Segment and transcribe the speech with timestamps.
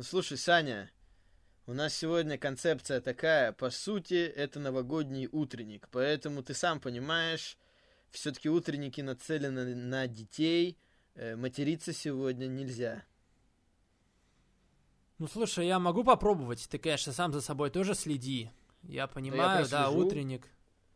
[0.00, 0.90] Ну слушай, Саня,
[1.66, 7.58] у нас сегодня концепция такая, по сути, это новогодний утренник, поэтому ты сам понимаешь,
[8.10, 10.78] все-таки утренники нацелены на детей,
[11.16, 13.04] э, материться сегодня нельзя.
[15.18, 16.66] Ну слушай, я могу попробовать.
[16.70, 18.50] Ты, конечно, сам за собой тоже следи.
[18.84, 20.06] Я понимаю, да, прослежу.
[20.06, 20.48] утренник.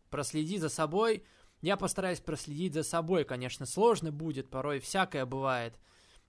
[0.09, 1.27] Проследи за собой.
[1.61, 5.79] Я постараюсь проследить за собой, конечно, сложно будет, порой всякое бывает.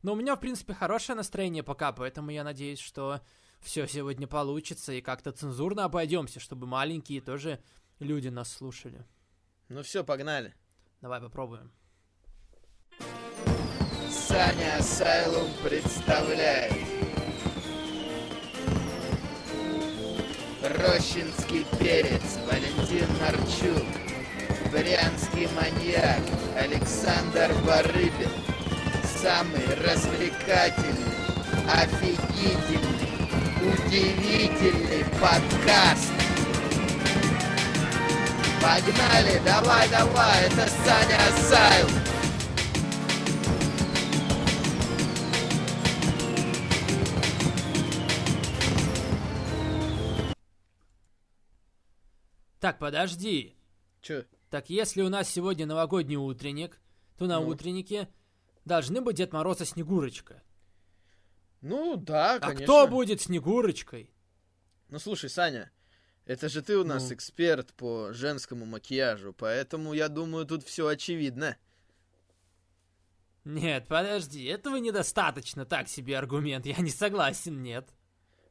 [0.06, 3.22] Но у меня, в принципе, хорошее настроение пока, поэтому я надеюсь, что
[3.60, 7.60] все сегодня получится и как-то цензурно обойдемся, чтобы маленькие тоже
[7.98, 9.04] люди нас слушали.
[9.68, 10.54] Ну все, погнали.
[11.02, 11.72] Давай попробуем.
[14.12, 16.74] Саня Асайлум представляет
[20.62, 26.22] Рощинский перец Валентин Нарчук Брянский маньяк
[26.56, 28.55] Александр Барыбин
[29.26, 31.16] Самый развлекательный,
[31.68, 33.10] офигительный,
[33.74, 36.14] удивительный подкаст
[38.62, 41.92] Погнали, давай, давай, это Саня Асайлум
[52.60, 53.58] Так, подожди.
[54.04, 54.26] Чё?
[54.52, 56.80] Так если у нас сегодня новогодний утренник,
[57.18, 57.48] то на Ну.
[57.48, 58.08] утреннике
[58.66, 60.42] должны быть Дед Мороз и Снегурочка.
[61.62, 62.64] Ну да, А конечно.
[62.66, 64.12] кто будет Снегурочкой?
[64.90, 65.72] Ну слушай, Саня,
[66.26, 67.16] это же ты у нас Ну.
[67.16, 71.58] эксперт по женскому макияжу, поэтому я думаю, тут все очевидно.
[73.44, 77.88] Нет, подожди, этого недостаточно, так себе аргумент, я не согласен, нет.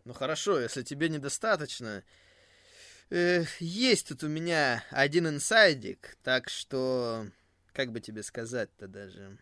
[0.04, 2.04] Ну хорошо, если тебе недостаточно.
[3.10, 7.26] Э, есть тут у меня один инсайдик, так что...
[7.72, 9.36] Как бы тебе сказать-то даже?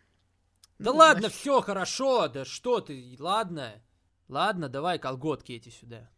[0.79, 3.83] Да Ну, ладно, знаешь, все хорошо, да что ты, ладно.
[4.29, 6.11] Ладно, давай колготки эти сюда.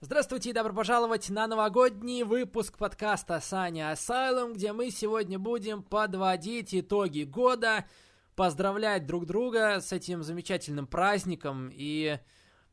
[0.00, 6.74] Здравствуйте и добро пожаловать на новогодний выпуск подкаста Саня Asylum, где мы сегодня будем подводить
[6.74, 7.86] итоги года,
[8.36, 12.18] поздравлять друг друга с этим замечательным праздником и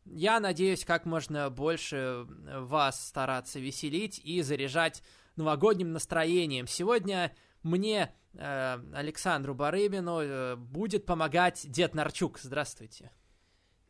[0.06, 5.04] я надеюсь, как можно больше вас стараться веселить и заряжать
[5.36, 6.68] новогодним настроением.
[6.68, 12.40] Сегодня мне, Александру Барыбину, э, будет помогать Дед Нарчук.
[12.40, 13.12] Здравствуйте.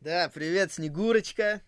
[0.00, 1.62] Да, привет, Снегурочка.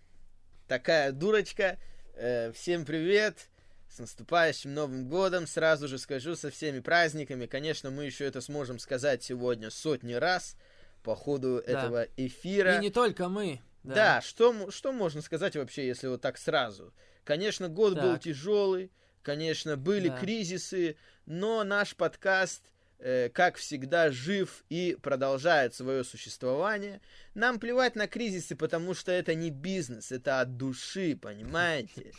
[0.66, 1.78] Такая дурочка.
[2.14, 3.48] Э, всем привет.
[3.88, 5.46] С наступающим Новым Годом.
[5.46, 7.46] Сразу же скажу со всеми праздниками.
[7.46, 10.56] Конечно, мы еще это сможем сказать сегодня сотни раз
[11.04, 12.76] по ходу этого эфира.
[12.78, 13.60] И не только мы.
[13.84, 16.92] Да, что, м- что можно сказать вообще, если вот так сразу?
[17.22, 18.22] Конечно, год был Так.
[18.22, 18.90] тяжелый,
[19.22, 20.18] конечно, были Да.
[20.18, 20.96] кризисы,
[21.26, 22.62] но наш подкаст,
[22.98, 27.00] э, как всегда, жив и продолжает свое существование.
[27.34, 32.12] Нам плевать на кризисы, потому что это не бизнес, это от души, понимаете?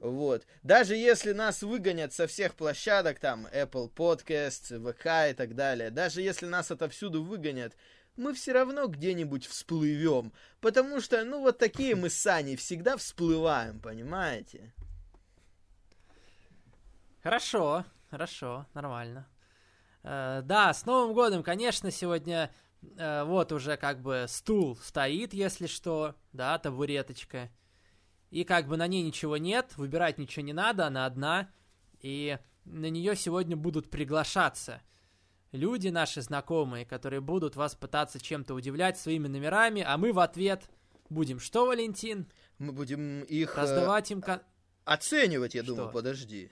[0.00, 0.46] Вот.
[0.62, 6.22] Даже если нас выгонят со всех площадок, там, Apple Podcasts, ВК и так далее, даже
[6.22, 7.76] если нас отовсюду выгонят,
[8.16, 10.32] мы все равно где-нибудь всплывем.
[10.60, 14.72] Потому что, ну, вот такие мы с Саней всегда всплываем, понимаете?
[17.22, 19.26] Хорошо, хорошо, нормально.
[20.02, 22.52] Э, да, с Новым годом, конечно, сегодня
[22.96, 27.50] э, вот уже как бы стул стоит, если что, да, табуреточка.
[28.30, 31.50] И как бы на ней ничего нет, выбирать ничего не надо, она одна.
[32.00, 34.82] И на нее сегодня будут приглашаться
[35.52, 40.68] люди наши знакомые, которые будут вас пытаться чем-то удивлять своими номерами, а мы в ответ
[41.08, 42.30] будем что, Валентин?
[42.58, 44.22] Мы будем их э, Раздавать им...
[44.84, 45.74] оценивать, я Что?
[45.74, 46.50] думаю, подожди.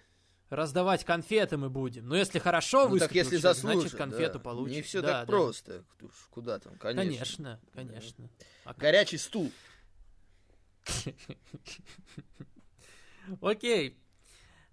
[0.48, 2.06] Раздавать конфеты мы будем.
[2.06, 4.38] Но если хорошо Ну, так если человек, значит конфету да.
[4.38, 4.76] получит.
[4.76, 5.32] Не все Да, так да.
[5.32, 5.84] просто.
[6.30, 7.60] Куда там, конечно.
[7.74, 8.28] Конечно, конечно.
[8.64, 8.78] А как?
[8.78, 9.50] Горячий стул.
[13.40, 13.98] Окей.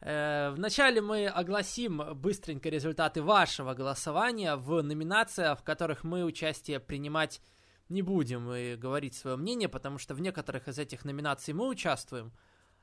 [0.01, 7.41] Э, Вначале мы огласим быстренько результаты вашего голосования в номинациях, в которых мы участие принимать
[7.89, 12.31] не будем и говорить свое мнение, потому что в некоторых из этих номинаций мы участвуем,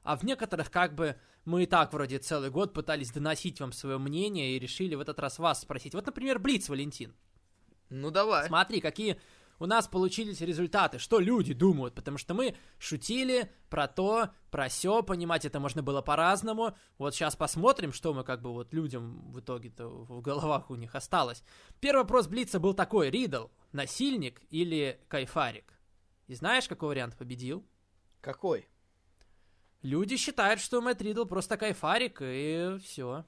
[0.02, 3.98] а в некоторых как бы мы и так вроде целый год пытались доносить вам свое
[3.98, 5.94] мнение и решили в этот раз вас спросить.
[5.94, 7.14] Вот, например, Блиц, Валентин.
[7.88, 8.46] Ну давай.
[8.46, 9.20] Смотри, какие
[9.60, 15.02] у нас получились результаты, что люди думают, потому что мы шутили про то, про все,
[15.02, 16.74] понимать это можно было по-разному.
[16.96, 20.94] Вот сейчас посмотрим, что мы как бы вот людям в итоге-то в головах у них
[20.94, 21.44] осталось.
[21.78, 25.74] Первый вопрос Блица был такой, Ридл, насильник или кайфарик?
[26.26, 27.66] И знаешь, какой вариант победил?
[28.22, 28.69] Какой?
[29.82, 33.24] Люди считают, что Мэтт Ридл просто кайфарик, и все.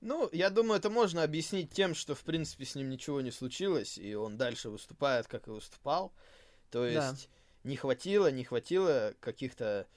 [0.00, 3.98] Ну, я думаю, это можно объяснить тем, что, в принципе, с ним ничего не случилось,
[3.98, 6.12] и он дальше выступает, как и выступал.
[6.70, 7.68] То есть да.
[7.68, 9.88] не хватило, не хватило каких-то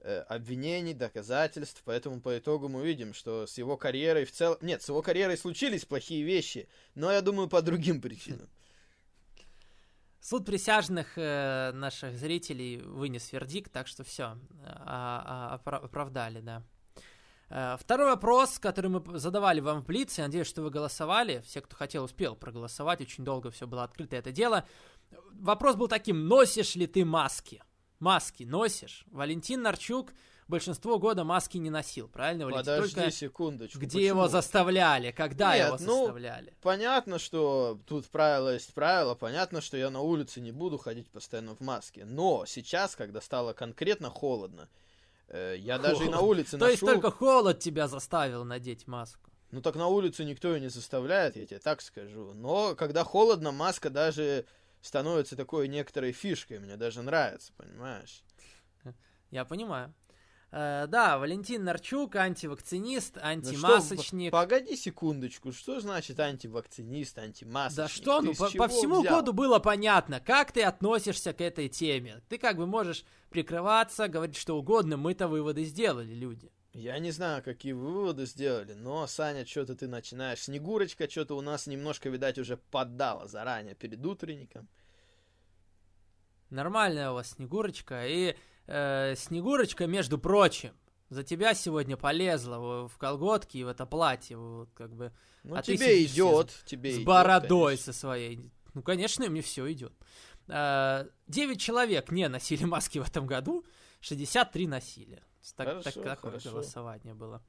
[0.00, 4.56] э, обвинений, доказательств, поэтому по итогу мы видим, что с его карьерой в целом...
[4.62, 8.48] Нет, с его карьерой случились плохие вещи, но я думаю, по другим причинам.
[10.22, 16.62] Суд присяжных э, наших зрителей вынес вердикт, так что все, а, а, оправдали, да.
[17.50, 21.42] Э, второй вопрос, который мы задавали вам в Блице, надеюсь, что вы голосовали.
[21.44, 23.00] Все, кто хотел, успел проголосовать.
[23.00, 24.64] Очень долго все было открыто это дело.
[25.32, 27.60] Вопрос был таким, носишь ли ты маски?
[27.98, 29.04] Маски носишь?
[29.10, 30.12] Валентин Нарчук
[30.48, 32.64] большинство года маски не носил, правильно, Валентин?
[32.64, 33.78] Подожди Только секундочку.
[33.78, 34.06] Где почему?
[34.06, 35.10] его заставляли?
[35.10, 36.54] Когда Нет, его ну, заставляли?
[36.62, 39.14] понятно, что тут правило есть правило.
[39.14, 42.04] Понятно, что я на улице не буду ходить постоянно в маске.
[42.04, 44.68] Но сейчас, когда стало конкретно холодно,
[45.32, 45.90] Э, я холод.
[45.90, 49.30] даже и на улице То есть только холод тебя заставил надеть маску?
[49.50, 52.32] Ну так на улицу никто и не заставляет, я тебе так скажу.
[52.34, 54.46] Но когда холодно, маска даже
[54.82, 56.58] становится такой некоторой фишкой.
[56.58, 58.22] Мне даже нравится, понимаешь?
[59.30, 59.94] Я понимаю.
[60.54, 64.30] Э, да, Валентин Нарчук, антивакцинист, ну антимасочник.
[64.32, 67.76] Ну что, погоди секундочку, что значит антивакцинист, антимасочник?
[67.76, 69.16] Да что, ну по, по всему взял?
[69.16, 72.20] году было понятно, как ты относишься к этой теме.
[72.28, 76.52] Ты как бы можешь прикрываться, говорить что угодно, мы-то выводы сделали, люди.
[76.74, 80.40] Я не знаю, какие выводы сделали, но, Саня, что-то ты начинаешь.
[80.40, 84.68] Снегурочка что-то у нас немножко, видать, уже поддала заранее перед утренником.
[86.50, 88.36] Нормальная у вас Снегурочка, и
[88.72, 90.72] э, Снегурочка, между прочим,
[91.10, 95.12] за тебя сегодня полезла в колготки и в это платье, вот как бы.
[95.44, 97.92] Ну, а тебе идет, с, тебе с идет, бородой конечно.
[97.92, 98.50] со своей.
[98.74, 99.92] Ну, конечно, мне все идет.
[100.48, 103.64] Э, девять человек не носили маски в этом году,
[104.00, 105.22] 63 носили.
[105.56, 106.50] Так, хорошо, так, такое хорошо.
[106.50, 107.42] голосование было.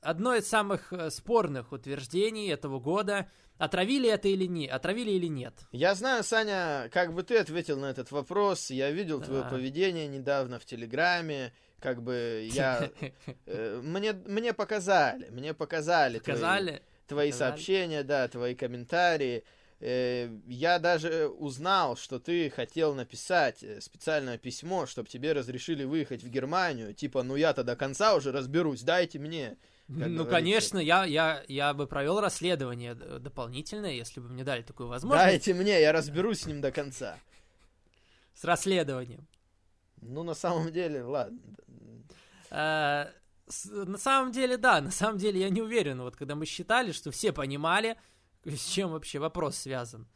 [0.00, 3.28] Одно из самых э, спорных утверждений этого года
[3.60, 4.66] Отравили это или не?
[4.66, 5.52] Отравили или нет?
[5.70, 8.70] Я знаю, Саня, как бы ты ответил на этот вопрос.
[8.70, 9.26] Я видел да.
[9.26, 11.52] твое поведение недавно в Телеграме.
[11.78, 12.90] Как бы я...
[13.46, 16.20] Э, мне, мне показали, мне показали.
[16.20, 16.82] Показали?
[17.06, 19.44] Твои, твои сообщения, да, твои комментарии.
[19.80, 26.30] Э, я даже узнал, что ты хотел написать специальное письмо, чтобы тебе разрешили выехать в
[26.30, 26.94] Германию.
[26.94, 29.58] Типа, ну я-то до конца уже разберусь, дайте мне.
[29.90, 35.26] Ну, конечно, я, я, я бы провел расследование дополнительное, если бы мне дали такую возможность.
[35.26, 37.18] Дайте мне, я разберусь с ним до конца.
[38.34, 39.26] С расследованием.
[40.00, 41.40] Ну, на самом деле, ладно.
[42.50, 43.10] А,
[43.48, 46.00] с, на самом деле, да, на самом деле я не уверен.
[46.00, 47.96] Вот когда мы считали, что все понимали,
[48.44, 50.06] с чем вообще вопрос связан.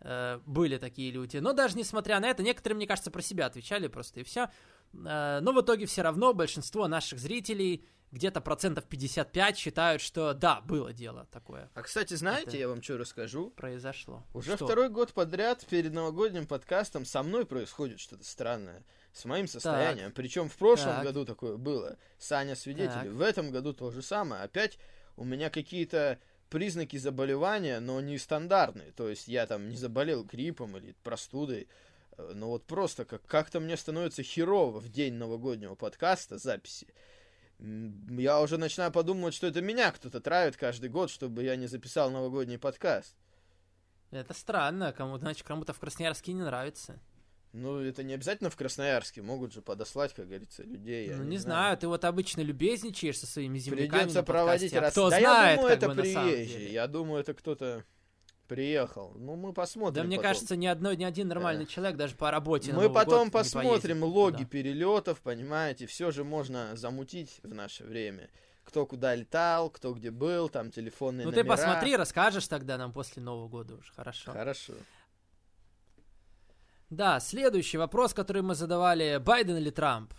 [0.00, 1.36] Э, были такие люди.
[1.36, 4.50] Но даже несмотря на это, некоторые, мне кажется, про себя отвечали просто и все.
[4.92, 10.60] Э, но в итоге все равно большинство наших зрителей где-то процентов 55 считают, что да,
[10.60, 11.70] было дело такое.
[11.74, 13.50] А, кстати, знаете, Это я вам что расскажу?
[13.50, 14.22] Произошло.
[14.34, 14.66] Уже что?
[14.66, 18.84] второй год подряд перед новогодним подкастом со мной происходит что-то странное.
[19.14, 20.12] С моим состоянием.
[20.12, 21.04] Причем в прошлом так.
[21.04, 21.98] году такое было.
[22.18, 22.92] Саня свидетель.
[22.92, 23.08] Так.
[23.08, 24.42] В этом году то же самое.
[24.42, 24.78] Опять
[25.16, 26.18] у меня какие-то
[26.50, 28.92] признаки заболевания, но не стандартные.
[28.92, 31.68] То есть я там не заболел гриппом или простудой.
[32.18, 36.88] Э, но вот просто как- как-то мне становится херово в день новогоднего подкаста, записи
[38.18, 42.10] я уже начинаю подумывать, что это меня кто-то травит каждый год, чтобы я не записал
[42.10, 43.14] новогодний подкаст.
[44.10, 46.98] Это странно, кому значит, кому-то в Красноярске не нравится.
[47.52, 51.10] Ну, это не обязательно в Красноярске, могут же подослать, как говорится, людей.
[51.10, 51.58] Ну, не, не знаю.
[51.58, 54.88] знаю, ты вот обычно любезничаешь со своими земляками Придется проводить раз...
[54.88, 57.84] а кто да знает, я думаю, это бы, приезжий, я думаю, это кто-то
[58.48, 59.12] приехал.
[59.16, 59.94] Ну, мы посмотрим.
[59.94, 60.30] Да, мне потом.
[60.30, 61.66] кажется, ни, одно, ни один нормальный э.
[61.66, 62.72] человек даже по работе.
[62.72, 68.28] Мы потом посмотрим логи перелетов, понимаете, все же можно замутить в наше время.
[68.64, 71.42] Кто куда летал, кто где был, там телефонные ну, номера.
[71.42, 74.30] Ну ты посмотри, расскажешь тогда нам после Нового года уже, хорошо.
[74.30, 74.74] Хорошо.
[76.90, 80.12] Да, следующий вопрос, который мы задавали, Байден или Трамп?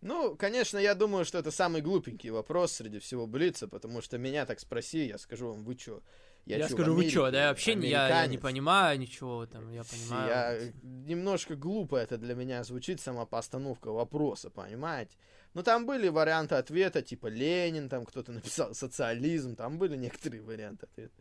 [0.00, 4.46] Ну, конечно, я думаю, что это самый глупенький вопрос среди всего Блица, потому что меня
[4.46, 6.00] так спроси, я скажу вам, вы чё,
[6.46, 9.46] я, я чё, скажу, вы что, да, я вообще не, я, я не понимаю ничего
[9.46, 10.28] там, я понимаю.
[10.28, 15.16] Я, немножко глупо это для меня звучит, сама постановка вопроса, понимаете?
[15.54, 20.86] Ну, там были варианты ответа, типа Ленин, там кто-то написал социализм, там были некоторые варианты
[20.86, 21.14] ответа.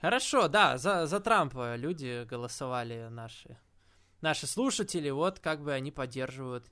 [0.00, 3.56] Хорошо, да, за, за Трампа люди голосовали наши,
[4.20, 6.66] наши слушатели, вот как бы они поддерживают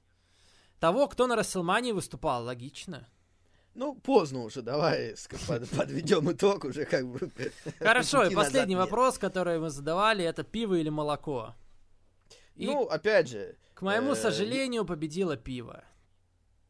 [0.79, 3.09] того, кто на Расселмании выступал, логично.
[3.75, 5.14] Ну, поздно уже, давай
[5.76, 7.31] подведем итог уже как бы.
[7.79, 11.55] Хорошо, и последний вопрос, который мы задавали, это пиво или молоко?
[12.55, 13.57] И, ну, опять же.
[13.75, 15.85] К моему э, сожалению, победило пиво.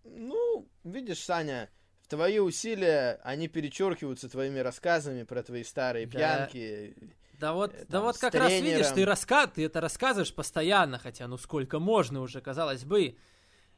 [0.04, 1.70] Ну, видишь, Саня,
[2.08, 6.46] твои усилия, они перечеркиваются твоими рассказами про твои старые Да.
[6.46, 6.96] пьянки.
[7.38, 9.48] Да вот, э, да там, вот с как раз видишь, ты, раска...
[9.48, 13.16] ты это рассказываешь постоянно, хотя ну сколько можно уже, казалось бы.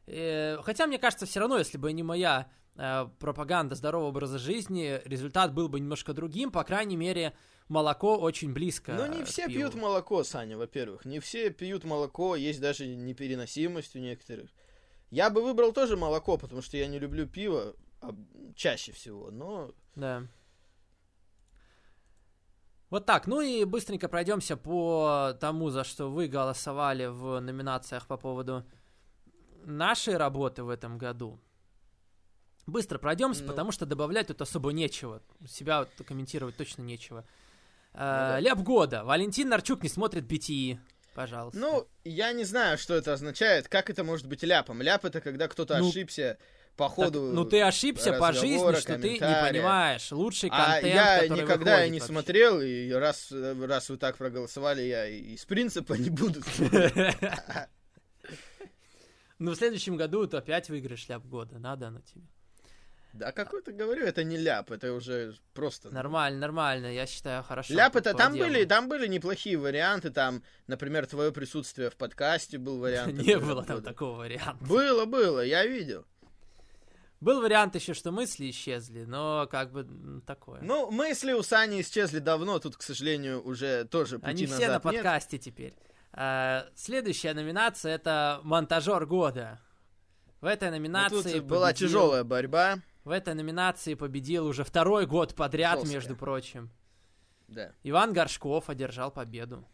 [0.06, 5.54] Э, хотя мне кажется, все равно, если бы не моя пропаганда здорового образа жизни, результат
[5.54, 7.34] был бы немножко другим, по крайней мере,
[7.68, 8.92] молоко очень близко.
[8.94, 9.58] Ну, не все пиву.
[9.58, 11.04] пьют молоко, Саня, во-первых.
[11.04, 14.50] Не все пьют молоко, есть даже непереносимость у некоторых.
[15.10, 18.14] Я бы выбрал тоже молоко, потому что я не люблю пиво а,
[18.56, 19.70] чаще всего, но...
[19.94, 20.26] Да.
[22.90, 28.16] Вот так, ну и быстренько пройдемся по тому, за что вы голосовали в номинациях по
[28.16, 28.64] поводу
[29.64, 31.40] нашей работы в этом году.
[32.66, 33.48] Быстро пройдемся, Ну.
[33.48, 35.22] потому что добавлять тут особо нечего.
[35.48, 37.24] Себя вот комментировать точно нечего.
[37.92, 38.40] Э, да.
[38.40, 39.04] Ляп года.
[39.04, 40.78] Валентин Нарчук не смотрит BTE.
[41.14, 41.58] Пожалуйста.
[41.60, 44.82] Ну, я не знаю, что это означает, как это может быть ляпом.
[44.82, 46.36] Ляп это когда кто-то Ну, по
[46.76, 47.22] по Так, ходу...
[47.32, 50.10] ну ты ошибся по жизни, что ты не понимаешь.
[50.10, 52.12] Лучший А контент, я который никогда выходит не вообще.
[52.12, 56.40] смотрел, и раз, раз вы так проголосовали, я из принципа не буду.
[59.40, 61.58] Ну, в следующем году ты опять выиграешь ляп года.
[61.58, 62.22] Надо оно тебе.
[63.14, 65.88] Да какой ты говорю, это не ляп, это уже просто...
[65.90, 67.72] Нормально, нормально, я считаю, хорошо.
[67.72, 68.48] Ляп это там делу.
[68.48, 73.12] были, там были неплохие варианты, там, например, твое присутствие в подкасте был вариант.
[73.26, 74.64] Не было там такого варианта.
[74.64, 76.04] Было, было, я видел.
[77.20, 79.86] Был вариант еще, что мысли исчезли, но как бы
[80.26, 80.60] такое.
[80.60, 84.72] Ну, мысли у Сани исчезли давно, тут, к сожалению, уже тоже пути Они все на
[84.72, 84.82] нет.
[84.82, 85.74] подкасте теперь.
[86.12, 89.60] А, следующая номинация это монтажер года.
[90.40, 92.80] В этой Но номинации тут была тяжелая борьба.
[93.04, 95.94] В этой номинации победил уже второй год подряд, Жёсткая.
[95.94, 96.70] между прочим.
[97.48, 97.72] Да.
[97.82, 99.64] Иван Горшков одержал победу.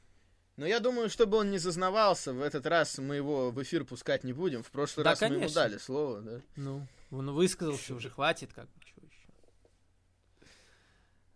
[0.57, 4.25] Но я думаю, чтобы он не зазнавался, в этот раз мы его в эфир пускать
[4.25, 4.63] не будем.
[4.63, 5.55] В прошлый Да, раз мы ему конечно.
[5.63, 6.41] дали слово, да.
[6.57, 8.95] Ну, он высказался уже, хватит, как бы, еще.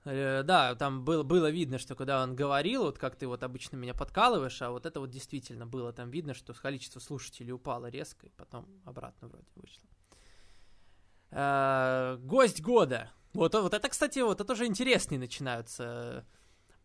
[0.05, 3.77] Э, да, там было, было видно, что когда он говорил, вот как ты вот обычно
[3.77, 8.27] меня подкалываешь, а вот это вот действительно было там видно, что количество слушателей упало резко,
[8.27, 9.89] и потом обратно вроде вышло.
[11.37, 13.11] Э, гость года.
[13.33, 16.23] Вот, вот это, кстати, вот это уже интересные начинаются э,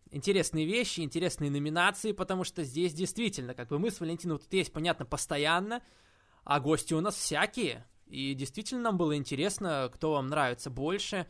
[0.10, 4.74] интересные вещи, интересные номинации, потому что здесь действительно, как бы мы с Валентином тут есть,
[4.74, 5.84] понятно, постоянно,
[6.44, 7.86] а гости у нас всякие.
[8.08, 11.28] И действительно нам было интересно, кто вам нравится больше.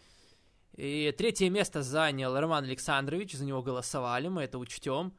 [0.78, 5.14] И третье место занял Роман Александрович, за него голосовали, мы это учтем.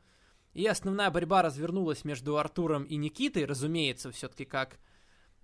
[0.55, 4.79] И основная борьба развернулась между Артуром и Никитой, разумеется, все-таки как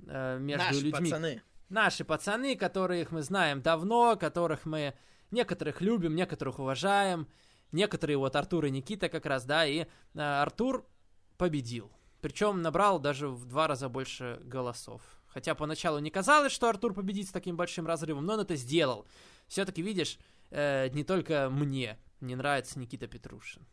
[0.06, 1.10] э, между Наши людьми.
[1.10, 1.42] пацаны.
[1.68, 4.94] Наши пацаны, которых мы знаем давно, которых мы
[5.30, 7.26] некоторых любим, некоторых уважаем.
[7.72, 10.86] Некоторые вот Артур и Никита как раз, да, и э, Артур
[11.36, 11.90] победил.
[12.20, 15.02] Причем набрал даже в два раза больше голосов.
[15.26, 19.06] Хотя поначалу не казалось, что Артур победит с таким большим разрывом, но он это сделал.
[19.48, 20.18] Все-таки, видишь,
[20.50, 23.66] э, не только мне не нравится Никита Петрушин.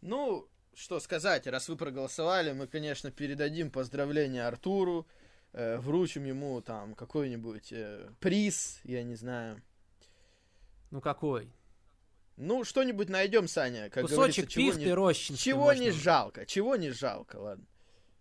[0.00, 5.06] Ну, что сказать, раз вы проголосовали, мы, конечно, передадим поздравления Артуру,
[5.52, 9.62] э, вручим ему там какой-нибудь э, приз, я не знаю.
[10.90, 11.52] Ну какой?
[12.36, 16.90] Ну, что-нибудь найдем, Саня, как Кусочек пихты не, рощинской чего можно не жалко, чего не
[16.90, 17.64] жалко, ладно.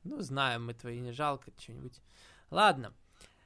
[0.04, 2.02] Ну, знаем мы твои, не жалко что-нибудь.
[2.50, 2.94] Ладно.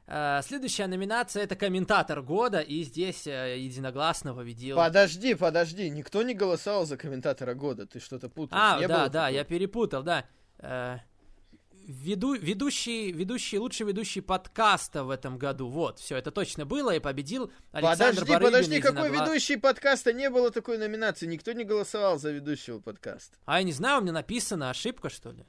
[0.08, 4.78] Э, Следующая номинация это комментатор года, и здесь э, единогласно победил.
[4.78, 8.62] Подожди, подожди, никто не голосовал за комментатора года, ты что-то путаешь.
[8.62, 9.28] А, Не да, да, такого?
[9.36, 10.26] я перепутал, да.
[11.92, 15.68] Веду, ведущий, ведущий, лучший ведущий подкаста в этом году.
[15.68, 20.14] Вот, все, это точно было, и победил Александр Подожди, Барыбин подожди, какой «Единогла- ведущий подкаста?
[20.14, 23.36] Не было такой номинации, никто не голосовал за ведущего подкаста.
[23.46, 25.44] А я не знаю, у меня написано ошибка, что ли?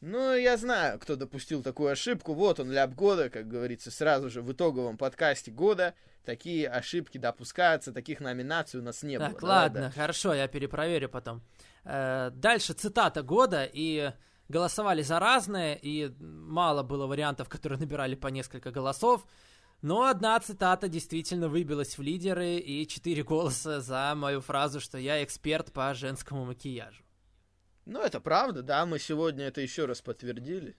[0.00, 2.34] Ну, я знаю, кто допустил такую ошибку.
[2.34, 5.94] Вот он, ляп года, как говорится, сразу же в итоговом подкасте года.
[6.24, 9.40] Такие ошибки допускаются, таких номинаций у нас не так, было.
[9.40, 9.98] Давай ладно, дальше.
[9.98, 11.42] хорошо, я перепроверю потом.
[11.84, 14.12] Э, дальше цитата года, и
[14.48, 19.26] голосовали за разные, и мало было вариантов, которые набирали по несколько голосов.
[19.82, 25.22] Но одна цитата действительно выбилась в лидеры, и четыре голоса за мою фразу, что я
[25.22, 27.02] эксперт по женскому макияжу.
[27.84, 30.76] Ну, это правда, да, мы сегодня это еще раз подтвердили.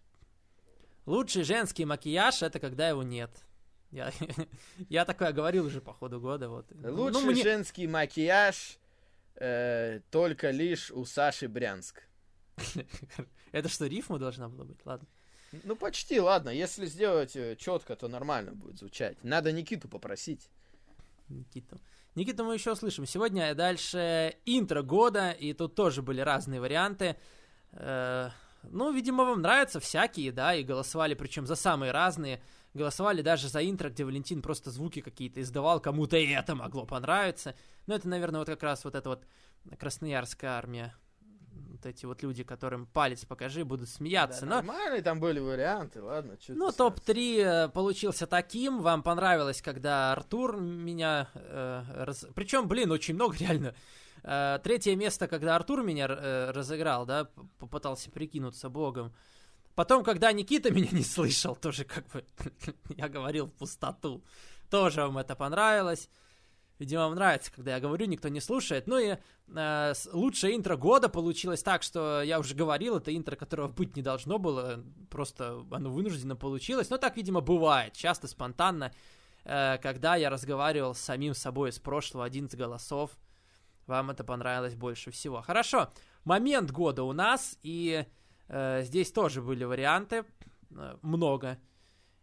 [1.06, 3.32] Лучший женский макияж это когда его нет.
[3.92, 4.12] Я,
[4.90, 6.50] я такое говорил уже по ходу года.
[6.50, 6.66] Вот.
[6.84, 8.78] Лучший Ну, мне- женский макияж
[9.36, 12.04] э, только лишь у Саши Брянск.
[13.52, 14.86] Это что, рифма должна была быть?
[14.86, 15.08] Ладно.
[15.64, 16.50] Ну, почти, ладно.
[16.50, 19.24] Если сделать четко, то нормально будет звучать.
[19.24, 20.50] Надо Никиту попросить.
[21.30, 21.80] Никиту.
[22.16, 23.06] Никиту мы еще услышим.
[23.06, 27.16] Сегодня дальше интро года, и тут тоже были разные варианты.
[27.72, 28.30] Э,
[28.64, 32.42] ну, видимо, вам нравятся всякие, да, и голосовали, причем за самые разные.
[32.74, 37.56] голосовали даже за интро, где Валентин просто звуки какие-то издавал, кому-то и это могло понравиться.
[37.86, 39.24] Но это, наверное, вот как раз вот эта вот
[39.78, 40.96] Красноярская армия
[41.88, 44.42] эти вот люди, которым палец покажи, будут смеяться.
[44.42, 44.56] Да, но...
[44.58, 46.38] Нормальные там были варианты, ладно.
[46.50, 48.82] Ну, топ-3 э, получился таким.
[48.82, 51.30] Вам понравилось, когда Артур меня...
[51.34, 52.26] Э, раз...
[52.36, 53.74] Причем, блин, очень много реально.
[54.24, 57.30] Э, третье место, когда Артур меня э, разыграл, да,
[57.60, 59.14] попытался прикинуться богом.
[59.76, 62.26] Потом, когда Никита меня не слышал, тоже как бы
[62.98, 64.24] я говорил в пустоту.
[64.70, 66.10] Тоже вам это понравилось.
[66.80, 68.86] Видимо, вам нравится, когда я говорю, никто не слушает.
[68.86, 69.18] Ну и
[69.48, 74.04] э, лучшее интро года получилось так, что я уже говорил, это интро, которого быть не
[74.04, 76.90] должно было, просто оно вынужденно получилось.
[76.90, 78.92] Но так, видимо, бывает, часто спонтанно,
[79.44, 83.18] э, когда я разговаривал с самим собой из прошлого 11 голосов.
[83.88, 85.42] Вам это понравилось больше всего.
[85.42, 85.92] Хорошо,
[86.26, 88.06] момент года у нас, и
[88.50, 90.26] э, здесь тоже были варианты,
[90.72, 91.58] э, много.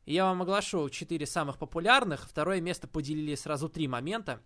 [0.05, 2.29] И я вам оглашу четыре самых популярных.
[2.29, 4.41] Второе место поделили сразу три момента.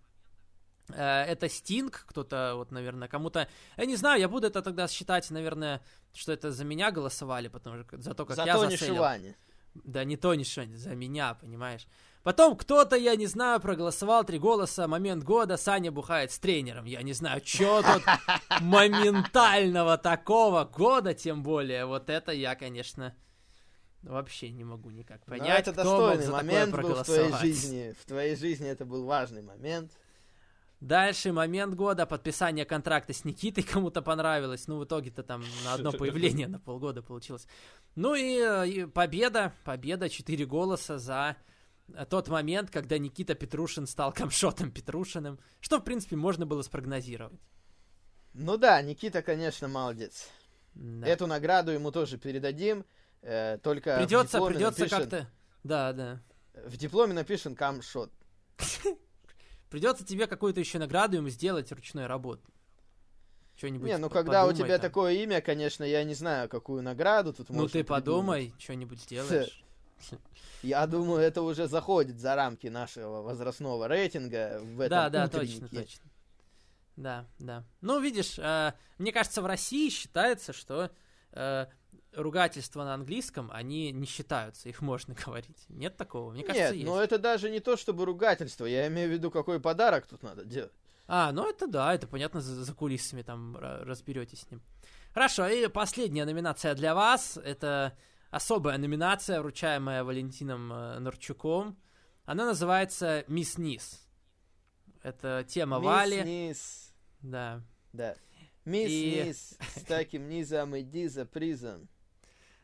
[0.91, 3.49] Э, это Стинг, кто-то, вот, наверное, кому-то...
[3.77, 5.83] Я не знаю, я буду это тогда считать, наверное,
[6.15, 8.97] что это за меня голосовали, потому что за то, как за я Тони заселил.
[8.97, 9.37] Шивани.
[9.75, 11.87] Да, не то, ни Шивани, за меня, понимаешь.
[12.23, 16.85] Потом кто-то, я не знаю, проголосовал три голоса, момент года, Саня бухает с тренером.
[16.85, 18.03] Я не знаю, что тут
[18.61, 21.87] моментального такого года, тем более.
[21.87, 23.15] Вот это я, конечно,
[24.03, 27.95] Вообще не могу никак понять, Но это кто достойный мог момент был в твоей жизни.
[28.01, 29.93] В твоей жизни это был важный момент.
[30.81, 34.69] Дальше момент года, подписание контракта с Никитой кому-то понравилось.
[34.69, 37.47] Ну, в итоге-то там на одно появление на полгода получилось.
[37.97, 41.37] Ну и, и победа, победа, 4 голоса за
[42.09, 47.41] тот момент, когда Никита Петрушин стал камшотом Петрушиным, что, в принципе, можно было спрогнозировать.
[48.35, 50.29] Ну да, Никита, конечно, молодец.
[50.75, 51.07] Да.
[51.07, 52.85] Эту награду ему тоже передадим.
[53.29, 55.01] Э, только придется, придется напишен...
[55.01, 55.27] как-то.
[55.63, 56.23] Да, да.
[56.65, 58.11] В дипломе напишем камшот.
[59.71, 62.43] Придется тебе какую-то еще награду ему сделать ручной работы.
[63.55, 64.81] Что-нибудь не, ну когда у тебя там.
[64.81, 69.63] такое имя, конечно, я не знаю, какую награду тут Ну ты подумай, что-нибудь сделаешь.
[70.63, 75.69] Я думаю, это уже заходит за рамки нашего возрастного рейтинга в этом Да, да, точно,
[75.69, 76.05] точно.
[76.97, 77.65] Да, да.
[77.83, 80.91] Ну, видишь, э, мне кажется, в России считается, что
[81.33, 81.67] э,
[82.13, 85.65] ругательства на английском, они не считаются, их можно говорить.
[85.69, 86.33] Нет такого?
[86.33, 86.87] Мне кажется, Нет, есть.
[86.87, 88.67] но это даже не то, чтобы ругательство.
[88.67, 90.73] Я имею в виду, какой подарок тут надо делать.
[91.07, 94.63] А, ну это да, это понятно, за, за кулисами там разберетесь с ним.
[95.15, 97.39] Хорошо, и последняя номинация для вас.
[97.39, 97.97] Это
[98.31, 101.79] особая номинация, вручаемая Валентином э, Нарчуком.
[102.25, 104.07] Она называется «Мисс Низ».
[105.03, 106.23] Это тема Мисс Вали.
[106.23, 106.93] Низ.
[107.23, 107.63] Да.
[107.93, 108.17] Да.
[108.67, 109.23] Мисс и...
[109.25, 111.89] Низ с таким низом иди за призом.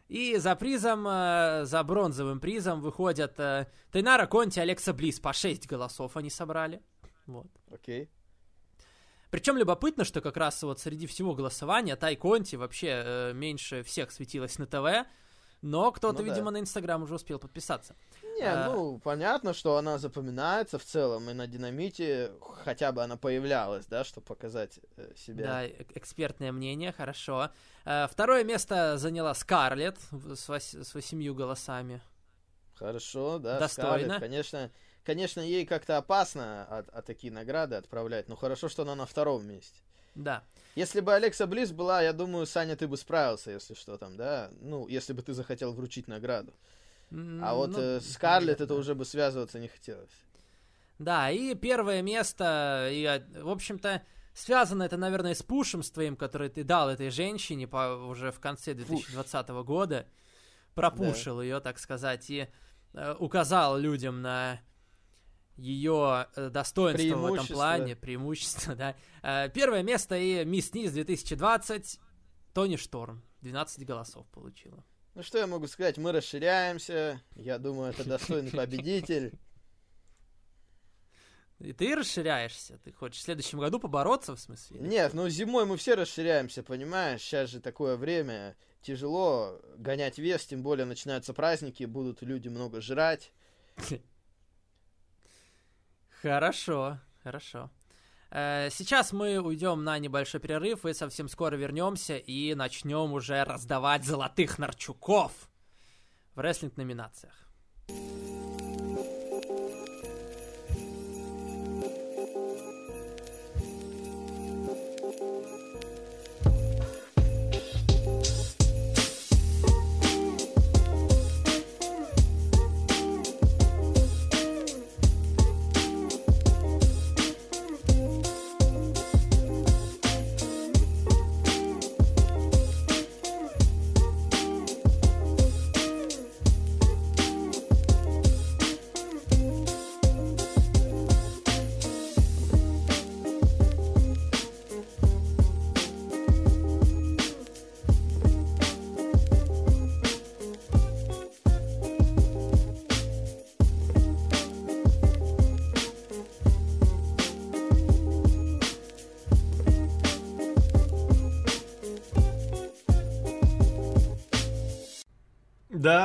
[0.08, 5.18] И за призом, э, за бронзовым призом выходят э, Тайнара Конти, Алекса Близ.
[5.18, 6.82] По 6 голосов они собрали.
[7.26, 7.46] Вот.
[7.70, 8.10] Окей.
[9.30, 14.12] Причем любопытно, что как раз вот среди всего голосования Тай Конти вообще э, меньше всех
[14.12, 15.08] светилась на ТВ,
[15.64, 16.59] но кто-то, ну, видимо, да.
[16.59, 17.96] на Инстаграм уже успел подписаться.
[18.37, 18.68] Не, а...
[18.68, 24.05] ну, понятно, что она запоминается в целом, и на динамите хотя бы она появлялась, да,
[24.05, 25.46] чтобы показать э, себя.
[25.46, 27.50] Да, э, экспертное мнение, хорошо.
[27.87, 29.96] А, второе место заняла Скарлетт
[30.37, 32.03] с, вось, с восемью голосами.
[32.74, 33.96] Хорошо, да, Достойно.
[33.96, 34.70] Скарлетт, конечно,
[35.03, 39.46] конечно, ей как-то опасно от, от такие награды отправлять, но хорошо, что она на втором
[39.46, 39.81] месте.
[40.14, 40.44] Да.
[40.74, 44.50] Если бы Алекса Близ была, я думаю, Саня, ты бы справился, если что там, да?
[44.60, 46.52] Ну, если бы ты захотел вручить награду.
[47.10, 50.10] А вот ну, э, Скарлетт это уже бы связываться не хотелось.
[50.98, 56.48] Да, и первое место, и, в общем-то, связано это, наверное, с пушем с твоим, который
[56.48, 59.64] ты дал этой женщине по, уже в конце 2020 Пуш.
[59.64, 60.06] года.
[60.74, 61.42] Пропушил да.
[61.44, 62.48] ее, так сказать, и
[62.94, 64.60] э, указал людям на
[65.56, 68.96] ее э, достоинство в этом плане, преимущество, да.
[69.22, 72.00] Э, первое место и Мисс Низ 2020,
[72.52, 74.84] Тони Шторм, 12 голосов получила.
[75.14, 77.22] Ну что я могу сказать, мы расширяемся.
[77.36, 79.32] Я думаю, это достойный победитель.
[81.60, 82.78] И ты расширяешься?
[82.82, 84.80] Ты хочешь в следующем году побороться, в смысле?
[84.80, 87.22] Нет, ну зимой мы все расширяемся, понимаешь?
[87.22, 93.32] Сейчас же такое время, тяжело гонять вес, тем более начинаются праздники, будут люди много жрать.
[96.24, 97.70] Хорошо, хорошо.
[98.30, 104.06] Э, сейчас мы уйдем на небольшой перерыв и совсем скоро вернемся и начнем уже раздавать
[104.06, 105.32] золотых нарчуков
[106.34, 107.34] в рестлинг-номинациях.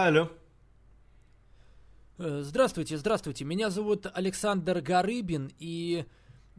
[0.10, 0.30] Алло.
[2.17, 3.45] Э, Здравствуйте, здравствуйте.
[3.45, 6.06] Меня зовут Александр Гарыбин, и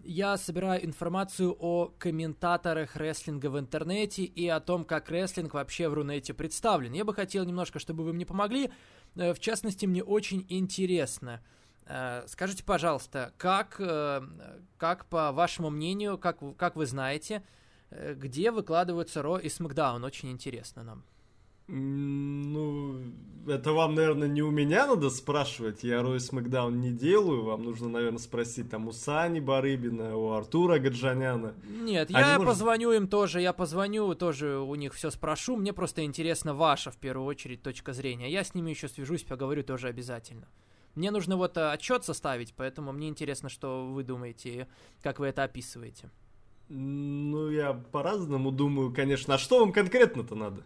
[0.05, 5.95] я собираю информацию о комментаторах рестлинга в интернете и о том, как рестлинг вообще в
[5.95, 6.93] Рунете представлен.
[6.93, 8.71] Я бы хотел немножко, чтобы вы мне помогли.
[9.17, 11.41] Э, В частности, мне очень интересно.
[11.87, 13.81] э, Скажите, пожалуйста, как,
[14.79, 17.43] как по вашему мнению, как, как вы знаете,
[17.91, 20.05] где выкладываются Ро и Смакдаун?
[20.05, 21.05] Очень интересно нам.
[21.73, 23.01] Ну,
[23.47, 25.85] это вам, наверное, не у меня надо спрашивать.
[25.85, 27.45] Я Рой Смакдаун не делаю.
[27.45, 31.55] Вам нужно, наверное, спросить там у Сани Барыбина, у Артура Гаджаняна.
[31.69, 35.57] Нет, Они, я может- позвоню им тоже, я позвоню, тоже у них все спрошу.
[35.57, 38.31] Мне просто интересно ваша, в первую очередь, точка зрения.
[38.31, 40.49] Я с ними еще свяжусь, поговорю тоже обязательно.
[40.97, 44.67] Мне нужно вот э, отчет составить, поэтому мне интересно, что вы думаете,
[45.03, 46.11] как вы это описываете.
[46.69, 49.35] Ну, я по-разному думаю, конечно.
[49.35, 50.65] А что вам конкретно-то надо?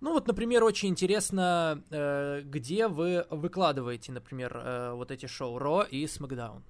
[0.00, 5.82] Ну вот, например, очень интересно, э, где вы выкладываете, например, э, вот эти шоу Ро
[5.82, 6.62] и Смакдаун.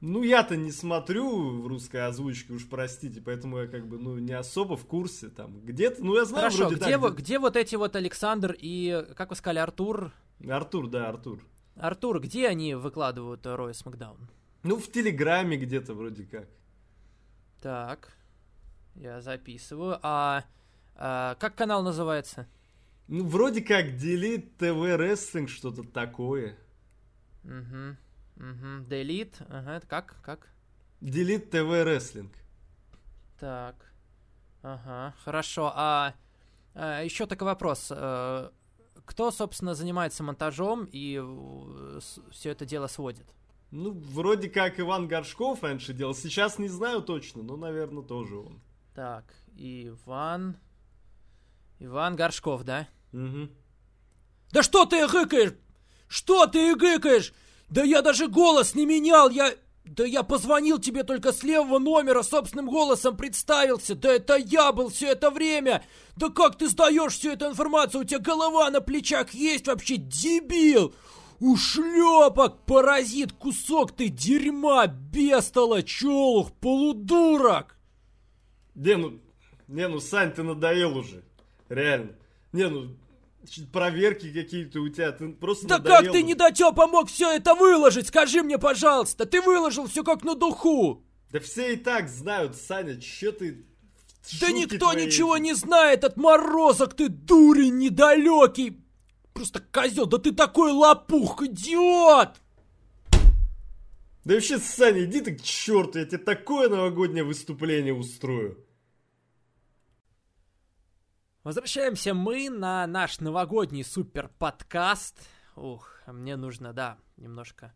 [0.00, 4.32] Ну, я-то не смотрю в русской озвучке, уж простите, поэтому я как бы, ну, не
[4.32, 5.60] особо в курсе там.
[5.60, 8.54] Где-то, ну, я знаю, Хорошо, вроде где, так, вы- где- где вот эти вот Александр
[8.58, 10.12] и, как вы сказали, Артур?
[10.48, 11.42] Артур, да, Артур.
[11.76, 14.28] Артур, где они выкладывают Ро и Смакдаун?
[14.62, 16.48] Ну, в Телеграме где-то вроде как.
[17.62, 18.12] Так,
[18.94, 19.98] я записываю.
[20.02, 20.44] А,
[20.98, 22.46] а, как канал называется?
[23.08, 26.56] Ну, вроде как Delete TV Wrestling, что-то такое.
[27.44, 27.96] Угу,
[28.36, 28.84] угу.
[28.88, 30.48] Delete, ага, это как, как?
[31.00, 32.30] Delete TV Wrestling.
[33.38, 33.76] Так,
[34.62, 35.72] ага, хорошо.
[35.74, 36.14] А,
[36.74, 37.88] еще такой вопрос.
[37.90, 38.50] э,
[39.04, 41.22] Кто, собственно, занимается монтажом и
[42.30, 43.26] все это дело сводит?
[43.70, 46.14] Ну, вроде как Иван Горшков раньше делал.
[46.14, 48.60] Сейчас не знаю точно, но, наверное, тоже он.
[48.94, 49.24] Так,
[49.56, 50.56] Иван...
[51.78, 52.88] Иван Горшков, да?
[53.12, 53.48] Угу.
[54.52, 55.54] Да что ты гыкаешь?
[56.08, 57.32] Что ты гыкаешь?
[57.68, 59.54] Да я даже голос не менял, я...
[59.84, 63.94] Да я позвонил тебе только с левого номера, собственным голосом представился.
[63.94, 65.84] Да это я был все это время.
[66.16, 68.00] Да как ты сдаешь всю эту информацию?
[68.00, 70.92] У тебя голова на плечах есть вообще, дебил?
[71.38, 77.76] Ушлепок, паразит, кусок ты дерьма, бестолочь, челух, полудурок.
[78.74, 79.20] Не, ну,
[79.68, 81.25] не, ну, Сань, ты надоел уже.
[81.68, 82.12] Реально.
[82.52, 82.96] Не, ну,
[83.72, 86.22] проверки какие-то у тебя, ты просто Да надоел как ты уже.
[86.22, 88.08] недотепа мог все это выложить?
[88.08, 91.04] Скажи мне, пожалуйста, ты выложил все как на духу.
[91.30, 93.64] Да все и так знают, Саня, чё ты...
[94.40, 98.80] Да никто твои ничего не знает, отморозок ты дурень недалекий.
[99.32, 102.30] Просто козел, да ты такой лопух, идиот!
[104.24, 108.65] Да вообще, Саня, иди ты к черту, я тебе такое новогоднее выступление устрою.
[111.46, 115.16] Возвращаемся мы на наш новогодний супер подкаст.
[115.54, 117.72] Ух, мне нужно, да, немножко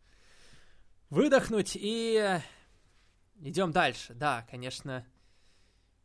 [1.09, 2.41] выдохнуть и
[3.37, 4.13] идем дальше.
[4.15, 5.07] Да, конечно,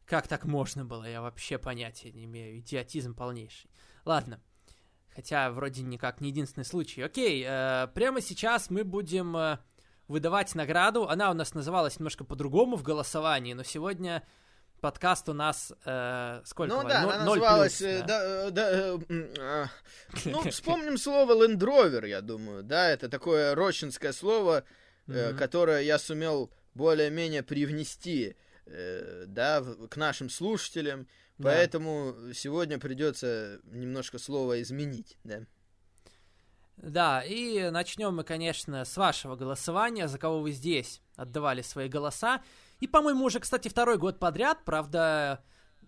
[0.05, 2.59] как так можно было, я вообще понятия не имею.
[2.59, 3.71] Идиотизм полнейший.
[4.05, 4.39] Ладно.
[5.15, 7.01] Хотя вроде никак не единственный случай.
[7.01, 9.57] Окей, э, прямо сейчас мы будем э,
[10.07, 11.09] выдавать награду.
[11.09, 14.23] Она у нас называлась немножко по-другому в голосовании, но сегодня
[14.85, 16.75] подкаст у нас э, сколько?
[16.75, 17.77] Ну да, Но- она называлась...
[17.79, 18.05] плюс, э, да?
[18.05, 18.69] да, э, да,
[19.09, 19.67] э, а,
[20.25, 24.63] ну, вспомним слово Land Rover, я думаю, да, это такое рощинское слово,
[25.07, 28.35] э, которое я сумел более-менее привнести,
[28.67, 31.07] э, да, в- к нашим слушателям,
[31.39, 31.49] Да.
[31.49, 35.47] поэтому сегодня придется немножко слово изменить, да.
[36.77, 42.43] Да, и начнем мы, конечно, с вашего голосования, за кого вы здесь отдавали свои голоса.
[42.85, 45.43] И, по-моему, уже, кстати, второй год подряд, правда,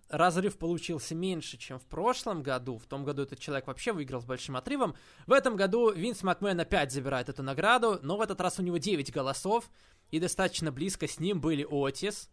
[0.08, 2.76] разрыв получился меньше, чем в прошлом году.
[2.76, 4.96] В том году этот человек вообще выиграл с большим отрывом.
[5.24, 8.78] В этом году Винс Макмен опять забирает эту награду, но в этот раз у него
[8.78, 9.70] 9 голосов,
[10.10, 12.30] и достаточно близко с ним были Отис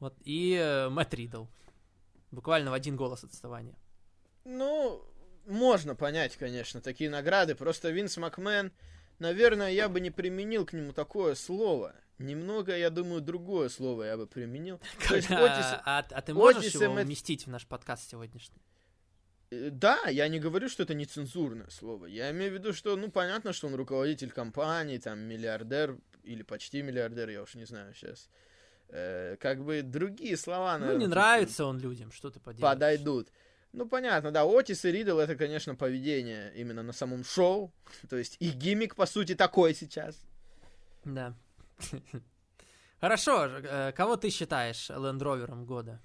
[0.00, 1.44] вот, и э, Мэтт Ридл.
[2.30, 3.76] Буквально в один голос отставания.
[4.46, 5.04] Ну,
[5.44, 7.54] можно понять, конечно, такие награды.
[7.54, 8.72] Просто Винс Макмен,
[9.18, 11.94] наверное, я бы не применил к нему такое слово.
[12.18, 14.80] Немного, я думаю, другое слово я бы применил.
[15.08, 18.60] То есть Отис- а, а ты можешь его уместить в наш подкаст сегодняшний?
[19.50, 22.06] Э, Да, я не говорю, что это нецензурное слово.
[22.06, 26.82] Я имею в виду, что, ну, понятно, что он руководитель компании, там, миллиардер или почти
[26.82, 28.28] миллиардер, я уж не знаю сейчас.
[28.88, 32.74] Э, как бы другие слова, Ну, не нравится он людям, что ты поделаешь.
[32.74, 33.28] подойдут.
[33.72, 37.72] Ну, понятно, да, Отис и Ридл это, конечно, поведение именно на самом шоу.
[38.10, 40.20] То есть и гиммик, по сути, такой сейчас.
[41.04, 41.34] Да.
[43.00, 46.00] Хорошо, э, кого ты считаешь лендровером года?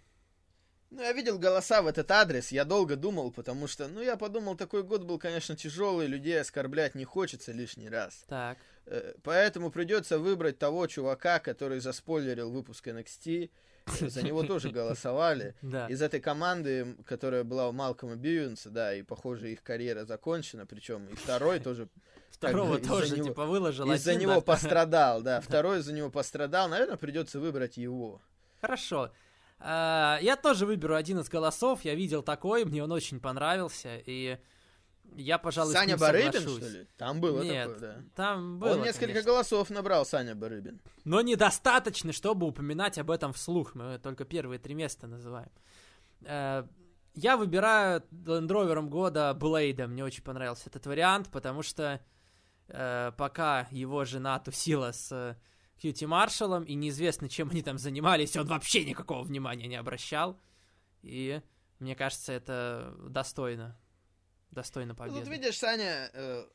[0.90, 4.56] Ну, я видел голоса в этот адрес, я долго думал, потому что, ну, я подумал,
[4.56, 8.24] такой год был, конечно, тяжелый, людей оскорблять не хочется лишний раз.
[8.28, 8.58] Так.
[8.86, 13.52] Э, Поэтому придется выбрать того чувака, который заспойлерил выпуск NXT.
[14.00, 15.56] За него тоже голосовали.
[15.62, 15.88] Да.
[15.88, 21.08] Из этой команды, которая была у Малкома Бьюинса, да, и, похоже, их карьера закончена, причем
[21.08, 21.88] и второй тоже
[22.30, 24.42] Второго тоже, него- типа, выложил из-за него да.
[24.42, 28.22] пострадал, да, второй из-за него пострадал, наверное, придется выбрать его.
[28.62, 29.12] Хорошо.
[29.60, 31.84] А, Я тоже выберу один из голосов.
[31.84, 34.00] Я видел такой, мне он очень понравился.
[34.06, 34.38] И
[35.16, 36.64] я, пожалуй, Саня Барыбин, соглашусь.
[36.64, 36.88] что ли?
[36.98, 38.04] Там было Нет, такое, да.
[38.16, 39.32] Там было, Он несколько конечно.
[39.32, 40.80] голосов набрал, Саня Барыбин.
[41.06, 43.74] Но недостаточно, чтобы упоминать об этом вслух.
[43.76, 45.50] Мы только первые три места называем.
[46.22, 46.66] Э,
[47.16, 49.88] Я выбираю лендровером года Блейда.
[49.88, 52.00] Мне очень понравился этот вариант, потому что
[52.68, 55.36] э, пока его жена тусила с э,
[55.82, 60.40] Кьюти Маршалом, и неизвестно, чем они там занимались, он вообще никакого внимания не обращал.
[61.04, 61.42] И
[61.80, 63.80] мне кажется, это достойно.
[64.52, 65.20] Достойно Ну, победы.
[65.20, 66.10] Тут видишь, Саня,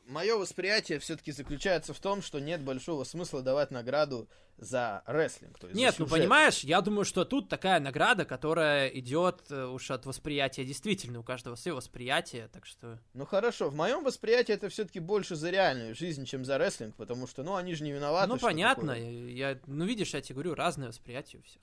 [0.07, 5.59] мое восприятие все-таки заключается в том, что нет большого смысла давать награду за рестлинг.
[5.59, 9.90] то есть Нет, ну понимаешь, я думаю, что тут такая награда, которая идет э, уж
[9.90, 12.98] от восприятия действительно, у каждого свое восприятие, так что...
[13.14, 17.26] Ну хорошо, в моем восприятии это все-таки больше за реальную жизнь, чем за рестлинг, потому
[17.26, 18.28] что, ну, они же не виноваты.
[18.28, 19.28] ну понятно, такое.
[19.31, 21.62] я, ну видишь, я тебе говорю, разное восприятие у всех.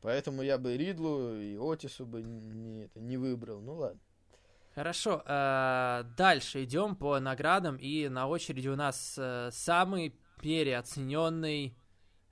[0.00, 3.60] Поэтому я бы Ридлу и Отису бы не, не выбрал.
[3.60, 4.00] Ну ладно.
[4.74, 11.76] Хорошо, э, дальше идем по наградам, и на очереди у нас э, самый переоцененный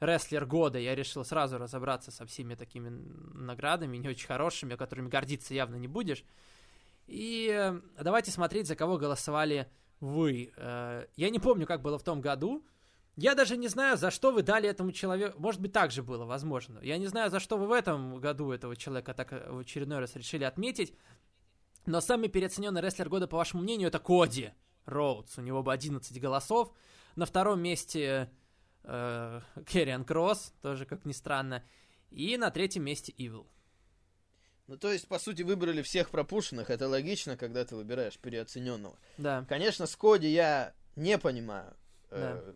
[0.00, 0.80] рестлер года.
[0.80, 5.86] Я решил сразу разобраться со всеми такими наградами, не очень хорошими, которыми гордиться явно не
[5.86, 6.24] будешь.
[7.06, 10.52] И э, давайте смотреть, за кого голосовали вы.
[10.56, 12.66] Я не помню, как было в том году.
[13.14, 15.40] Я даже не знаю, за что вы дали этому человеку.
[15.40, 16.80] Может быть, так же было, возможно.
[16.82, 20.16] Я не знаю, за что вы в этом году этого человека так в очередной раз
[20.16, 20.92] решили отметить.
[21.86, 24.52] Но самый переоцененный рестлер года, по вашему мнению, это Коди
[24.84, 25.38] Роудс.
[25.38, 26.72] У него бы 11 голосов.
[27.16, 28.30] На втором месте
[28.84, 31.64] э, Керриан Кросс, тоже как ни странно.
[32.10, 33.46] И на третьем месте Evil.
[34.68, 36.70] Ну, то есть, по сути, выбрали всех пропущенных.
[36.70, 38.96] Это логично, когда ты выбираешь переоцененного.
[39.18, 39.44] Да.
[39.48, 41.74] Конечно, с Коди я не понимаю.
[42.10, 42.54] Э,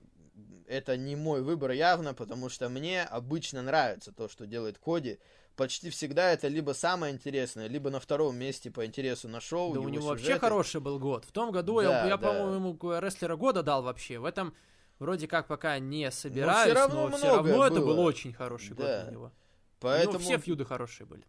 [0.67, 5.19] Это не мой выбор явно, потому что мне обычно нравится то, что делает Коди.
[5.57, 9.73] Почти всегда это либо самое интересное, либо на втором месте по интересу на шоу.
[9.73, 10.41] Да у его него вообще сюжеты.
[10.41, 11.25] хороший был год.
[11.25, 12.29] В том году я, Да, я да.
[12.29, 14.19] по-моему, ему рестлера года дал вообще.
[14.19, 14.55] В этом
[14.99, 17.87] вроде как пока не собираюсь, равно но все равно это было.
[17.87, 19.03] был очень хороший год Да.
[19.05, 19.33] для него.
[19.81, 21.23] Поэтому У него все фьюды хорошие были.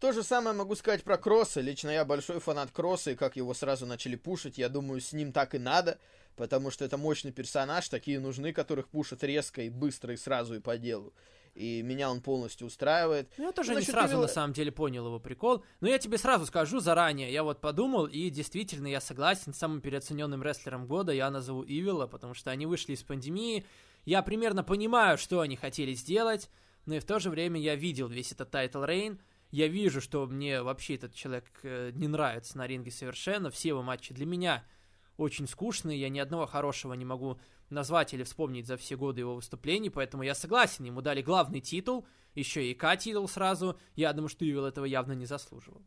[0.00, 1.60] то же самое могу сказать про Кросса.
[1.62, 5.32] Лично я большой фанат Кросса, и как его сразу начали пушить, я думаю, с ним
[5.32, 5.98] так и надо,
[6.36, 10.60] потому что это мощный персонаж, такие нужны, которых пушат резко и быстро, и сразу, и
[10.60, 11.14] по делу.
[11.54, 13.30] И меня он полностью устраивает.
[13.36, 15.62] Ну, я тоже Ну, не сразу Ивила- на самом деле понял его прикол.
[15.80, 17.30] Но я тебе сразу скажу заранее.
[17.30, 21.12] Я вот подумал, и действительно я согласен с самым переоцененным рестлером года.
[21.12, 23.66] Я назову Ивила, потому что они вышли из пандемии.
[24.06, 26.48] Я примерно понимаю, что они хотели сделать,
[26.86, 29.20] но и в то же время я видел весь этот title reign.
[29.50, 33.50] Я вижу, что мне вообще этот человек э, не нравится на ринге совершенно.
[33.50, 34.64] Все его матчи для меня
[35.18, 36.00] очень скучные.
[36.00, 37.38] Я ни одного хорошего не могу
[37.72, 42.06] назвать или вспомнить за все годы его выступлений, поэтому я согласен, ему дали главный титул,
[42.34, 45.82] еще и К-титул сразу, я думаю, что Ивил этого явно не заслуживал.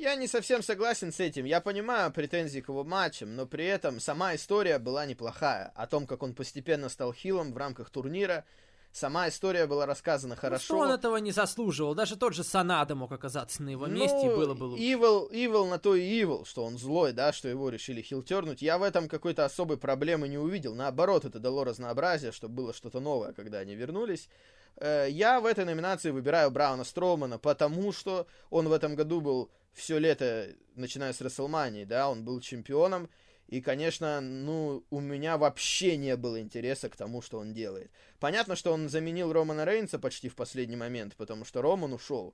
[0.00, 1.44] Я не совсем согласен с этим.
[1.44, 5.72] Я понимаю претензии к его матчам, но при этом сама история была неплохая.
[5.74, 8.46] О том, как он постепенно стал хилом в рамках турнира.
[8.92, 10.64] Сама история была рассказана Ну, хорошо.
[10.64, 14.28] что он этого не заслуживал, даже тот же Санада мог оказаться на его месте, и
[14.28, 14.82] было бы лучше.
[14.82, 18.62] Evil, evil на то и evil, что он злой, да, что его решили хилтернуть.
[18.62, 20.74] Я в этом какой-то особой проблемы не увидел.
[20.74, 24.28] Наоборот, это дало разнообразие, чтобы было что-то новое, когда они вернулись.
[24.76, 29.50] Э, Я в этой номинации выбираю Брауна Строумана, потому что он в этом году был
[29.72, 33.08] все лето, начиная с Расселмании, да, он был чемпионом.
[33.50, 37.90] И, конечно, ну, у меня вообще не было интереса к тому, что он делает.
[38.20, 42.32] Понятно, что он заменил Романа Рейнса почти в последний момент, потому что Роман ушел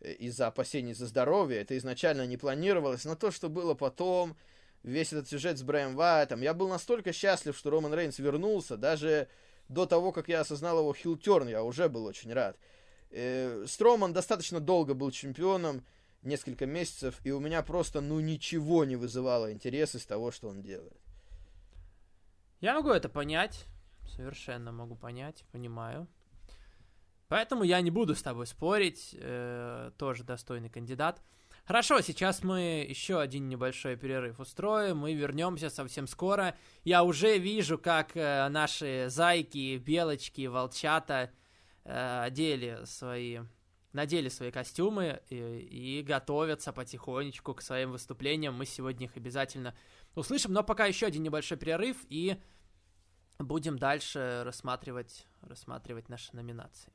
[0.00, 1.60] э, из-за опасений за здоровье.
[1.60, 4.38] Это изначально не планировалось, но то, что было потом,
[4.82, 9.28] весь этот сюжет с Брэем Вайтом, я был настолько счастлив, что Роман Рейнс вернулся, даже
[9.68, 12.56] до того, как я осознал его хилтерн, я уже был очень рад.
[13.10, 15.84] Э, Строман достаточно долго был чемпионом,
[16.24, 20.62] несколько месяцев, и у меня просто, ну, ничего не вызывало интерес из того, что он
[20.62, 21.00] делает.
[22.60, 23.66] Я могу это понять,
[24.06, 26.08] совершенно могу понять, понимаю.
[27.28, 31.20] Поэтому я не буду с тобой спорить, э, тоже достойный кандидат.
[31.64, 36.54] Хорошо, сейчас мы еще один небольшой перерыв устроим, мы вернемся совсем скоро.
[36.84, 41.30] Я уже вижу, как э, наши зайки, белочки, волчата
[41.84, 43.40] э, одели свои
[43.94, 48.54] надели свои костюмы и, и готовятся потихонечку к своим выступлениям.
[48.54, 49.74] Мы сегодня их обязательно
[50.14, 50.52] услышим.
[50.52, 52.36] Но пока еще один небольшой перерыв и
[53.38, 56.92] будем дальше рассматривать, рассматривать наши номинации.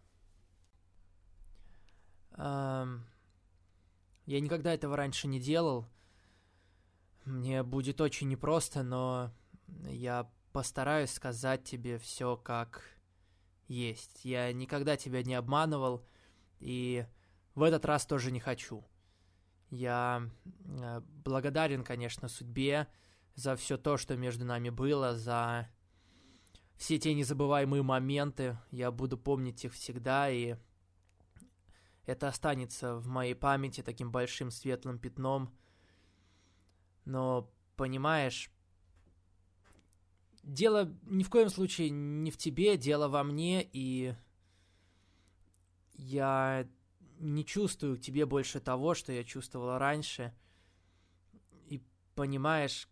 [2.38, 3.05] Эм,
[4.25, 5.88] я никогда этого раньше не делал.
[7.25, 9.31] Мне будет очень непросто, но
[9.88, 12.83] я постараюсь сказать тебе все как
[13.67, 14.25] есть.
[14.25, 16.05] Я никогда тебя не обманывал,
[16.60, 17.06] и
[17.56, 18.86] в этот раз тоже не хочу.
[19.69, 20.30] Я
[20.65, 22.88] э, благодарен, конечно, судьбе
[23.36, 25.69] за все то, что между нами было, за
[26.78, 28.58] все те незабываемые моменты.
[28.72, 30.56] Я буду помнить их всегда, и
[32.06, 35.54] это останется в моей памяти таким большим светлым пятном.
[37.06, 38.52] Но, понимаешь,
[40.43, 44.15] дело ни в коем случае не в тебе, дело во мне, и
[45.99, 46.67] я
[47.19, 50.33] не чувствую к тебе больше того, что я чувствовала раньше.
[51.67, 51.83] И
[52.15, 52.88] понимаешь,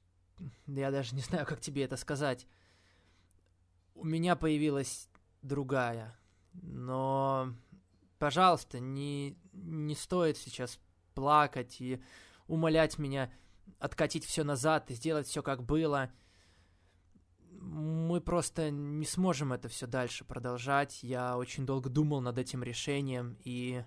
[0.67, 2.47] я даже не знаю, как тебе это сказать.
[3.95, 5.09] У меня появилась
[5.41, 6.19] другая,
[6.53, 7.53] но,
[8.19, 10.79] пожалуйста, не, не стоит сейчас
[11.15, 12.03] плакать и
[12.47, 13.31] умолять меня
[13.79, 16.11] откатить все назад и сделать все как было
[17.59, 21.03] мы просто не сможем это все дальше продолжать.
[21.03, 23.83] Я очень долго думал над этим решением, и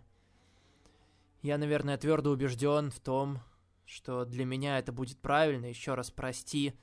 [1.43, 3.41] я, наверное, твердо убежден в том,
[3.85, 5.67] что для меня это будет правильно.
[5.67, 6.75] Еще раз прости,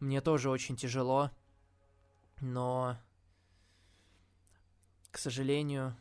[0.00, 1.30] мне тоже очень тяжело,
[2.40, 2.98] но,
[5.10, 5.96] к сожалению,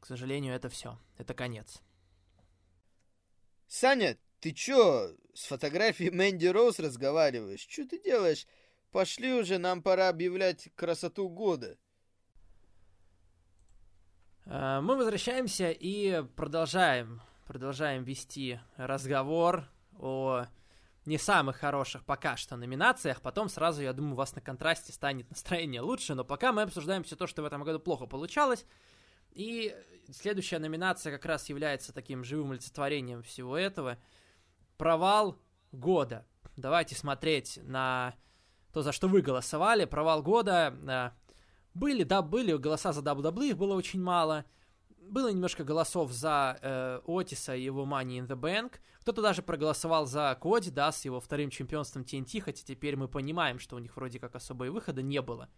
[0.00, 1.82] к сожалению, это все, это конец.
[3.66, 7.62] Саня, ты чё, с фотографией Мэнди Роуз разговариваешь?
[7.62, 8.46] Чё ты делаешь?
[8.90, 11.76] Пошли уже, нам пора объявлять красоту года.
[14.46, 19.68] Э, мы возвращаемся и продолжаем, продолжаем вести разговор
[19.98, 20.46] о
[21.06, 23.22] не самых хороших пока что номинациях.
[23.22, 26.14] Потом сразу, я думаю, у вас на контрасте станет настроение лучше.
[26.14, 28.66] Но пока мы обсуждаем все то, что в этом году плохо получалось.
[29.32, 29.74] И
[30.10, 33.98] следующая номинация как раз является таким живым олицетворением всего этого.
[34.76, 35.38] Провал
[35.72, 36.26] года.
[36.56, 38.14] Давайте смотреть на
[38.76, 40.76] то, за что вы голосовали, провал года.
[40.86, 41.10] Э,
[41.72, 44.44] были, да, были голоса за WWE, их было очень мало.
[45.00, 48.74] Было немножко голосов за э, Отиса и его Money in the Bank.
[49.00, 53.58] Кто-то даже проголосовал за Коди, да, с его вторым чемпионством TNT, хотя теперь мы понимаем,
[53.58, 55.48] что у них вроде как особой выхода не было.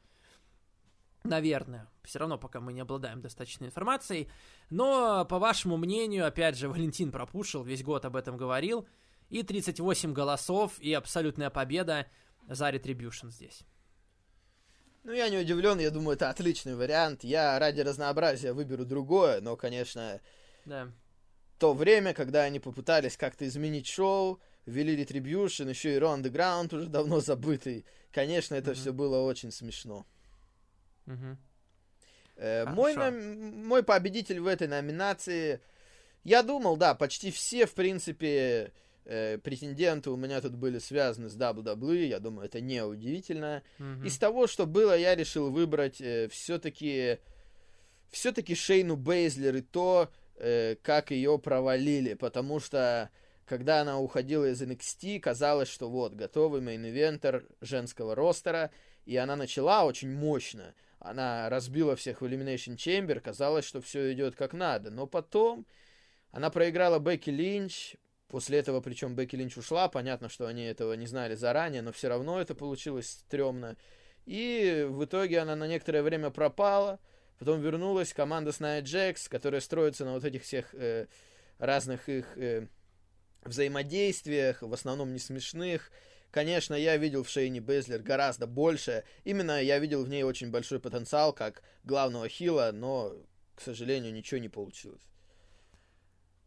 [1.24, 1.88] Наверное.
[2.04, 4.28] Все равно пока мы не обладаем достаточной информацией.
[4.70, 8.86] Но, по вашему мнению, опять же, Валентин пропушил, весь год об этом говорил.
[9.28, 12.06] И 38 голосов, и абсолютная победа
[12.46, 13.64] за Retribution здесь.
[15.04, 17.24] Ну, я не удивлен, я думаю, это отличный вариант.
[17.24, 20.20] Я ради разнообразия выберу другое, но, конечно,
[20.66, 20.92] да.
[21.58, 26.88] то время, когда они попытались как-то изменить шоу, ввели Retribution, еще и Raw Underground уже
[26.88, 27.86] давно забытый.
[28.12, 28.74] Конечно, это mm-hmm.
[28.74, 30.06] все было очень смешно.
[31.06, 31.36] Mm-hmm.
[32.36, 33.66] Э, мой, нам...
[33.66, 35.60] мой победитель в этой номинации,
[36.24, 38.72] я думал, да, почти все, в принципе,
[39.08, 43.62] э, претенденты у меня тут были связаны с WWE, я думаю, это не удивительно.
[43.78, 44.06] Mm-hmm.
[44.06, 47.18] Из того, что было, я решил выбрать э, все-таки
[48.10, 53.10] все-таки Шейну Бейзлер и то, э, как ее провалили, потому что
[53.44, 58.70] когда она уходила из NXT, казалось, что вот, готовый main eventer женского roster а,
[59.06, 60.74] и она начала очень мощно.
[60.98, 65.66] Она разбила всех в Elimination Chamber, казалось, что все идет как надо, но потом
[66.30, 67.96] она проиграла Бекки Линч,
[68.28, 72.08] После этого, причем Бекки Линч ушла, понятно, что они этого не знали заранее, но все
[72.08, 73.76] равно это получилось стрёмно.
[74.26, 77.00] И в итоге она на некоторое время пропала,
[77.38, 81.06] потом вернулась команда с Nia Jax, которая строится на вот этих всех э,
[81.58, 82.66] разных их э,
[83.44, 85.90] взаимодействиях, в основном не смешных.
[86.30, 89.04] Конечно, я видел в Шейне Безлер гораздо больше.
[89.24, 93.14] Именно я видел в ней очень большой потенциал как главного хила, но,
[93.54, 95.00] к сожалению, ничего не получилось.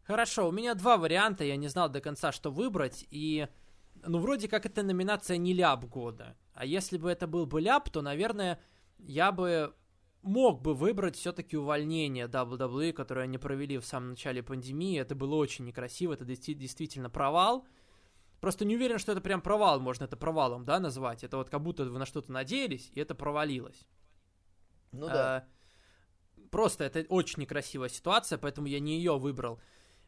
[0.04, 3.48] Хорошо, у меня два варианта, я не знал до конца, что выбрать, и...
[4.04, 6.36] Ну, вроде как это номинация не ляп года.
[6.54, 8.60] А если бы это был бы ляп, то, наверное,
[8.98, 9.74] я бы
[10.22, 14.98] мог бы выбрать все-таки увольнение WWE, которое они провели в самом начале пандемии.
[14.98, 17.66] Это было очень некрасиво, это действительно провал.
[18.40, 21.22] Просто не уверен, что это прям провал, можно это провалом, да, назвать.
[21.22, 23.86] Это вот как будто вы на что-то надеялись, и это провалилось.
[24.90, 25.36] Ну да.
[25.36, 29.60] А, просто это очень некрасивая ситуация, поэтому я не ее выбрал.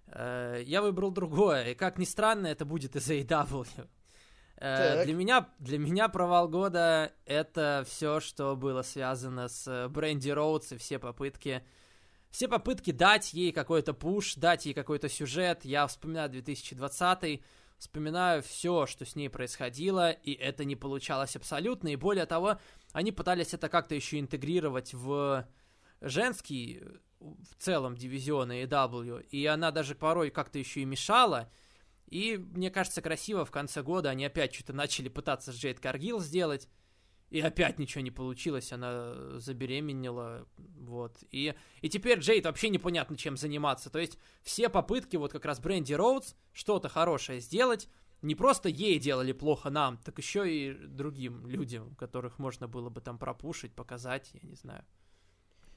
[0.07, 3.67] Э, я выбрал другое, и как ни странно, это будет из AEW.
[4.57, 10.73] Э, для меня, для меня провал года это все, что было связано с Бренди Роудс
[10.73, 11.63] и все попытки
[12.31, 17.43] все попытки дать ей какой-то пуш, дать ей какой-то сюжет, я вспоминаю 2020
[17.79, 22.59] вспоминаю все, что с ней происходило, и это не получалось абсолютно, и более того,
[22.93, 25.47] они пытались это как-то еще интегрировать в
[26.01, 26.83] женский
[27.25, 31.51] в целом дивизион AEW, и она даже порой как-то еще и мешала,
[32.07, 36.20] и мне кажется, красиво в конце года они опять что-то начали пытаться с Джейд Каргил
[36.20, 36.68] сделать,
[37.31, 41.16] и опять ничего не получилось, она забеременела, вот.
[41.31, 43.91] И, и теперь Джейд вообще непонятно чем заниматься.
[43.91, 47.89] То есть все попытки, вот как раз Бренди Роудс, что-то хорошее сделать,
[48.22, 53.01] не просто ей делали плохо нам, так еще и другим людям, которых можно было бы
[53.01, 54.85] там пропушить, показать, я не знаю.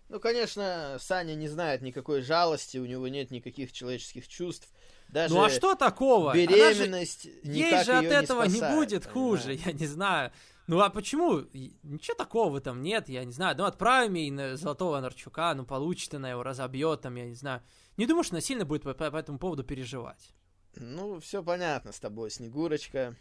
[0.10, 4.70] Ну, конечно, Саня не знает никакой жалости, у него нет никаких человеческих чувств.
[5.10, 6.34] Даже ну а что такого?
[6.34, 10.32] Беременность же, Ей же от этого не, спасает, не будет хуже, я не знаю.
[10.68, 11.44] Ну а почему?
[11.54, 13.56] Ничего такого там нет, я не знаю.
[13.58, 17.62] Ну отправим ей на Золотого Нарчука, ну получит она его, разобьет там, я не знаю.
[17.96, 20.34] Не думаю, что она сильно будет по, по, по этому поводу переживать.
[20.76, 23.16] Ну, все понятно с тобой, Снегурочка.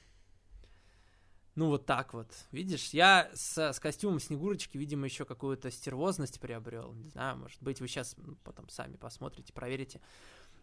[1.56, 2.28] Ну, вот так вот.
[2.52, 6.92] Видишь, я с, с костюмом Снегурочки, видимо, еще какую-то стервозность приобрел.
[6.92, 10.02] Не знаю, может быть, вы сейчас ну, потом сами посмотрите, проверите.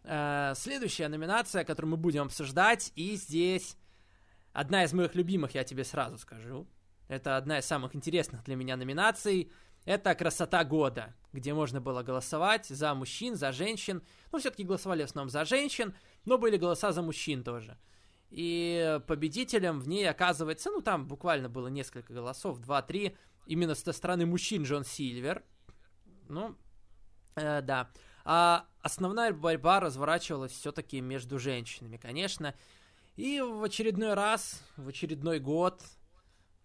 [0.04, 3.76] Э, следующая номинация, которую мы будем обсуждать, и здесь
[4.52, 6.68] одна из моих любимых, я тебе сразу скажу.
[7.08, 9.50] Это одна из самых интересных для меня номинаций.
[9.84, 14.00] Это «Красота года», где можно было голосовать за мужчин, за женщин.
[14.30, 15.92] Ну, все-таки голосовали в основном за женщин,
[16.24, 17.76] но были голоса за мужчин тоже.
[18.34, 23.16] И победителем в ней оказывается, ну, там буквально было несколько голосов, 2-3,
[23.46, 25.44] именно со стороны мужчин Джон Сильвер.
[26.28, 26.56] Ну,
[27.36, 27.92] э, да.
[28.24, 32.56] А основная борьба разворачивалась все-таки между женщинами, конечно.
[33.14, 35.84] И в очередной раз, в очередной год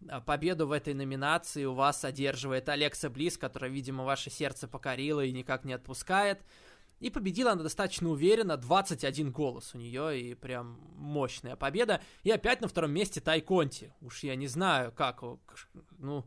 [0.10, 5.24] а, победу в этой номинации у вас одерживает Алекса Близ, которая, видимо, ваше сердце покорила
[5.24, 6.44] и никак не отпускает.
[7.00, 12.02] И победила она достаточно уверенно, 21 голос у нее, и прям мощная победа.
[12.24, 13.94] И опять на втором месте Тай Конти.
[14.02, 15.24] Уж я не знаю, как,
[15.98, 16.26] ну...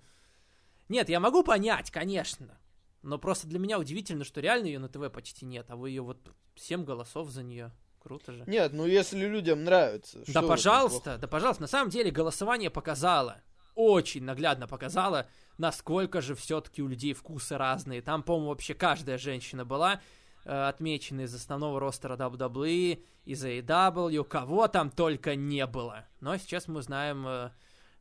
[0.88, 2.58] Нет, я могу понять, конечно.
[3.02, 6.02] Но просто для меня удивительно, что реально ее на ТВ почти нет, а вы ее
[6.02, 6.18] вот
[6.56, 7.72] 7 голосов за нее.
[7.98, 8.44] Круто же.
[8.46, 10.24] Нет, ну если людям нравится.
[10.26, 11.62] Да пожалуйста, да пожалуйста.
[11.62, 13.40] На самом деле голосование показало,
[13.74, 18.02] очень наглядно показало, насколько же все-таки у людей вкусы разные.
[18.02, 20.00] Там, по-моему, вообще каждая женщина была
[20.44, 26.06] э, отмечена из основного ростера WWE, из AEW, кого там только не было.
[26.20, 27.50] Но сейчас мы знаем, э,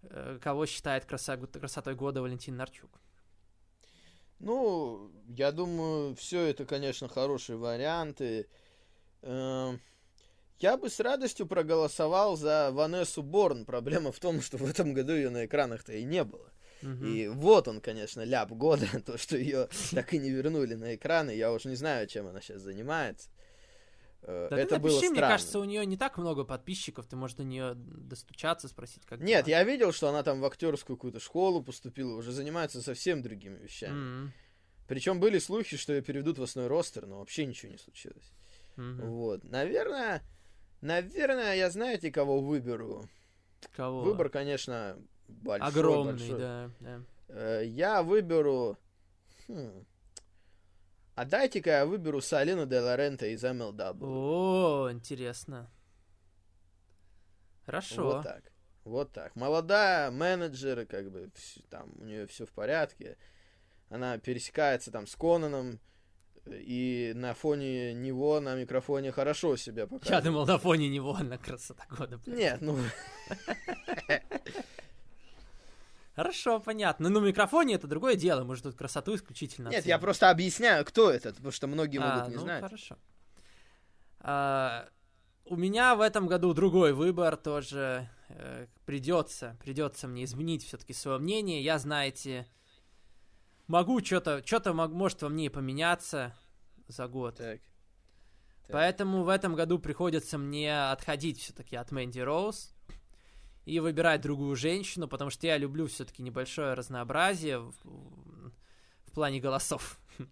[0.03, 3.01] э, кого считает красотой года Валентин Нарчук.
[4.39, 8.47] Ну, я думаю, все это, конечно, хорошие варианты.
[9.21, 9.77] Э,
[10.59, 13.65] я бы с радостью проголосовал за Ванессу Борн.
[13.65, 16.50] Проблема в том, что в этом году ее на экранах-то и не было.
[16.81, 17.05] Угу.
[17.05, 21.31] И вот он, конечно, ляп года, то, что ее так и не вернули на экраны.
[21.31, 23.29] Я уж не знаю, чем она сейчас занимается.
[24.23, 25.11] Э, да Это ты напиши, было странно.
[25.11, 29.19] мне кажется, у нее не так много подписчиков, ты можешь до нее достучаться, спросить, как
[29.19, 29.57] Нет, дела.
[29.57, 33.93] я видел, что она там в актерскую какую-то школу поступила, уже занимается совсем другими вещами.
[33.93, 34.29] Mm-hmm.
[34.87, 38.31] Причем были слухи, что ее переведут в основной ростер, но вообще ничего не случилось.
[38.77, 39.05] Mm-hmm.
[39.07, 39.43] Вот.
[39.43, 40.21] Наверное,
[40.81, 43.07] Наверное, я знаете, кого выберу?
[43.75, 44.01] Кого?
[44.01, 44.97] Выбор, конечно,
[45.31, 45.67] большой.
[45.67, 46.39] Огромный, большой.
[46.39, 46.71] да.
[46.79, 47.01] да.
[47.29, 48.77] Э, я выберу...
[49.47, 49.85] Хм.
[51.15, 53.99] А дайте-ка я выберу Салину де Лорента из MLW.
[54.01, 55.69] О, интересно.
[57.65, 58.03] Хорошо.
[58.03, 58.43] Вот так.
[58.83, 59.35] Вот так.
[59.35, 61.29] Молодая менеджер, как бы,
[61.69, 63.17] там, у нее все в порядке.
[63.89, 65.79] Она пересекается там с Конаном,
[66.47, 70.09] и на фоне него на микрофоне хорошо себя показывает.
[70.09, 72.19] Я думал, на фоне него на красота года.
[72.25, 72.77] Нет, ну...
[76.15, 77.09] Хорошо, понятно.
[77.09, 78.43] Ну, на микрофоне это другое дело.
[78.43, 82.15] Мы же тут красоту исключительно Нет, я просто объясняю, кто это, потому что многие а,
[82.15, 82.61] могут не ну, знать.
[82.61, 82.97] хорошо.
[84.19, 84.89] А,
[85.45, 88.09] у меня в этом году другой выбор тоже.
[88.29, 91.61] Э, придется, придется мне изменить все-таки свое мнение.
[91.63, 92.47] Я, знаете,
[93.67, 96.35] могу что-то, что-то может во мне и поменяться
[96.87, 97.37] за год.
[97.37, 97.61] Так.
[98.63, 98.71] так.
[98.71, 102.73] Поэтому в этом году приходится мне отходить все-таки от Мэнди Роуз
[103.65, 107.73] и выбирать другую женщину, потому что я люблю все-таки небольшое разнообразие в,
[109.05, 109.99] в плане голосов.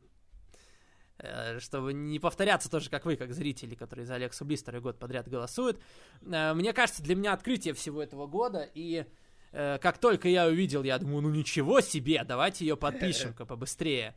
[1.21, 4.97] Э, чтобы не повторяться тоже, как вы, как зрители, которые за Алексу Близ второй год
[4.97, 5.77] подряд голосуют.
[6.21, 9.05] Э, мне кажется, для меня открытие всего этого года, и
[9.51, 14.15] э, как только я увидел, я думаю, ну ничего себе, давайте ее подпишем-ка побыстрее.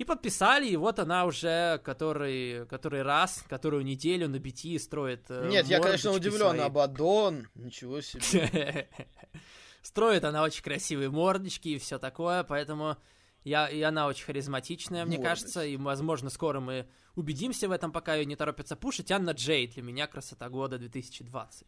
[0.00, 5.46] И подписали, и вот она уже который, который раз, которую неделю на BT строит э,
[5.50, 6.60] Нет, я, конечно, удивлен, свои.
[6.60, 8.88] Абадон, ничего себе.
[9.82, 12.96] Строит она очень красивые мордочки и все такое, поэтому
[13.44, 18.14] Я, и она очень харизматичная, мне кажется, и, возможно, скоро мы убедимся в этом, пока
[18.14, 19.12] ее не торопятся пушить.
[19.12, 21.66] Анна Джей для меня красота года 2020.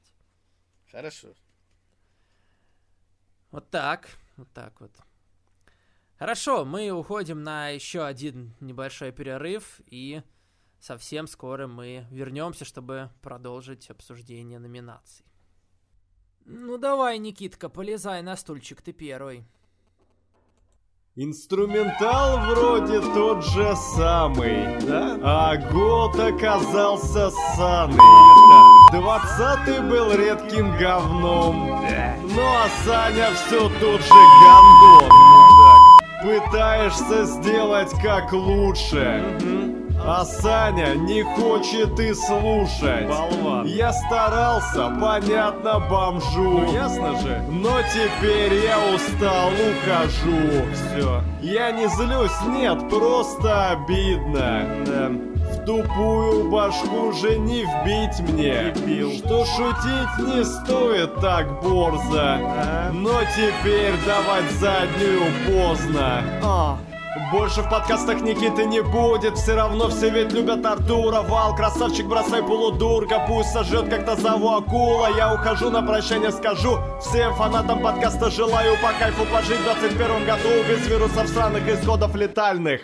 [0.91, 1.35] Хорошо.
[3.51, 4.09] Вот так,
[4.39, 4.93] вот так вот.
[6.18, 10.22] Хорошо, мы уходим на еще один небольшой перерыв, и
[10.78, 15.26] совсем скоро мы вернемся, чтобы продолжить обсуждение номинаций.
[16.44, 19.44] Ну давай, Никитка, полезай на стульчик, ты первый.
[21.14, 25.18] Инструментал вроде тот же самый, Да?
[25.22, 27.98] а год оказался ссаный.
[28.92, 31.66] Двадцатый был редким говном,
[32.34, 35.32] ну а Саня все тот же гандон.
[36.23, 39.23] Пытаешься сделать как лучше,
[40.05, 43.09] а Саня не хочет и слушать.
[43.09, 43.66] Болван.
[43.66, 46.61] Я старался, понятно, бомжу.
[46.61, 47.43] Ну, ясно же.
[47.51, 50.64] Но теперь я устал, ухожу.
[50.73, 51.23] Все.
[51.41, 54.66] Я не злюсь, нет, просто обидно.
[54.87, 55.32] Да.
[55.62, 59.12] В тупую башку же не вбить мне, Дебил.
[59.12, 62.18] что шутить не стоит так борзо.
[62.18, 62.90] А?
[62.92, 66.24] Но теперь давать заднюю поздно.
[66.42, 66.78] А.
[67.30, 72.42] Больше в подкастах Никиты не будет Все равно все ведь любят Артура Вал, красавчик, бросай
[72.42, 78.76] полудурка Пусть сожжет как-то заву акула Я ухожу на прощание, скажу Всем фанатам подкаста желаю
[78.82, 82.80] по кайфу пожить В 21 году без вирусов странных исходов летальных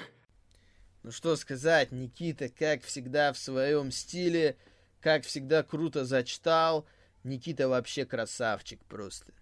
[1.03, 4.57] Ну что сказать, Никита, как всегда в своем стиле,
[5.01, 6.87] как всегда круто зачитал.
[7.25, 9.33] Никита вообще красавчик просто.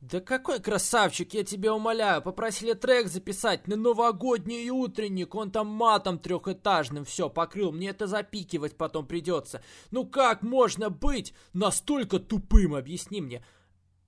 [0.00, 6.18] Да какой красавчик, я тебя умоляю, попросили трек записать на новогодний утренник, он там матом
[6.18, 9.62] трехэтажным все покрыл, мне это запикивать потом придется.
[9.90, 13.44] Ну как можно быть настолько тупым, объясни мне.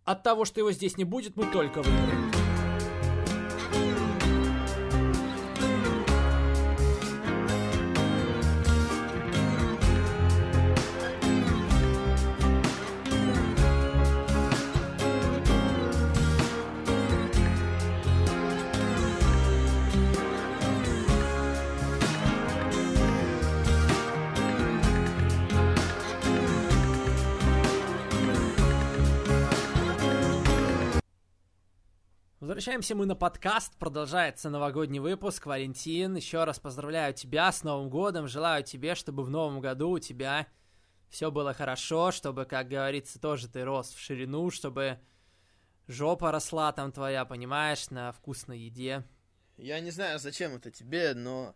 [0.05, 2.38] От того, что его здесь не будет, мы только выиграем.
[32.59, 35.46] Возвращаемся мы на подкаст, продолжается новогодний выпуск.
[35.46, 40.00] Валентин, еще раз поздравляю тебя с Новым годом, желаю тебе, чтобы в Новом году у
[40.00, 40.48] тебя
[41.09, 44.98] все было хорошо, чтобы, как говорится, тоже ты рос в ширину, чтобы
[45.86, 49.04] жопа росла там твоя, понимаешь, на вкусной еде.
[49.56, 51.54] Я не знаю, зачем это тебе, но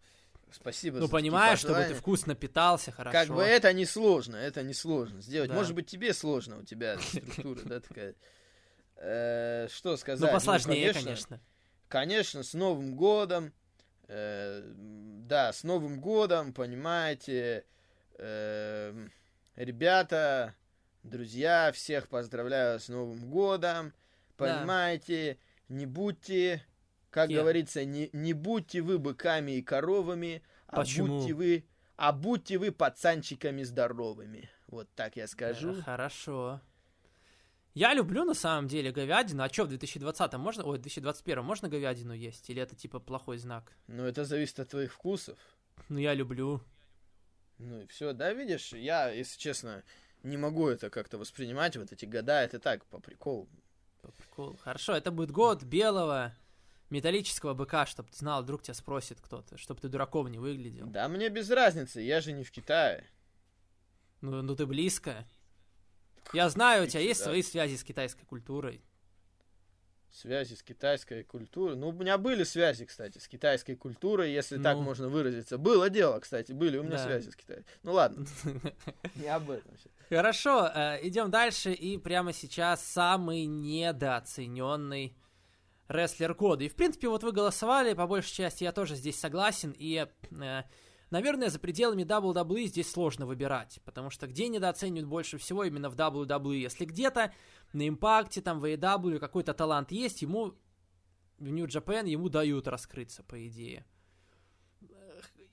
[0.53, 3.19] спасибо Ну, за понимаешь, чтобы ты вкусно питался хорошо.
[3.19, 5.51] Как бы это не сложно, это не сложно сделать.
[5.51, 5.57] Да.
[5.57, 8.15] Может быть, тебе сложно, у тебя структура, да, такая.
[9.05, 10.33] Э, Что Ну, сказать?
[10.33, 11.41] посложнее, конечно.
[11.89, 13.53] Конечно, с Новым годом.
[14.09, 17.65] э, да, с Новым годом, понимаете.
[18.19, 19.09] э,
[19.57, 20.55] ребята,
[21.03, 23.93] друзья, всех поздравляю с Новым годом.
[24.39, 24.59] Да.
[24.59, 25.39] Понимаете,
[25.69, 26.63] не будьте,
[27.11, 27.39] как Кем?
[27.41, 31.19] говорится, не, не будьте вы быками и коровами, а Почему?
[31.19, 31.65] будьте вы,
[31.97, 34.49] а будьте вы пацанчиками здоровыми.
[34.69, 35.75] Вот так я скажу.
[35.77, 36.61] Да, хорошо.
[37.75, 39.43] Я люблю на самом деле говядину.
[39.43, 40.65] А что, в 2020 можно...
[40.65, 42.51] Ой, в 2021 можно говядину есть?
[42.51, 43.73] Или это типа плохой знак?
[43.87, 45.39] Но это зависит от твоих вкусов.
[45.89, 46.61] Ну, я люблю.
[47.59, 49.83] Ну и все, да, видишь, я, если честно,
[50.23, 53.49] не могу это как-то воспринимать, вот эти года, это так, по приколу.
[54.03, 54.57] По приколу.
[54.63, 56.35] Хорошо, это будет год белого
[56.91, 60.87] металлического быка, чтобы ты знал, вдруг тебя спросит кто-то, чтобы ты дураком не выглядел.
[60.87, 63.07] Да мне без разницы, я же не в Китае.
[64.21, 65.27] Ну, ну ты близко.
[66.33, 67.27] Я знаю, у тебя есть да.
[67.27, 68.83] свои связи с китайской культурой.
[70.11, 71.75] Связи с китайской культурой.
[71.75, 74.83] Ну, у меня были связи, кстати, с китайской культурой, если так Ну.
[74.83, 75.57] можно выразиться.
[75.57, 77.05] Было дело, кстати, были у меня Да.
[77.05, 77.65] связи с Китаем.
[77.83, 78.27] Ну ладно,
[79.15, 79.93] не об этом сейчас.
[80.11, 81.73] Хорошо, э, идем дальше.
[81.73, 85.17] И прямо сейчас самый недооцененный
[85.89, 86.65] рестлер года.
[86.65, 89.75] И, в принципе, вот вы голосовали, по большей части я тоже здесь согласен.
[89.79, 90.63] И, э,
[91.13, 93.81] наверное, за пределами WWE здесь сложно выбирать.
[93.85, 96.57] Потому что где недооценивают больше всего именно в WWE?
[96.57, 97.33] Если где-то
[97.73, 100.55] на импакте, там, в AEW какой-то талант есть, ему
[101.39, 103.85] в Japan ему дают раскрыться, по идее.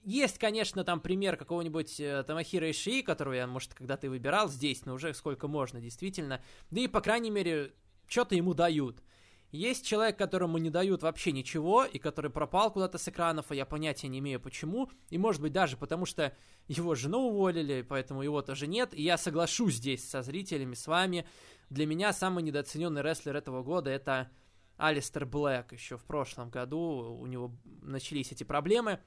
[0.03, 4.86] Есть, конечно, там пример какого-нибудь э, Тамахира Ишии, которого я, может, когда-то и выбирал здесь,
[4.86, 6.41] но уже сколько можно, действительно.
[6.72, 7.74] Да и, по крайней мере,
[8.07, 9.03] что-то ему дают.
[9.52, 13.66] Есть человек, которому не дают вообще ничего, и который пропал куда-то с экранов, а я
[13.66, 14.91] понятия не имею почему.
[15.10, 16.36] И, может быть, даже потому, что
[16.68, 18.93] его жену уволили, поэтому его тоже нет.
[18.93, 21.26] И я соглашусь здесь со зрителями, с вами.
[21.72, 24.30] Для меня самый недооцененный рестлер этого года это
[24.78, 29.00] Алистер Блэк еще в прошлом году, у него начались эти проблемы.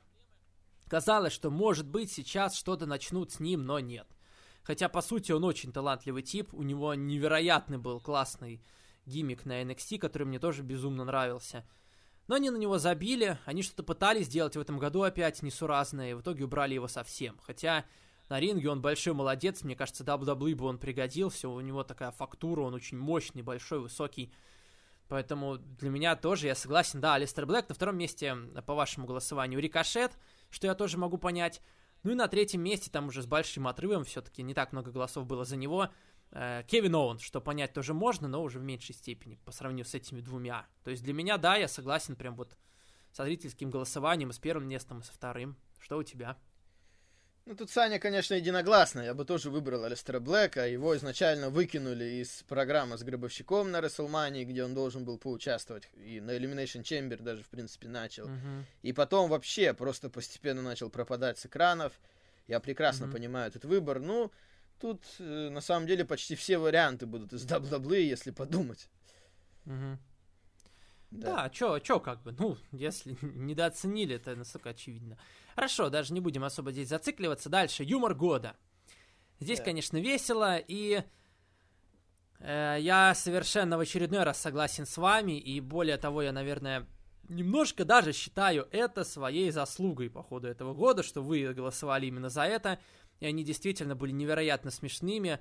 [0.89, 4.07] Казалось, что может быть сейчас что-то начнут с ним, но нет.
[4.65, 8.63] Хотя, по сути, он очень талантливый тип, у него невероятный был классный
[9.07, 11.65] гиммик на NXT, который мне тоже безумно нравился.
[12.29, 16.15] Но они на него забили, они что-то пытались сделать в этом году опять несуразное, и
[16.15, 17.39] в итоге убрали его совсем.
[17.43, 17.85] Хотя
[18.29, 22.63] на ринге он большой молодец, мне кажется, WWE бы он пригодился, у него такая фактура,
[22.63, 24.33] он очень мощный, большой, высокий.
[25.09, 28.35] Поэтому для меня тоже, я согласен, да, Алистер Блэк на втором месте
[28.67, 30.13] по вашему голосованию Рикошет,
[30.49, 31.61] что я тоже могу понять.
[32.03, 35.27] Ну и на третьем месте, там уже с большим отрывом, все-таки не так много голосов
[35.27, 35.89] было за него, э,
[36.33, 40.21] Кевин Оуэн, что понять тоже можно, но уже в меньшей степени по сравнению с этими
[40.21, 40.67] двумя.
[40.83, 42.57] То есть для меня, да, я согласен прям вот
[43.13, 45.57] со зрительским голосованием и с первым местом, и со вторым.
[45.79, 46.39] Что у тебя?
[47.45, 49.01] Ну, тут Саня, конечно, единогласно.
[49.01, 50.69] Я бы тоже выбрал Алистера Блэка.
[50.69, 55.91] Его изначально выкинули из программы с Гробовщиком на WrestleMania, где он должен был поучаствовать.
[55.97, 58.29] И на Elimination Chamber даже, в принципе, начал.
[58.29, 58.65] Мгм.
[58.83, 61.93] И потом вообще просто постепенно начал пропадать с экранов.
[62.47, 63.17] Я прекрасно Мгм.
[63.17, 63.99] понимаю этот выбор.
[63.99, 64.31] Ну,
[64.83, 68.89] тут э, на самом деле почти все варианты будут из WWE, если подумать.
[69.65, 69.99] Мгм.
[71.13, 75.17] Да, чё, чё как бы, ну, если недооценили, это настолько очевидно.
[75.55, 77.49] Хорошо, даже не будем особо здесь зацикливаться.
[77.49, 78.57] Дальше, юмор года.
[79.39, 79.65] Здесь, Да.
[79.67, 81.05] конечно, весело, и
[82.41, 86.87] э, я совершенно в очередной раз согласен с вами, и более того, я, наверное,
[87.29, 92.43] немножко даже считаю это своей заслугой по ходу этого года, что вы голосовали именно за
[92.43, 92.79] это,
[93.23, 95.39] и они действительно были невероятно смешными,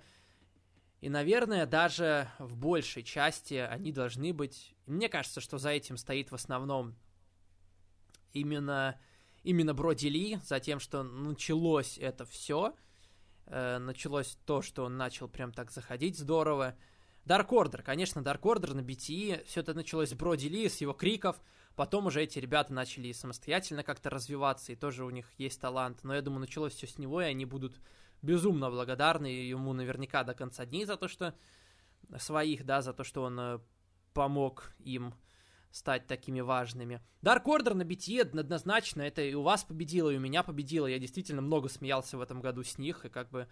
[1.00, 4.76] и, наверное, даже в большей части они должны быть...
[4.86, 6.94] Мне кажется, что за этим стоит в основном
[8.34, 9.02] именно,
[9.42, 12.76] именно Броди Ли, за тем, что началось это все.
[13.48, 16.78] началось то, что он начал прям так заходить здорово.
[17.26, 20.94] Dark Order, конечно, Dark Order на BTE, все это началось с Броди Ли, с его
[20.94, 21.42] криков,
[21.76, 26.16] потом уже эти ребята начали самостоятельно как-то развиваться, и тоже у них есть талант, но
[26.16, 27.80] я думаю, началось все с него, и они будут
[28.22, 31.36] безумно благодарны ему наверняка до конца дней за то, что
[32.18, 33.60] своих, да, за то, что он э,
[34.14, 35.14] помог им
[35.72, 37.02] стать такими важными.
[37.22, 40.86] Dark Order на BTE однозначно, это и у вас победило, и у меня победило.
[40.86, 43.48] Я действительно много смеялся в этом году с них, и как бы,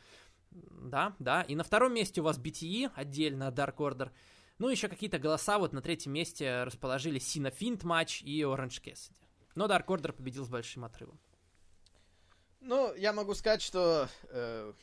[0.52, 1.44] да, да.
[1.44, 4.12] И на втором месте у вас BTE, отдельно Dark Order.
[4.60, 9.16] Ну, еще какие-то голоса вот на третьем месте расположили Сина Финт матч и Orange Cassidy.
[9.56, 11.20] Но Dark Order победил с большим отрывом.
[12.60, 14.74] Ну, я могу сказать, что э,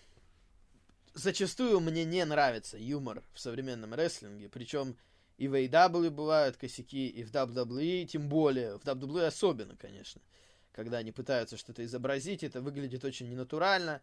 [1.13, 4.49] зачастую мне не нравится юмор в современном рестлинге.
[4.49, 4.97] Причем
[5.37, 8.79] и в AEW бывают косяки, и в WWE, тем более.
[8.79, 10.23] В WWE особенно, конечно.
[10.73, 14.01] Когда они пытаются что-то изобразить, это выглядит очень ненатурально.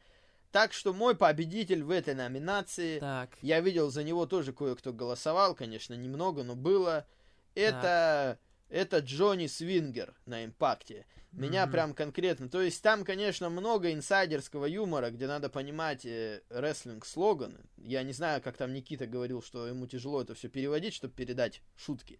[0.53, 5.55] Так что мой победитель в этой номинации, Так, я видел за него тоже кое-кто голосовал,
[5.55, 7.07] конечно, немного, но было.
[7.55, 8.37] Это,
[8.69, 11.07] это Джонни Свингер на импакте.
[11.31, 11.71] Меня Мгм.
[11.71, 12.49] прям конкретно.
[12.49, 17.61] То есть там, конечно, много инсайдерского юмора, где надо понимать э, рестлинг-слоганы.
[17.77, 21.63] Я не знаю, как там Никита говорил, что ему тяжело это все переводить, чтобы передать
[21.75, 22.19] шутки.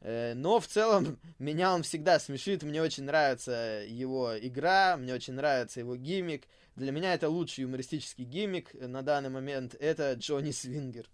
[0.00, 2.62] Э, но в целом меня он всегда смешит.
[2.62, 6.46] Мне очень нравится его игра, мне очень нравится его гиммик.
[6.76, 9.74] Для меня это лучший юмористический гиммик на данный момент.
[9.78, 11.08] Это Джонни Свингер.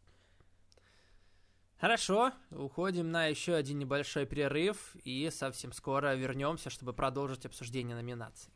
[1.78, 8.52] Хорошо, уходим на еще один небольшой перерыв и совсем скоро вернемся, чтобы продолжить обсуждение номинаций.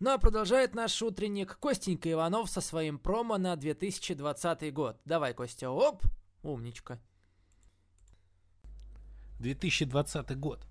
[0.00, 5.00] Ну а продолжает наш утренник Костенька Иванов со своим промо на 2020 год.
[5.04, 6.02] Давай, Костя, оп,
[6.42, 7.00] умничка.
[9.40, 10.66] 2020 год.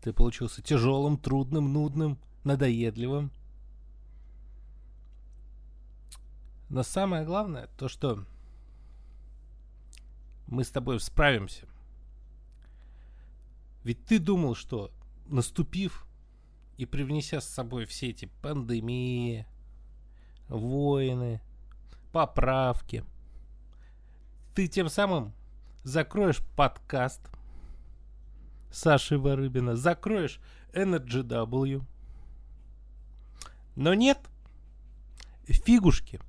[0.00, 3.30] Ты получился тяжелым, трудным, нудным, надоедливым.
[6.68, 8.24] Но самое главное, то что
[10.46, 11.66] мы с тобой справимся.
[13.84, 14.90] Ведь ты думал, что
[15.26, 16.06] наступив
[16.76, 19.46] и привнеся с собой все эти пандемии,
[20.48, 21.40] войны,
[22.12, 23.04] поправки,
[24.54, 25.32] ты тем самым
[25.84, 27.20] закроешь подкаст
[28.70, 30.40] Саши Варыбина, закроешь
[30.72, 31.82] NRGW.
[33.76, 34.18] Но нет,
[35.46, 36.20] фигушки.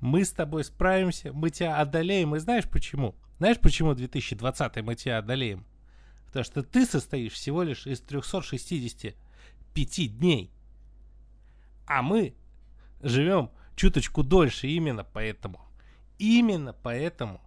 [0.00, 2.36] Мы с тобой справимся, мы тебя одолеем.
[2.36, 3.14] И знаешь почему?
[3.38, 5.64] Знаешь, почему 2020 мы тебя одолеем?
[6.26, 10.50] Потому что ты состоишь всего лишь из 365 дней.
[11.86, 12.34] А мы
[13.02, 15.60] живем чуточку дольше именно поэтому.
[16.18, 17.40] Именно поэтому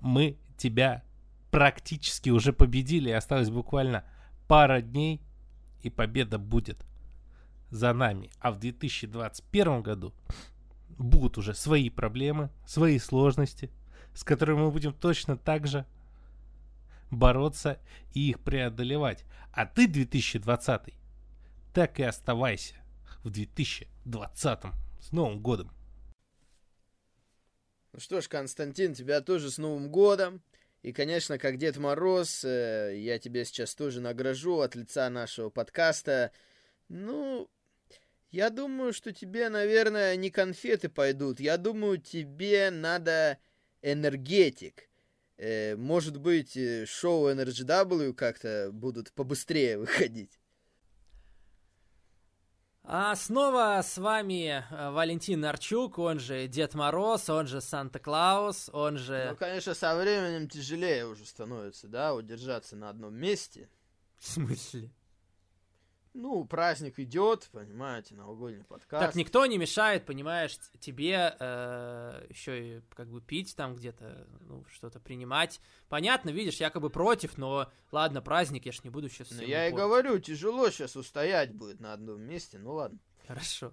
[0.00, 1.04] мы тебя
[1.50, 3.10] практически уже победили.
[3.10, 4.04] Осталось буквально
[4.48, 5.20] пара дней,
[5.82, 6.84] и победа будет
[7.70, 8.30] за нами.
[8.40, 10.12] А в 2021 году
[10.88, 13.70] будут уже свои проблемы, свои сложности,
[14.14, 15.86] с которыми мы будем точно так же
[17.10, 17.78] бороться
[18.12, 19.24] и их преодолевать.
[19.52, 20.94] А ты 2020
[21.72, 22.76] так и оставайся
[23.22, 24.60] в 2020
[25.00, 25.70] с Новым годом.
[27.92, 30.42] Ну что ж, Константин, тебя тоже с Новым годом.
[30.82, 36.32] И, конечно, как Дед Мороз, э, я тебя сейчас тоже награжу от лица нашего подкаста.
[36.88, 37.50] Ну,
[38.30, 41.38] я думаю, что тебе, наверное, не конфеты пойдут.
[41.38, 43.36] Я думаю, тебе надо
[43.82, 44.88] энергетик.
[45.36, 50.39] Э, может быть, э, шоу NRGW как-то будут побыстрее выходить.
[52.92, 58.98] А снова с вами э, Валентин Арчук, он же Дед Мороз, он же Санта-Клаус, он
[58.98, 59.28] же...
[59.30, 63.68] Ну, конечно, со временем тяжелее уже становится, да, удержаться на одном месте.
[64.18, 64.90] В смысле?
[66.12, 69.06] Ну, праздник идет, понимаете, новогодний подкаст.
[69.06, 74.64] Так никто не мешает, понимаешь, тебе э, еще и как бы пить там где-то, ну,
[74.72, 75.60] что-то принимать.
[75.88, 79.30] Понятно, видишь, якобы против, но ладно, праздник, я ж не буду сейчас...
[79.30, 82.98] Ну, я и говорю, тяжело сейчас устоять будет на одном месте, ну ладно.
[83.28, 83.72] Хорошо.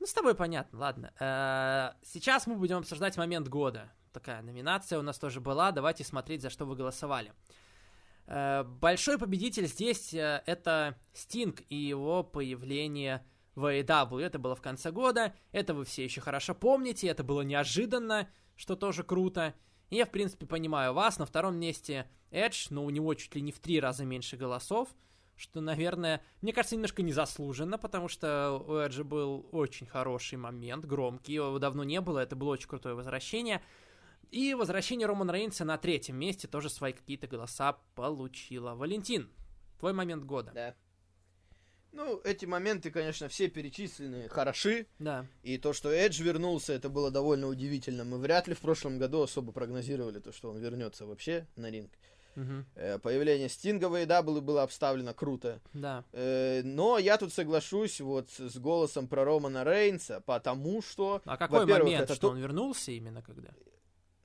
[0.00, 1.12] Ну, с тобой понятно, ладно.
[1.20, 3.92] Э, сейчас мы будем обсуждать момент года.
[4.12, 7.28] Такая номинация у нас тоже была, давайте смотреть, за что вы голосовали.
[7.30, 7.61] Э,
[8.26, 14.20] большой победитель здесь э, это Стинг и его появление в AEW.
[14.20, 18.76] Это было в конце года, это вы все еще хорошо помните, это было неожиданно, что
[18.76, 19.54] тоже круто.
[19.90, 21.18] И я, в принципе, понимаю вас.
[21.18, 24.88] На втором месте Эдж, но у него чуть ли не в три раза меньше голосов,
[25.36, 31.34] что, наверное, мне кажется, немножко незаслуженно, потому что у Эджа был очень хороший момент, громкий,
[31.34, 33.60] его давно не было, это было очень крутое возвращение.
[34.32, 38.74] И возвращение Романа Рейнса на третьем месте тоже свои какие-то голоса получила.
[38.74, 39.30] Валентин,
[39.78, 40.52] твой момент года.
[40.54, 40.74] Да.
[41.92, 44.86] Ну, эти моменты, конечно, все перечислены хороши.
[44.98, 45.26] Да.
[45.42, 48.04] И то, что Эдж вернулся, это было довольно удивительно.
[48.04, 51.90] Мы вряд ли в прошлом году особо прогнозировали то, что он вернется вообще на ринг.
[52.34, 53.00] Угу.
[53.02, 55.60] Появление Стинга в AEW было обставлено круто.
[55.74, 56.06] Да.
[56.12, 61.20] Э, но я тут соглашусь вот с голосом про Романа Рейнса, потому что...
[61.26, 62.32] А какой момент, это что то...
[62.32, 63.50] он вернулся именно когда?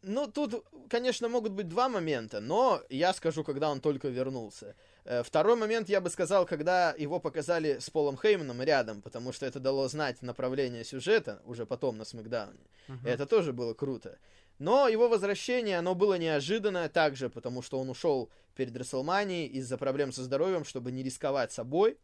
[0.04, 4.76] Ну, тут, конечно, могут быть два момента, но я скажу, когда он только вернулся.
[5.06, 9.46] Э, второй момент, я бы сказал, когда его показали с Полом Хейманом рядом, потому что
[9.46, 12.60] это дало знать направление сюжета уже потом на Смакдауне.
[12.88, 13.08] Uh-huh.
[13.08, 14.20] Это тоже было круто.
[14.60, 20.12] Но его возвращение, оно было неожиданно также, потому что он ушел перед Расселманией из-за проблем
[20.12, 21.98] со здоровьем, чтобы не рисковать собой.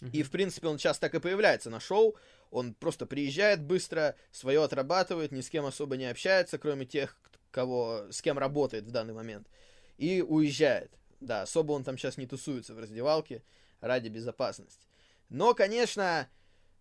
[0.00, 0.10] Uh-huh.
[0.12, 2.14] И, в принципе, он сейчас так и появляется на шоу.
[2.50, 7.16] Он просто приезжает быстро, свое отрабатывает, ни с кем особо не общается, кроме тех,
[7.50, 9.46] кого, с кем работает в данный момент.
[9.96, 10.92] И уезжает.
[11.20, 13.42] Да, особо он там сейчас не тусуется в раздевалке
[13.80, 14.86] ради безопасности.
[15.28, 16.28] Но, конечно,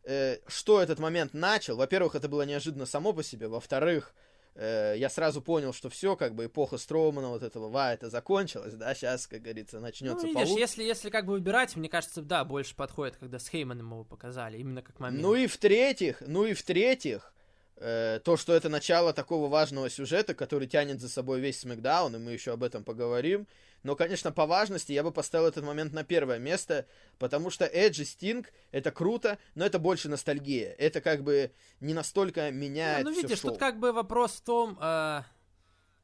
[0.04, 1.78] э, что этот момент начал?
[1.78, 3.48] Во-первых, это было неожиданно само по себе.
[3.48, 4.27] Во-вторых, э,
[4.60, 8.96] я сразу понял, что все, как бы эпоха Строумана, вот этого ва, это закончилась, да,
[8.96, 12.76] сейчас, как говорится, начнется ну, видишь, если, если как бы выбирать, мне кажется, да, больше
[12.76, 15.22] подходит, когда с Хейманом его показали, именно как момент.
[15.22, 17.34] Ну и в-третьих, ну и в-третьих,
[17.76, 22.20] э, то, что это начало такого важного сюжета, который тянет за собой весь Смакдаун, и
[22.20, 23.48] мы еще об этом поговорим,
[23.88, 26.88] но, конечно, по важности я бы поставил этот момент на первое место,
[27.20, 30.74] потому что Эдж и Стинг это круто, но это больше ностальгия.
[30.78, 33.52] Это как бы не настолько меняет Ну, все видишь, шоу.
[33.52, 35.22] тут как бы вопрос в том, э,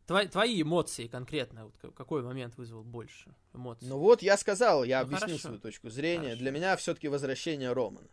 [0.08, 3.86] твои, твои эмоции конкретно, вот какой момент вызвал больше эмоций.
[3.90, 5.48] Ну вот, я сказал, я Ну, объяснил хорошо.
[5.50, 6.28] свою точку зрения.
[6.30, 6.40] Хорошо.
[6.40, 8.08] Для меня все-таки возвращение Романа.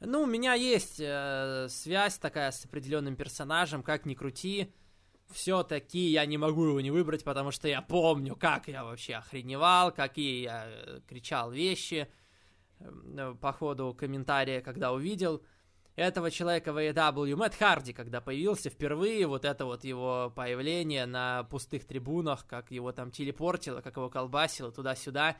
[0.00, 4.72] Ну, у меня есть э, связь такая с определенным персонажем, как ни крути.
[5.30, 9.92] Все-таки я не могу его не выбрать, потому что я помню, как я вообще охреневал,
[9.92, 12.08] какие я э, кричал вещи
[12.80, 15.42] э, по ходу комментария, когда увидел
[15.94, 17.36] этого человека в AEW.
[17.36, 22.90] Мэтт Харди, когда появился впервые, вот это вот его появление на пустых трибунах, как его
[22.90, 25.36] там телепортило, как его колбасило туда-сюда.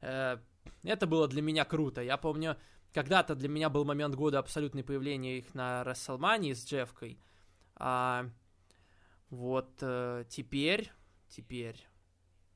[0.00, 0.38] Э,
[0.82, 2.00] это было для меня круто.
[2.00, 2.56] Я помню,
[2.94, 7.18] когда-то для меня был момент года абсолютное появление их на Расселмании с Джеффкой.
[9.30, 10.92] Вот э, теперь,
[11.28, 11.86] теперь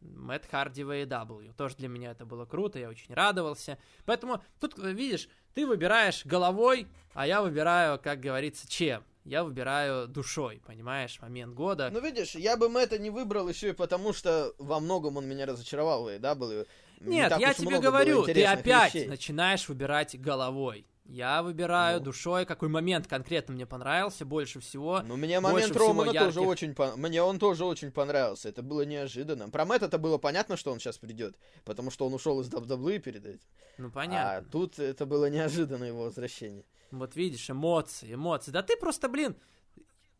[0.00, 1.52] Мэтт Харди в AEW.
[1.54, 3.78] Тоже для меня это было круто, я очень радовался.
[4.06, 9.04] Поэтому тут, видишь, ты выбираешь головой, а я выбираю, как говорится, чем?
[9.24, 11.90] Я выбираю душой, понимаешь, момент года.
[11.92, 15.44] Ну, видишь, я бы Мэтта не выбрал еще и потому, что во многом он меня
[15.44, 16.66] разочаровал в AEW.
[17.00, 19.08] Не Нет, так я тебе говорю, ты опять вещей.
[19.08, 20.86] начинаешь выбирать головой.
[21.04, 22.04] Я выбираю Ну.
[22.04, 25.02] душой, какой момент конкретно мне понравился больше всего.
[25.02, 26.46] Ну, мне момент Романа тоже ярких.
[26.48, 28.48] очень по- мне он тоже очень понравился.
[28.48, 29.50] Это было неожиданно.
[29.50, 32.98] Про Мэтта это было понятно, что он сейчас придет, потому что он ушел из WWE
[33.00, 33.40] перед этим.
[33.78, 34.36] Ну, понятно.
[34.36, 36.64] А тут это было неожиданно его возвращение.
[36.92, 38.52] Вот видишь, эмоции, эмоции.
[38.52, 39.34] Да ты просто, блин,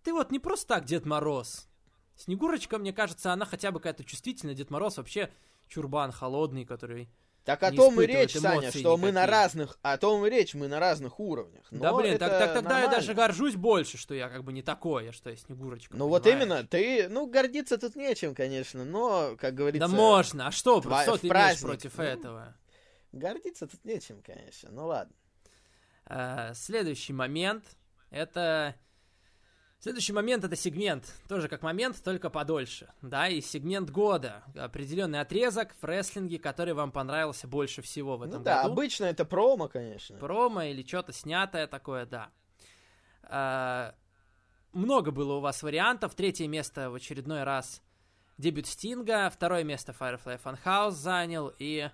[0.02, 1.68] ты вот не просто так Дед Мороз.
[2.16, 4.54] Снегурочка, мне кажется, она хотя бы какая-то чувствительная.
[4.54, 5.30] Дед Мороз вообще
[5.68, 7.08] чурбан холодный, который...
[7.44, 10.68] Так о том и речь, Саня, что мы на разных, о том и речь, мы
[10.68, 11.64] на разных уровнях.
[11.70, 12.96] да Но блин, так, так тогда я нормально.
[12.96, 15.96] даже горжусь больше, что я как бы не такой, а что я Снегурочка.
[15.96, 16.44] Ну вот понимаешь?
[16.44, 19.88] именно, ты, ну гордиться тут нечем, конечно, но, как говорится...
[19.88, 22.04] Да можно, а что, тва- что ты праздник, против ну.
[22.04, 22.56] этого?
[23.12, 25.14] Гордиться тут нечем, конечно, ну ладно.
[26.06, 27.64] Э, Следующий момент,
[28.10, 28.74] это...
[29.80, 35.74] Следующий момент это сегмент, тоже как момент, только подольше, да, и сегмент года, определенный отрезок
[35.80, 38.74] в рестлинге, который вам понравился больше всего в этом ну да, году.
[38.74, 40.18] обычно это промо, конечно.
[40.18, 42.28] промо или что-то снятое такое, да.
[43.22, 43.94] А,
[44.74, 46.14] много было у вас вариантов.
[46.14, 47.80] Третье место в очередной раз
[48.36, 51.88] дебют Стинга, второе место Firefly Funhouse занял, и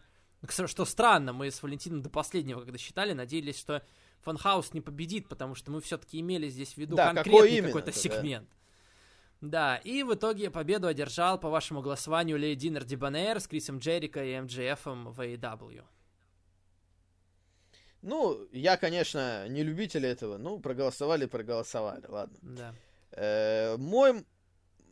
[0.51, 3.85] что странно, мы с Валентином до последнего, когда считали, надеялись, что
[4.25, 7.99] Funhouse не победит, потому что мы все-таки имели здесь в виду Да, конкретный какой-то да.
[7.99, 8.49] сегмент.
[9.41, 14.25] Да, и в итоге победу одержал по вашему голосованию Леди Динер Дибанейр с Крисом Джерика
[14.25, 15.85] и МДФ в AEW.
[18.03, 22.39] Ну, я, конечно, не любитель этого, ну, проголосовали, проголосовали, ладно.
[22.43, 22.75] Да.
[23.13, 24.25] Э, мой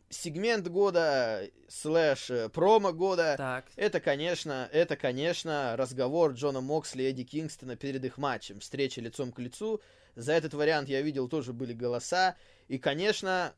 [0.09, 7.07] сегмент года слэш э, промо года Так, Это, конечно, это, конечно, разговор Джона Моксли и
[7.07, 8.59] Эдди Кингстона перед их матчем.
[8.59, 9.81] Встреча лицом к лицу.
[10.15, 12.35] За этот вариант я видел, тоже были голоса.
[12.67, 13.53] И, конечно,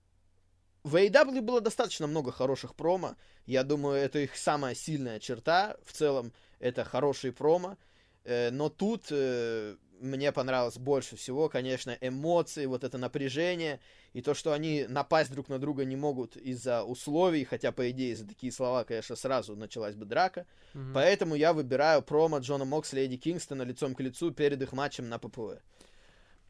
[0.83, 3.15] в AEW было достаточно много хороших промо.
[3.45, 5.77] Я думаю, это их самая сильная черта.
[5.85, 7.77] В целом, это хорошие промо.
[8.23, 13.79] Э, Но тут э, мне понравилось больше всего, конечно, эмоции, вот это напряжение.
[14.13, 18.15] И то, что они напасть друг на друга не могут из-за условий, хотя, по идее,
[18.15, 20.45] за такие слова, конечно, сразу началась бы драка.
[20.73, 20.93] мгм.
[20.93, 25.09] Поэтому я выбираю промо Джона Моксли и Эдди Кингстона лицом к лицу перед их матчем
[25.09, 25.61] на ППВ.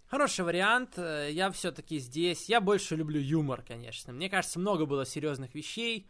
[0.07, 0.97] Хороший вариант.
[0.97, 2.47] Э, Я все-таки здесь.
[2.47, 4.13] Я больше люблю юмор, конечно.
[4.13, 6.07] Мне кажется, много было серьезных вещей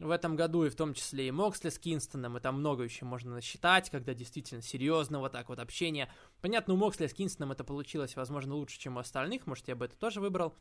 [0.00, 3.04] в этом году, и в том числе и Моксли с Кинстоном, и там много еще
[3.04, 6.10] можно насчитать, когда действительно серьезно вот так вот общение.
[6.40, 9.84] Понятно, у Моксли с Кинстоном это получилось, возможно, лучше, чем у остальных, может, я бы
[9.84, 10.54] это тоже выбрал.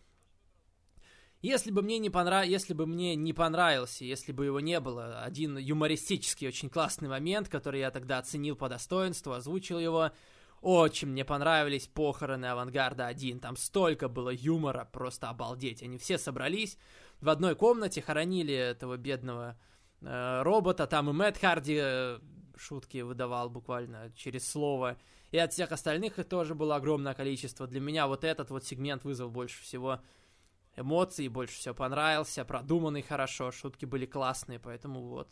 [1.41, 2.45] Если бы мне не понрав...
[2.45, 7.47] если бы мне не понравился, если бы его не было, один юмористический очень классный момент,
[7.47, 10.11] который я тогда оценил по достоинству, озвучил его,
[10.61, 13.39] очень мне понравились похороны Авангарда 1.
[13.39, 15.81] Там столько было юмора, просто обалдеть.
[15.81, 16.77] Они все собрались
[17.22, 19.57] в одной комнате, хоронили этого бедного
[20.01, 20.88] э, робота.
[20.88, 22.20] Там и Мэтт Харди э,
[22.55, 24.97] шутки выдавал буквально через слово.
[25.32, 27.67] И от всех остальных их тоже было огромное количество.
[27.67, 29.99] Для меня вот этот вот сегмент вызвал больше всего
[30.76, 35.30] эмоций, больше всего понравился, продуманный хорошо, шутки были классные, поэтому вот.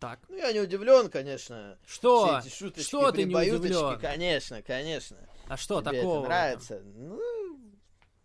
[0.00, 0.20] Так.
[0.28, 1.78] Ну, я не удивлен, конечно.
[1.86, 2.40] Что?
[2.40, 3.98] Все эти шуточки, Что ты не удивлен?
[4.00, 5.18] Конечно, конечно.
[5.46, 6.20] А что Тебе такого?
[6.20, 6.82] это нравится?
[6.84, 7.20] Ну,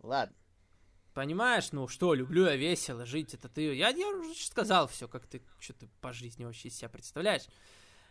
[0.00, 0.34] ладно.
[1.14, 3.74] Понимаешь, ну что, люблю я весело жить, это ты...
[3.74, 7.42] Я, я уже сказал все, как ты что ты по жизни вообще себя представляешь.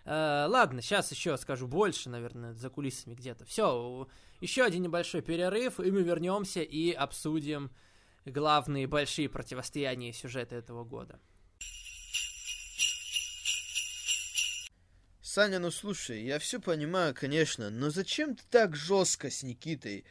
[0.05, 3.45] Э, ладно, сейчас еще скажу больше, наверное, за кулисами где-то.
[3.45, 4.07] Все,
[4.41, 7.71] еще один небольшой перерыв, и мы вернемся и обсудим
[8.25, 11.19] главные большие противостояния и сюжеты этого года.
[15.21, 20.03] Саня, ну слушай, я все понимаю, конечно, но зачем ты так жестко с Никитой?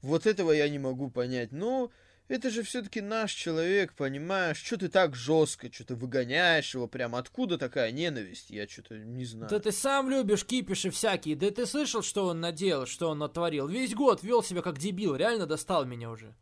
[0.00, 1.52] Вот этого я не могу понять.
[1.52, 1.92] Ну,
[2.32, 4.56] это же все-таки наш человек, понимаешь?
[4.56, 7.14] Что ты так жестко, что ты выгоняешь его прям?
[7.14, 8.50] Откуда такая ненависть?
[8.50, 9.50] Я что-то не знаю.
[9.50, 13.68] Да ты сам любишь кипиши всякие, да ты слышал, что он наделал, что он натворил?
[13.68, 16.34] Весь год вел себя как дебил, реально достал меня уже.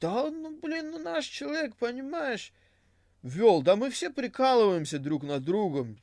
[0.00, 2.52] Да, ну, блин, ну наш человек, понимаешь,
[3.24, 3.62] вел.
[3.62, 5.98] Да мы все прикалываемся друг над другом.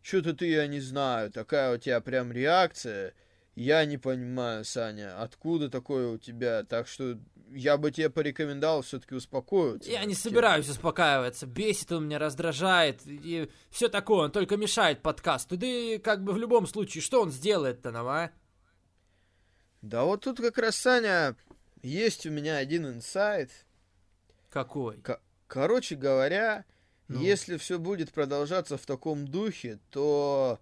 [0.00, 3.12] Что-то ты, я не знаю, такая у тебя прям реакция.
[3.54, 6.64] Я не понимаю, Саня, откуда такое у тебя.
[6.64, 7.18] Так что
[7.54, 9.90] я бы тебе порекомендовал все-таки успокоиться.
[9.90, 10.22] Я не тему.
[10.22, 15.56] собираюсь успокаиваться, бесит он меня, раздражает, и все такое, он только мешает подкасту.
[15.56, 18.30] Да и как бы в любом случае, что он сделает-то нам, а?
[19.80, 21.36] Да вот тут как раз, Саня,
[21.82, 23.50] есть у меня один инсайт.
[24.50, 25.02] Какой?
[25.48, 26.64] Короче говоря,
[27.08, 27.20] Ну.
[27.20, 30.60] если все будет продолжаться в таком духе, то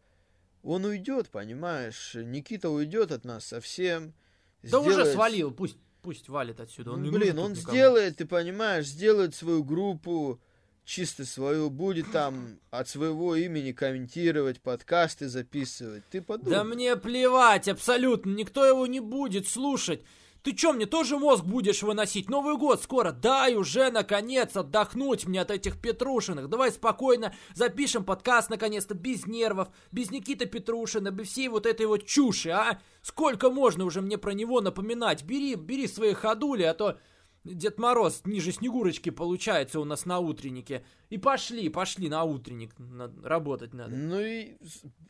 [0.63, 2.15] он уйдет, понимаешь?
[2.15, 4.15] Никита уйдет от нас совсем.
[4.63, 6.93] Да уже сделает- свалил, пусть, пусть валит отсюда.
[6.93, 7.73] Он не Блин, он никому.
[7.73, 10.41] сделает, ты понимаешь, сделает свою группу,
[10.85, 16.03] чисто свою, будет там от своего имени комментировать, подкасты записывать.
[16.11, 16.51] Ты подумай.
[16.51, 20.03] Да мне плевать, абсолютно, никто его не будет слушать.
[20.43, 22.31] Ты чё, мне тоже мозг будешь выносить?
[22.31, 23.13] Новый год скоро.
[23.13, 26.49] Дай уже, наконец, отдохнуть мне от этих Петрушиных.
[26.49, 32.07] Давай спокойно запишем подкаст, наконец-то, без нервов, без Никиты Петрушина, без всей вот этой вот
[32.07, 32.81] чуши, а?
[33.03, 35.25] Сколько можно уже мне про него напоминать?
[35.25, 36.99] Бери, бери свои ходули, а то
[37.45, 40.85] Дед Мороз ниже Снегурочки получается у нас на утреннике.
[41.09, 42.79] И пошли, пошли на утренник.
[42.79, 43.97] Надо, работать надо.
[43.97, 44.59] Ну и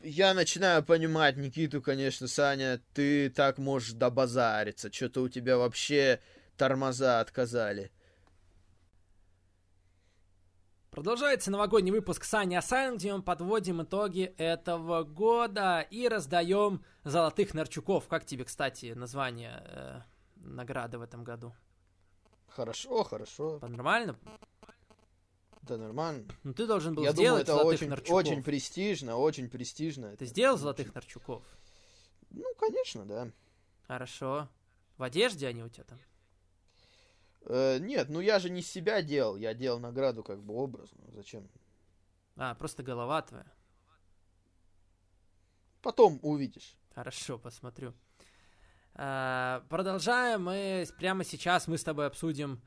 [0.01, 2.81] я начинаю понимать Никиту, конечно, Саня.
[2.93, 4.91] Ты так можешь добазариться.
[4.91, 6.21] Что-то у тебя вообще
[6.55, 7.91] тормоза отказали.
[10.89, 18.07] Продолжается новогодний выпуск Сани Асайн, где мы подводим итоги этого года и раздаем золотых нарчуков.
[18.07, 20.01] Как тебе, кстати, название э,
[20.35, 21.53] награды в этом году?
[22.55, 23.59] Хорошо, хорошо.
[23.61, 24.17] Нормально?
[25.63, 26.25] Да нормально.
[26.43, 28.13] Ну ты должен был Я сделать думаю, это золотых очень, нарчуков.
[28.15, 30.17] очень престижно, очень престижно.
[30.17, 31.43] Ты сделал очень- золотых нарчуков?
[32.31, 33.31] Ну, конечно, да.
[33.87, 34.49] Хорошо.
[34.97, 35.99] В одежде они у тебя там?
[37.45, 41.03] Э, нет, ну я же не себя делал, я делал награду как бы образно.
[41.13, 41.47] Зачем?
[42.35, 43.45] А, просто голова твоя.
[45.81, 46.75] Потом увидишь.
[46.93, 47.93] Хорошо, посмотрю.
[48.95, 50.43] А, Продолжаем.
[50.43, 52.61] Мы прямо сейчас мы с тобой обсудим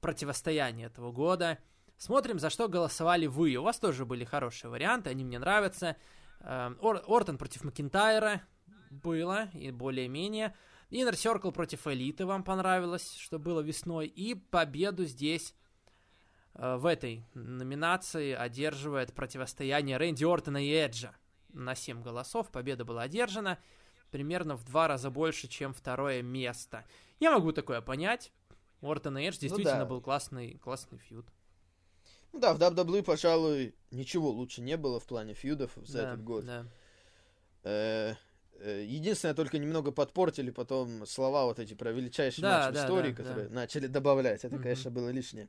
[0.00, 1.58] противостояние этого года.
[1.96, 3.54] Смотрим, за что голосовали вы.
[3.56, 5.96] У вас тоже были хорошие варианты, они мне нравятся.
[6.40, 8.42] А, Ор- Ортон против Макинтайра
[8.90, 10.54] было, и более-менее.
[10.90, 14.06] Inner Circle против Элиты вам понравилось, что было весной.
[14.06, 15.54] И победу здесь
[16.54, 21.14] э, в этой номинации одерживает противостояние Рэнди Ортона и Эджа.
[21.52, 23.58] На 7 голосов победа была одержана.
[24.10, 26.84] Примерно в два раза больше, чем второе место.
[27.20, 28.32] Я могу такое понять.
[28.82, 29.84] Ортон и Эдж действительно да.
[29.86, 31.26] был классный, классный фьюд.
[32.32, 36.24] Ну да, в WWE, пожалуй, ничего лучше не было в плане фьюдов за Да, этот
[36.24, 36.44] год.
[36.46, 36.66] да.
[37.64, 38.14] Э,
[38.60, 42.84] э, Единственное, только немного подпортили потом слова вот эти про величайший Да, матч в да,
[42.84, 43.54] истории, да, которые да.
[43.54, 44.44] начали добавлять.
[44.44, 44.62] Это, Мгм.
[44.62, 45.48] конечно, было лишнее.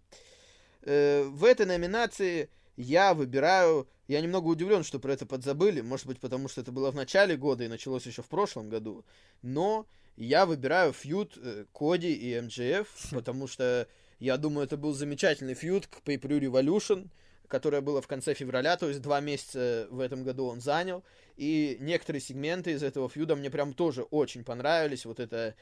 [0.81, 2.49] Э, В этой номинации
[2.81, 3.87] я выбираю...
[4.07, 5.81] Я немного удивлен, что про это подзабыли.
[5.81, 9.05] Может быть, потому что это было в начале года и началось еще в прошлом году.
[9.41, 13.87] Но я выбираю фьюд э, Коди и МJF, потому что
[14.19, 17.09] я думаю, это был замечательный фьюд к Pay-Per-View Revolution,
[17.47, 21.03] которое было в конце февраля, то есть два месяца в этом году он занял.
[21.37, 25.05] И некоторые сегменты из этого фьюда мне прям тоже очень понравились.
[25.05, 25.55] Вот это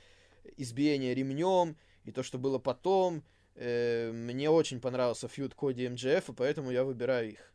[0.58, 3.24] избиение ремнем и то, что было потом.
[3.62, 7.54] Э, мне очень понравился фьюд Коди и МJF, и поэтому я выбираю их.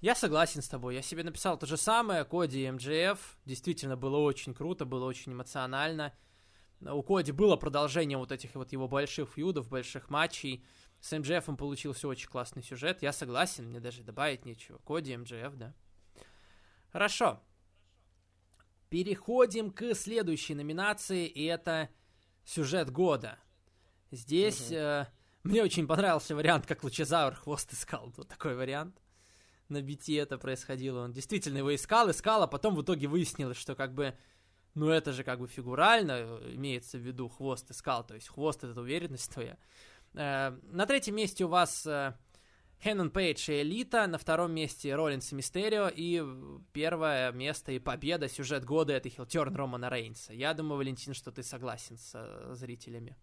[0.00, 0.96] Я согласен с тобой.
[0.96, 2.24] Я себе написал то же самое.
[2.24, 3.38] Коди и МJФ.
[3.44, 6.12] Действительно было очень круто, было очень эмоционально.
[6.80, 10.64] У Коди было продолжение вот этих вот его больших фьюдов, больших матчей.
[11.00, 13.02] С МJФ получился очень классный сюжет.
[13.02, 14.78] Я согласен, мне даже добавить нечего.
[14.78, 15.74] Коди, МJФ, да.
[16.90, 17.40] Хорошо.
[18.90, 21.88] Переходим к следующей номинации, и это
[22.44, 23.38] сюжет года.
[24.10, 25.06] Здесь э,
[25.42, 28.12] мне очень понравился вариант, как Лучезавр хвост искал.
[28.16, 29.00] Вот такой вариант
[29.68, 31.04] на бите это происходило.
[31.04, 34.16] Он действительно его искал, искал, а потом в итоге выяснилось, что как бы,
[34.74, 38.64] ну это же как бы фигурально э, имеется в виду хвост искал, то есть хвост
[38.64, 39.56] это уверенность твоя.
[40.14, 42.14] Э, на третьем месте у вас э,
[42.82, 46.22] Хэннон Пейдж и Элита, на втором месте Роллинс и Мистерио, и
[46.72, 50.32] первое место и победа, сюжет года это Хилтерн Романа Рейнса.
[50.32, 53.16] Я думаю, Валентин, что ты согласен с э, зрителями.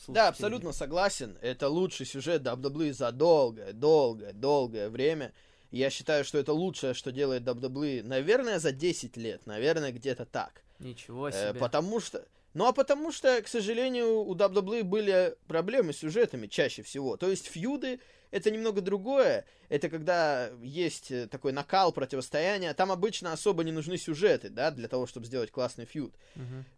[0.00, 0.28] Да, Слушателями.
[0.28, 1.38] абсолютно согласен.
[1.42, 5.32] Это лучший сюжет WWE за долгое, долгое, долгое время.
[5.70, 9.46] Я считаю, что это лучшее, что делает WWE, наверное, за 10 лет.
[9.46, 10.62] Наверное, где-то так.
[10.78, 11.54] Ничего Э, себе.
[11.60, 12.24] потому что...
[12.54, 17.16] Ну, а потому что, к сожалению, у WWE были проблемы с сюжетами чаще всего.
[17.16, 19.44] То есть фьюды— это немного другое.
[19.68, 22.74] Это когда есть э, такой накал противостояния.
[22.74, 26.14] Там обычно особо не нужны сюжеты, да, для того, чтобы сделать классный фьюд.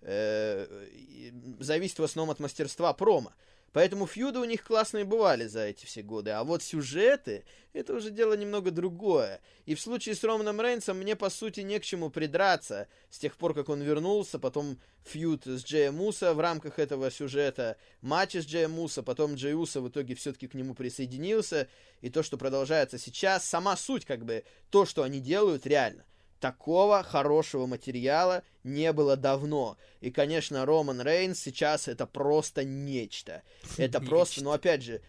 [0.02, 3.32] И зависит в основном от мастерства промо.
[3.72, 6.30] Поэтому фьюды у них классные бывали за эти все годы.
[6.30, 9.40] А вот сюжеты, это уже дело немного другое.
[9.64, 12.86] И в случае с Романом Рейнсом мне, по сути, не к чему придраться.
[13.08, 17.78] С тех пор, как он вернулся, потом фьюд с Джеем Муса в рамках этого сюжета,
[18.02, 21.66] матч с Джеем Муса, потом Джей Уса в итоге все-таки к нему присоединился.
[22.02, 26.04] И то, что продолжается сейчас, сама суть, как бы, то, что они делают, реально.
[26.42, 29.76] Такого хорошего материала не было давно.
[30.00, 33.44] И, конечно, Роман Рейнс сейчас это просто нечто.
[33.76, 35.02] Это просто, ну опять же,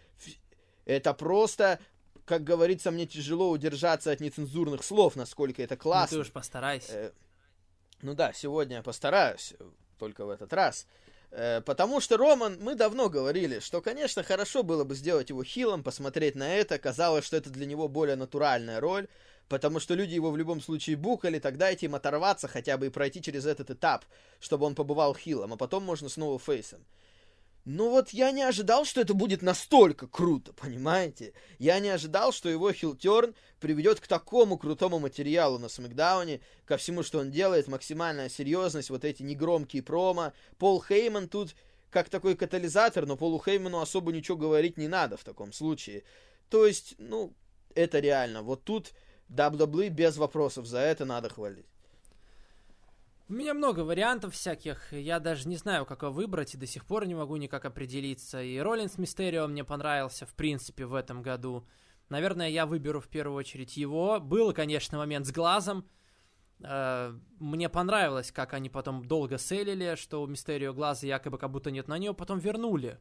[0.86, 1.80] это просто,
[2.26, 6.18] как говорится, мне тяжело удержаться от нецензурных слов, насколько это Ну, классно.
[6.18, 6.94] ты уж постарайся.
[6.94, 7.12] Э,
[8.04, 9.64] Ну да, сегодня я постараюсь, э,
[9.98, 10.86] только в этот раз.
[11.32, 15.82] Э, Потому что Роман, мы давно говорили, что, конечно, хорошо было бы сделать его хилом,
[15.82, 16.78] посмотреть на это.
[16.78, 19.08] Казалось, что это для него более натуральная роль.
[19.50, 22.90] Потому что люди его в любом случае букали, тогда дайте им оторваться хотя бы и
[22.90, 24.06] пройти через этот этап,
[24.40, 26.86] чтобы он побывал хилом, а потом можно снова фейсом.
[27.66, 31.34] Ну вот я не ожидал, что это будет настолько круто, понимаете?
[31.60, 37.04] Я не ожидал, что его хилтерн приведет к такому крутому материалу на Смакдауне, ко всему,
[37.04, 40.34] что он делает, максимальная серьезность, вот эти негромкие промо.
[40.58, 41.56] Пол Хейман тут
[41.94, 46.04] как такой катализатор, но Полу Хейману особо ничего говорить не надо в таком случае.
[46.50, 47.34] То есть, ну,
[47.76, 48.42] это реально.
[48.42, 48.92] Вот тут
[49.30, 51.66] WWE без вопросов, за это надо хвалить.
[53.30, 56.86] У меня много вариантов всяких, я даже не знаю, как его выбрать, и до сих
[56.86, 58.44] пор не могу никак определиться.
[58.44, 61.66] И Роллинс Мистерио мне понравился, в принципе, в этом году.
[62.10, 64.20] Наверное, я выберу в первую очередь его.
[64.20, 65.88] Был, конечно, момент с глазом.
[66.60, 71.72] Э, мне понравилось, как они потом долго селили, что у Мистерио глаза якобы как будто
[71.72, 73.00] нет на нее, потом вернули.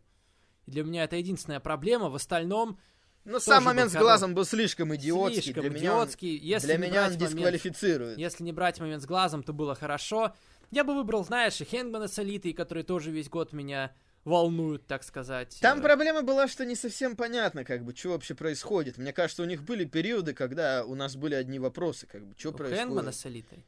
[0.66, 2.08] И для меня это единственная проблема.
[2.08, 2.78] В остальном
[3.24, 5.42] ну, сам момент с глазом был слишком идиотский.
[5.42, 6.28] Слишком для идиотский.
[6.34, 8.16] Меня он, если для меня он дисквалифицирует.
[8.16, 10.34] Момент, если не брать момент с глазом, то было хорошо.
[10.70, 13.92] Я бы выбрал, знаешь, и Хенгмана с Элитой, которые тоже весь год меня
[14.24, 15.58] волнуют, так сказать.
[15.60, 18.98] Там проблема была, что не совсем понятно, как бы, что вообще происходит.
[18.98, 22.50] Мне кажется, у них были периоды, когда у нас были одни вопросы, как бы, что
[22.50, 22.84] у происходит.
[22.84, 23.66] Хэнгмана с Элитой?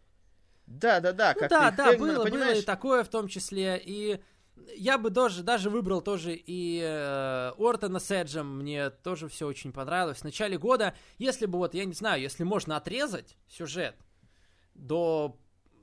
[0.66, 1.32] Да, да, да.
[1.34, 2.52] Ну, как да, да, Хэнгмана, было, понимаешь?
[2.52, 4.20] было и такое в том числе, и
[4.76, 9.72] я бы даже, даже выбрал тоже и э, Ортона с Эджем, мне тоже все очень
[9.72, 10.18] понравилось.
[10.18, 13.96] В начале года, если бы вот, я не знаю, если можно отрезать сюжет
[14.74, 15.36] до,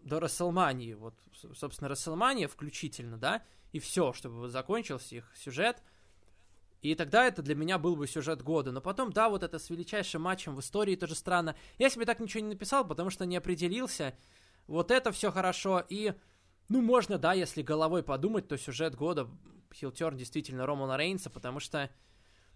[0.04, 1.16] до Расселмании, вот,
[1.56, 5.82] собственно, Расселмания включительно, да, и все, чтобы закончился их сюжет,
[6.82, 8.72] и тогда это для меня был бы сюжет года.
[8.72, 11.56] Но потом, да, вот это с величайшим матчем в истории тоже странно.
[11.78, 14.16] Я себе так ничего не написал, потому что не определился.
[14.66, 15.86] Вот это все хорошо.
[15.90, 16.14] И
[16.72, 19.28] ну, можно, да, если головой подумать, то сюжет года
[19.74, 21.90] Хилтерн действительно Романа Рейнса, потому что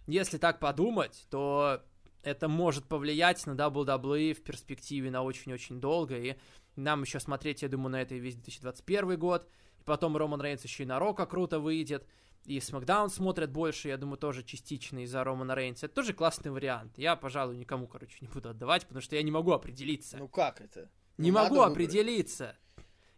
[0.07, 1.81] если так подумать, то
[2.23, 6.37] это может повлиять на WWE в перспективе на очень-очень долго, и
[6.77, 9.49] нам еще смотреть, я думаю, на это и весь 2021 год,
[9.79, 12.07] и потом Роман Рейнс еще и на Рока круто выйдет,
[12.45, 15.87] и Смакдаун смотрят больше, я думаю, тоже частично из-за Романа Рейнса.
[15.87, 16.97] Это тоже классный вариант.
[16.97, 20.17] Я, пожалуй, никому, короче, не буду отдавать, потому что я не могу определиться.
[20.17, 20.89] Ну как это?
[21.17, 22.55] Не ну, могу определиться.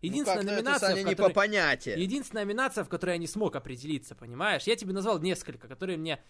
[0.02, 1.10] Единственная ну, номинация, это, в которой...
[1.10, 2.00] не по понятию.
[2.00, 4.64] Единственная номинация, в которой я не смог определиться, понимаешь?
[4.64, 6.22] Я тебе назвал несколько, которые мне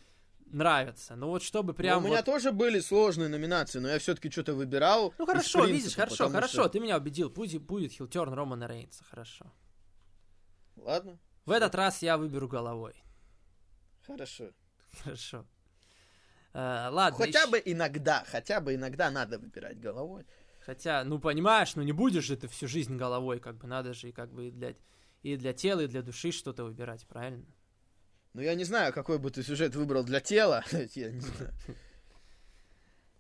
[0.52, 1.16] нравятся.
[1.16, 2.02] Но вот чтобы прям.
[2.02, 2.26] Ну, у меня вот...
[2.26, 5.14] тоже были сложные номинации, но я все-таки что-то выбирал.
[5.18, 6.70] Ну хорошо, принципа, видишь, хорошо, хорошо, что...
[6.70, 7.30] ты меня убедил.
[7.30, 9.52] Пусть будет Хилтерн Романа Рейнса, хорошо.
[10.78, 11.20] Ладно.
[11.46, 12.94] В этот раз я выберу головой.
[14.06, 14.52] Хорошо.
[15.04, 15.46] Хорошо.
[16.54, 17.18] Uh, ладно.
[17.18, 17.52] Хотя еще...
[17.52, 20.26] бы иногда, хотя бы иногда надо выбирать головой.
[20.68, 24.10] Хотя, ну понимаешь, ну не будешь же ты всю жизнь головой, как бы надо же
[24.10, 24.76] и как бы и для,
[25.24, 27.46] и для тела, и для души что-то выбирать, правильно?
[28.34, 30.66] Ну я не знаю, какой бы ты сюжет выбрал для тела.
[30.94, 31.54] я не знаю.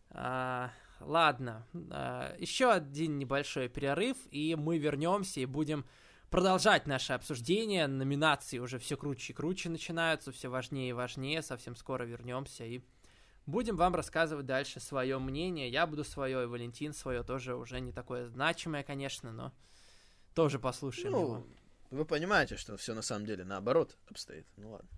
[0.10, 5.86] А, ладно, а, еще один небольшой перерыв, и мы вернемся и будем
[6.30, 7.88] продолжать наше обсуждение.
[7.88, 11.42] Номинации уже все круче и круче начинаются, все важнее и важнее.
[11.42, 12.82] Совсем скоро вернемся и
[13.48, 15.70] Будем вам рассказывать дальше свое мнение.
[15.70, 19.54] Я буду свое, и Валентин свое тоже уже не такое значимое, конечно, но
[20.36, 21.44] тоже послушаем ну, его.
[21.90, 24.46] Вы понимаете, что все на самом деле наоборот обстоит.
[24.58, 24.90] Ну ладно.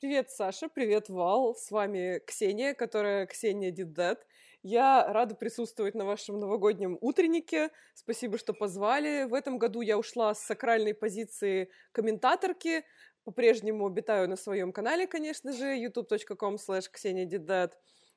[0.00, 1.54] Привет, Саша, привет, Вал.
[1.54, 4.26] С вами Ксения, которая Ксения Дидет.
[4.66, 7.70] Я рада присутствовать на вашем новогоднем утреннике.
[7.92, 9.24] Спасибо, что позвали.
[9.24, 12.86] В этом году я ушла с сакральной позиции комментаторки.
[13.24, 16.84] По-прежнему обитаю на своем канале, конечно же, youtube.com slash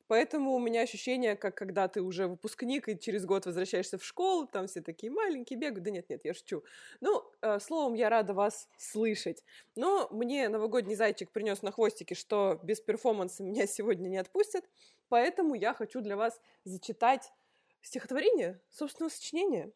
[0.07, 4.47] Поэтому у меня ощущение, как когда ты уже выпускник и через год возвращаешься в школу,
[4.47, 5.83] там все такие маленькие бегают.
[5.83, 6.63] Да нет, нет, я шучу.
[7.01, 9.43] Ну, э, словом, я рада вас слышать.
[9.75, 14.63] Но мне новогодний зайчик принес на хвостике, что без перформанса меня сегодня не отпустят.
[15.09, 17.31] Поэтому я хочу для вас зачитать
[17.81, 19.71] стихотворение собственного сочинения.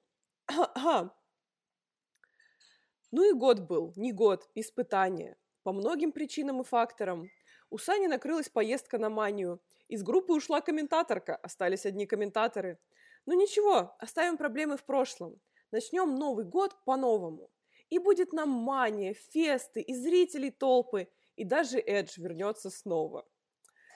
[3.12, 5.36] Ну и год был, не год, испытание.
[5.64, 7.30] По многим причинам и факторам.
[7.72, 9.62] У Сани накрылась поездка на манию.
[9.88, 12.78] Из группы ушла комментаторка, остались одни комментаторы.
[13.26, 15.40] Ну ничего, оставим проблемы в прошлом.
[15.72, 17.50] Начнем Новый год по-новому.
[17.90, 21.08] И будет нам мания, фесты, и зрителей толпы,
[21.38, 23.26] и даже Эдж вернется снова.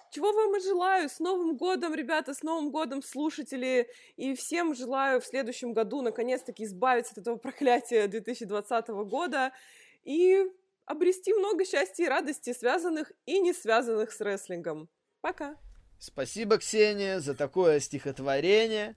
[0.10, 1.10] Чего вам и желаю.
[1.10, 3.90] С Новым годом, ребята, с Новым годом, слушатели.
[4.16, 9.52] И всем желаю в следующем году наконец-таки избавиться от этого проклятия 2020 года
[10.06, 10.50] и
[10.86, 14.90] обрести много счастья и радости, связанных и не связанных с рестлингом.
[15.22, 15.58] Пока.
[16.00, 18.96] Спасибо, Ксения, за такое стихотворение.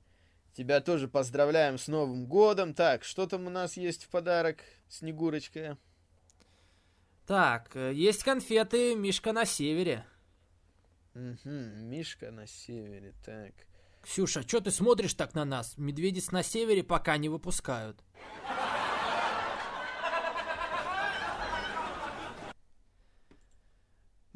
[0.55, 2.74] Тебя тоже поздравляем с Новым годом.
[2.74, 4.59] Так, что там у нас есть в подарок,
[4.89, 5.78] Снегурочка?
[7.27, 10.05] Так, э, есть конфеты Мишка на севере.
[11.15, 13.52] Мгм, Мишка на севере, так.
[14.02, 15.74] Ксюша, что ты смотришь так на нас?
[15.77, 18.02] Медведиц на севере пока не выпускают.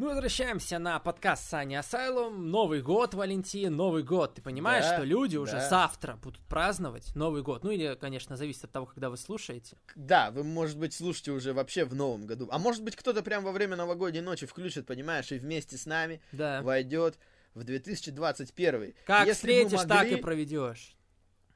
[0.03, 2.51] Мы возвращаемся на подкаст Сани Асайлум.
[2.51, 4.35] Новый год, Валентин, Новый год.
[4.35, 5.69] Ты понимаешь, Да, что люди уже да.
[5.69, 7.62] завтра будут праздновать Новый год?
[7.62, 9.77] Ну или, конечно, зависит от того, когда вы слушаете.
[9.95, 12.49] Да, вы, может быть, слушаете уже вообще в новом году.
[12.51, 16.20] А может быть, кто-то прям во время новогодней ночи включит, понимаешь, и вместе с нами
[16.33, 16.62] Да.
[16.62, 17.16] войдет
[17.55, 18.95] в 2021.
[19.07, 20.97] Как Если встретишь, так и могли- проведешь.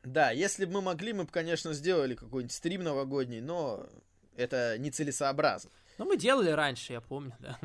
[0.05, 3.89] Да, если бы мы могли, мы бы, конечно, сделали какой-нибудь стрим новогодний, но
[4.37, 5.73] это нецелесообразно.
[5.99, 7.59] Ну, мы делали раньше, я помню, да.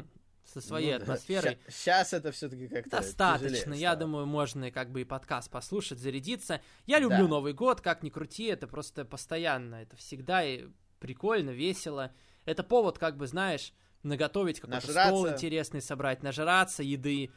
[0.54, 1.60] Со своей атмосферой.
[1.68, 6.00] Сейчас это все-таки как-то Достаточно, тяжелее я думаю, можно и как бы и подкаст послушать,
[6.00, 6.62] зарядиться.
[6.86, 7.28] Я люблю Да.
[7.28, 10.66] Новый год, как ни крути, это просто постоянно, это всегда и
[11.00, 12.12] прикольно, весело.
[12.46, 13.74] Это повод, как бы, знаешь,
[14.04, 15.34] наготовить какой-то стол Нажраться.
[15.36, 17.32] интересный, собрать, нажраться еды,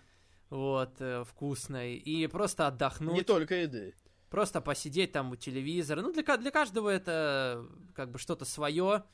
[0.50, 3.14] вот, э, вкусной, и просто отдохнуть.
[3.14, 3.94] Не только еды.
[4.30, 6.00] Просто посидеть там у телевизора.
[6.02, 9.04] Ну, для, для каждого это как бы что-то свое.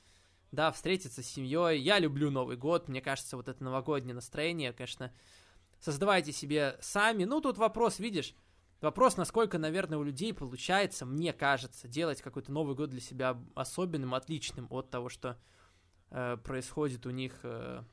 [0.52, 1.80] Да, встретиться с семьей.
[1.80, 2.88] Я люблю Новый год.
[2.88, 5.12] Мне кажется, вот это новогоднее настроение, конечно,
[5.78, 7.24] создавайте себе сами.
[7.24, 8.34] Ну, тут вопрос, видишь,
[8.80, 14.14] вопрос, насколько, наверное, у людей получается, мне кажется, делать какой-то Новый год для себя особенным,
[14.14, 15.38] отличным от того, что
[16.10, 17.84] э, происходит у них э,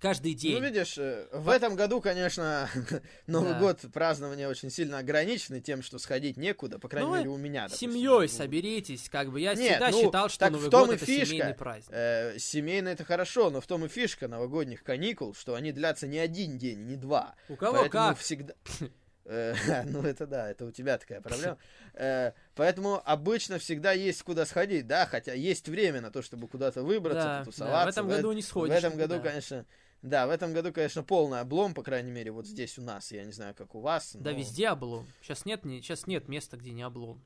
[0.00, 0.54] каждый день.
[0.58, 2.68] Ну, видишь, э, в этом году, конечно,
[3.26, 3.60] Новый Да.
[3.60, 7.64] год празднования очень сильно ограничены тем, что сходить некуда, по крайней Ну, мере, у меня.
[7.64, 7.92] допустим.
[7.92, 9.40] Семьей соберитесь, как бы.
[9.40, 11.26] Я Нет, всегда ну, считал, что так в Новый том год и это фишка.
[11.26, 11.90] семейный праздник.
[11.94, 16.18] Э, семейно это хорошо, но в том и фишка новогодних каникул, что они длятся не
[16.18, 17.34] один день, не два.
[17.48, 18.18] У кого Поэтому как?
[18.18, 18.54] всегда...
[19.28, 19.54] Э,
[19.86, 21.58] Ну, это да, это у тебя такая проблема.
[21.94, 26.84] Э, Поэтому обычно всегда есть куда сходить, да, хотя есть время на то, чтобы куда-то
[26.84, 27.86] выбраться, потусоваться.
[28.02, 28.76] в этом году не В сходишь.
[28.76, 29.66] этом году, конечно,
[30.02, 33.10] да, в этом году, конечно, полный облом, по крайней мере, вот здесь у нас.
[33.12, 34.14] Я не знаю, как у вас.
[34.14, 35.06] Да но- везде облом.
[35.22, 37.22] Сейчас нет, ни- сейчас нет места, где не облом.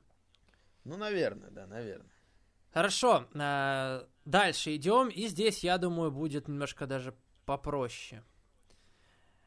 [0.84, 2.10] Ну, наверное, да, наверное.
[2.72, 7.14] Хорошо, э, дальше идем, и здесь, я думаю, будет немножко даже
[7.44, 8.22] попроще.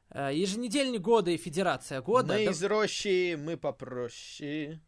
[0.10, 2.34] Э, Еженедельник года и Федерация года.
[2.34, 4.80] Мы Да- из рощи, мы попроще.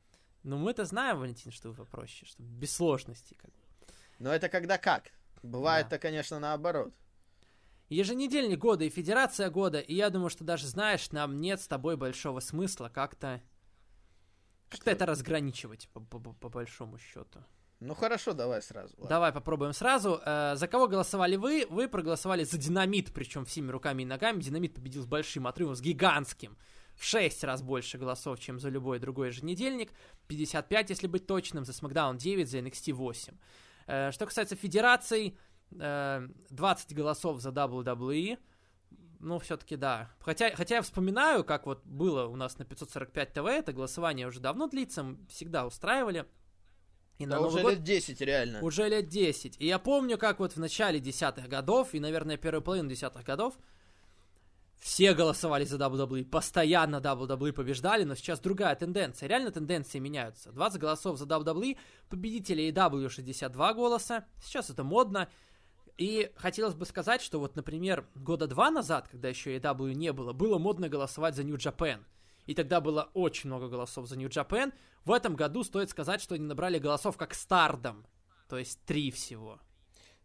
[0.44, 3.36] Ну, мы-то знаем, Валентин, что вы попроще, что без сложностей.
[3.42, 3.58] Как бы.
[4.20, 5.12] Но это когда как?
[5.42, 5.98] Бывает-то, Да.
[5.98, 6.94] конечно, наоборот.
[7.90, 11.98] Еженедельник года и Федерация года, и я думаю, что даже знаешь, нам нет с тобой
[11.98, 13.42] большого смысла как-то
[14.70, 17.44] как-то это разграничивать по, по- по большому счету.
[17.80, 18.94] Ну, хорошо, давай сразу.
[18.98, 19.10] ладно.
[19.10, 20.20] Давай попробуем сразу.
[20.26, 21.68] Э, за кого голосовали вы?
[21.70, 24.42] Вы проголосовали за динамит, причем всеми руками и ногами.
[24.42, 26.58] Динамит победил с большим отрывом, с гигантским.
[26.96, 29.92] В 6 раз больше голосов, чем за любой другой еженедельник.
[30.28, 31.66] 55, если быть точным.
[31.66, 33.34] За SmackDown 9, за NXT 8.
[33.88, 35.38] Э, что касается федераций,
[35.78, 38.38] 20 голосов за WWE.
[39.20, 40.12] Ну, все-таки да.
[40.20, 44.40] Хотя, хотя я вспоминаю, как вот было у нас на 545 ТВ, это голосование уже
[44.40, 46.26] давно длится, м, всегда устраивали.
[47.18, 48.62] И Да на Новый уже год лет 10, реально.
[48.62, 49.56] уже лет 10.
[49.60, 53.58] И я помню, как вот в начале десятых годов, и, наверное, первую половину десятых годов,
[54.78, 59.28] все голосовали за WWE, постоянно WWE побеждали, но сейчас другая тенденция.
[59.28, 60.52] Реально тенденции меняются.
[60.52, 61.78] 20 голосов за WWE,
[62.10, 65.30] победители AEW 62 голоса, сейчас это модно.
[65.98, 70.34] И хотелось бы сказать, что вот, например, года два назад, когда еще AEW не было,
[70.34, 72.04] было модно голосовать за New Japan.
[72.46, 74.74] И тогда было очень много голосов за New Japan.
[75.06, 78.06] В этом году стоит сказать, что они набрали голосов как Стардом.
[78.50, 79.60] То есть три всего.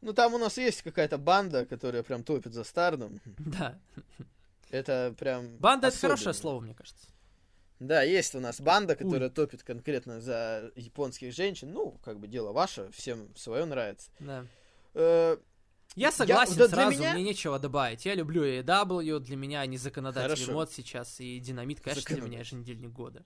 [0.00, 3.20] Ну, там у нас есть какая-то банда, которая прям топит за Стардом.
[3.38, 3.78] Да.
[4.70, 5.56] Это прям...
[5.56, 7.08] Банда это хорошее слово, мне кажется.
[7.80, 11.72] Да, есть у нас банда, которая топит конкретно за японских женщин.
[11.72, 14.10] Ну, как бы дело ваше, всем свое нравится.
[14.20, 14.46] Да.
[14.94, 15.38] Э,
[15.96, 18.06] Я согласен да, для сразу, меня- мне нечего добавить.
[18.06, 20.52] Я люблю AEW, для меня они законодатели Хорошо.
[20.52, 22.46] мод сейчас, и Динамит, конечно, для меня Законодатель.
[22.58, 23.24] еженедельник года.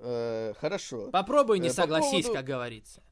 [0.00, 1.10] э, Хорошо.
[1.10, 3.02] Попробуй не Э, по согласись, поводу- как говорится.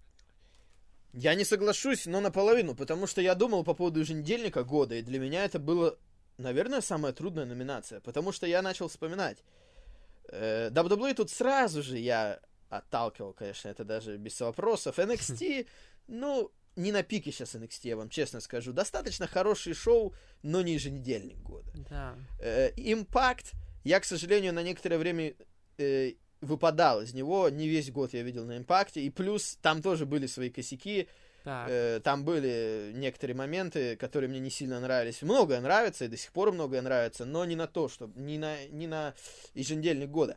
[1.14, 5.18] Я не соглашусь, но наполовину, потому что я думал по поводу еженедельника года, и для
[5.18, 5.96] меня это было,
[6.38, 9.38] наверное, самая трудная номинация, потому что я начал вспоминать.
[10.28, 12.40] Э, WWE тут сразу же я
[12.70, 14.98] отталкивал, конечно, это даже без вопросов.
[14.98, 15.66] NXT,
[16.08, 18.72] ну, не на пике сейчас NXT, я вам честно скажу.
[18.72, 21.70] Достаточно хороший шоу, но не еженедельник года.
[21.90, 22.16] Да.
[22.40, 23.52] Э, Импакт,
[23.84, 25.34] я, к сожалению, на некоторое время
[25.78, 27.48] э, выпадал из него.
[27.48, 29.02] Не весь год я видел на Импакте.
[29.02, 31.08] И плюс там тоже были свои косяки.
[31.44, 31.69] Так.
[31.70, 35.23] Э, Там были некоторые моменты, которые мне не сильно нравились.
[35.23, 38.64] Многое нравится, и до сих пор многое нравится, но не на то, что не на,
[38.66, 39.14] не на
[39.55, 40.36] еженедельник года.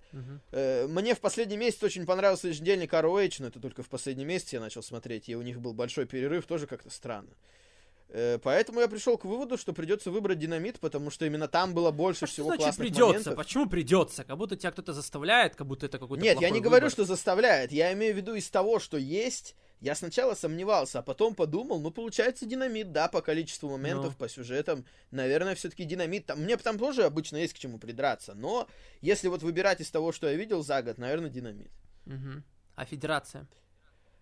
[0.51, 4.53] Э, Мне в последний месяц очень понравился еженедельник ROH, но это только в последний месяц
[4.53, 7.29] я начал смотреть, и у них был большой перерыв, тоже как-то странно.
[7.29, 7.64] Э,
[8.07, 12.25] Поэтому я пришел к выводу, что придется выбрать динамит, потому что именно там было больше
[12.25, 13.05] А что всего значит классных придется?
[13.07, 13.35] моментов.
[13.35, 14.23] Почему придется?
[14.23, 16.91] Как будто тебя кто-то заставляет, как будто это какой-то Нет, я не говорю, выбор.
[16.91, 17.71] что заставляет.
[17.71, 19.55] Я имею в виду из того, что есть.
[19.81, 24.17] Я сначала сомневался, а потом подумал, ну, получается динамит, да, по количеству моментов, Ну.
[24.17, 24.85] по сюжетам.
[25.11, 26.25] Наверное, все-таки динамит.
[26.27, 28.33] Там, мне там тоже обычно есть к чему придраться.
[28.35, 28.67] Но
[29.01, 31.71] если вот выбирать из того, что я видел за год, наверное, динамит.
[32.05, 32.43] Мгм.
[32.75, 33.47] А федерация?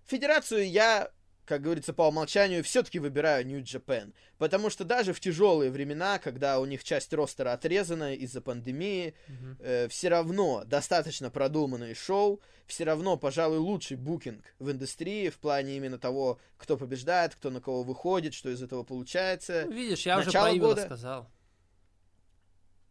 [0.06, 1.12] Федерацию я,
[1.46, 4.14] как говорится, по умолчанию все-таки выбираю Japan.
[4.38, 9.90] Потому что даже в тяжелые времена, когда у них часть ростера отрезана из-за пандемии, Мгм.
[9.90, 15.98] все равно достаточно продуманные шоу, все равно, пожалуй, лучший букинг в индустрии в плане именно
[16.00, 19.64] того, кто побеждает, кто на кого выходит, что из этого получается.
[19.66, 20.86] Ну, видишь, я уже начало про Ивола года.
[20.86, 21.30] сказал.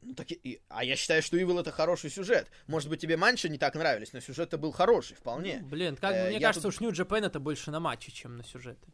[0.03, 2.49] Ну, так и- а я считаю, что Evil это хороший сюжет.
[2.67, 5.61] Может быть, тебе Манча не так нравились, но сюжет-то был хороший, вполне.
[5.63, 8.45] Ну, блин, как Э, мне кажется, тут- уж Japan это больше на матче, чем на
[8.45, 8.89] сюжеты.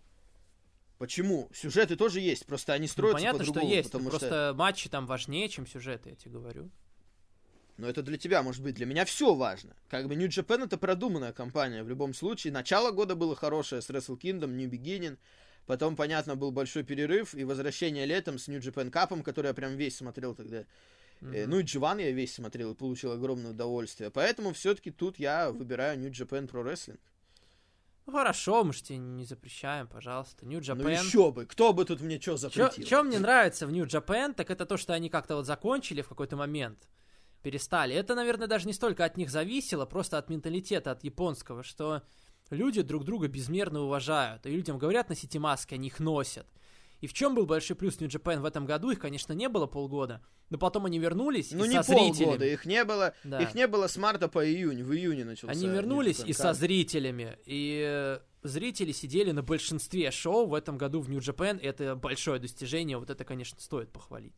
[0.99, 1.49] Почему?
[1.55, 4.55] Сюжеты тоже есть, просто они Ну, строятся понятно, что по-другому, есть, потому просто что...
[4.57, 6.71] матчи там важнее, чем сюжеты, я тебе говорю.
[7.77, 9.77] Но это для тебя, может быть, для меня все важно.
[9.89, 12.53] Как бы New Japan это продуманная компания в любом случае.
[12.53, 15.17] Начало года было хорошее с Wrestle Kingdom, New Beginning.
[15.67, 19.77] Потом, понятно, был большой перерыв и возвращение летом с New Japan Cup, который я прям
[19.77, 20.65] весь смотрел тогда.
[21.21, 21.51] Мгм.
[21.51, 24.11] Ну и Дживан я весь смотрел и получил огромное удовольствие.
[24.11, 26.99] Поэтому все-таки тут я выбираю New Japan Pro Wrestling.
[28.07, 30.47] Ну, хорошо, мы же тебе не запрещаем, пожалуйста.
[30.47, 30.83] New Japan.
[30.83, 32.87] Ну еще бы, кто бы тут мне что запретил?
[32.87, 36.09] Что мне нравится в New Japan, так это то, что они как-то вот закончили в
[36.09, 36.89] какой-то момент.
[37.43, 37.95] Перестали.
[37.95, 42.03] Это, наверное, даже не столько от них зависело, просто от менталитета, от японского, что
[42.49, 44.47] люди друг друга безмерно уважают.
[44.47, 46.47] И людям говорят, носите маски, они их носят.
[47.01, 48.91] И в чем был большой плюс New Japan в этом году?
[48.91, 50.21] Их, конечно, не было полгода,
[50.51, 52.25] но потом они вернулись Ну и не со зрителями.
[52.25, 53.41] полгода, их не было, Да.
[53.41, 55.53] их не было с марта по июнь, в июне начался.
[55.53, 57.39] Они вернулись и со зрителями.
[57.47, 61.61] И э, зрители сидели на большинстве шоу в этом году в New Japan.
[61.63, 62.99] Это большое достижение.
[62.99, 64.35] Вот это, конечно, стоит похвалить.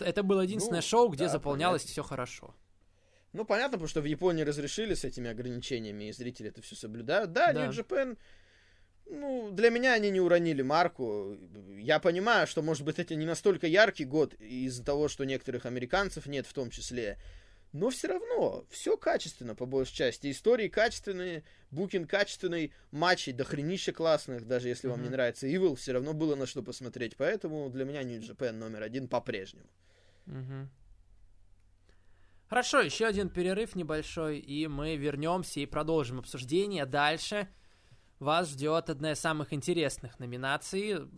[0.00, 1.92] Это было единственное Ну, шоу, где да, заполнялось понятно.
[1.92, 2.54] все хорошо.
[3.32, 7.32] Ну, понятно, потому что в Японии разрешили с этими ограничениями, и зрители это все соблюдают.
[7.32, 7.66] Да, Да.
[7.66, 8.16] New Japan,
[9.10, 11.36] ну, для меня они не уронили марку.
[11.76, 16.26] Я понимаю, что, может быть, это не настолько яркий год из-за того, что некоторых американцев
[16.26, 17.18] нет в том числе.
[17.72, 20.30] Но все равно, все качественно, по большей части.
[20.30, 26.14] Истории качественные, букинг качественный, матчей дохренища классных, даже если вам не нравится Evil, все равно
[26.14, 27.16] было на что посмотреть.
[27.16, 29.68] Поэтому для меня New Japan номер один по-прежнему.
[30.26, 30.70] Мгм.
[32.48, 36.86] Хорошо, еще один перерыв небольшой, и мы вернемся и продолжим обсуждение.
[36.86, 37.48] Дальше
[38.18, 41.08] вас ждет одна из самых интересных номинаций,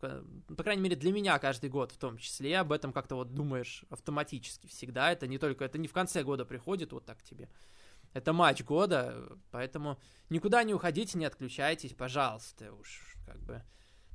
[0.00, 2.58] по крайней мере для меня каждый год в том числе.
[2.58, 5.10] Об этом как-то вот думаешь автоматически всегда.
[5.10, 7.48] Это не только, это не в конце года приходит вот так тебе.
[8.14, 9.98] Это матч года, поэтому
[10.30, 13.62] никуда не уходите, не отключайтесь, пожалуйста, уж как бы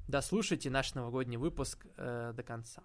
[0.08, 2.84] дослушайте наш новогодний выпуск э, до конца.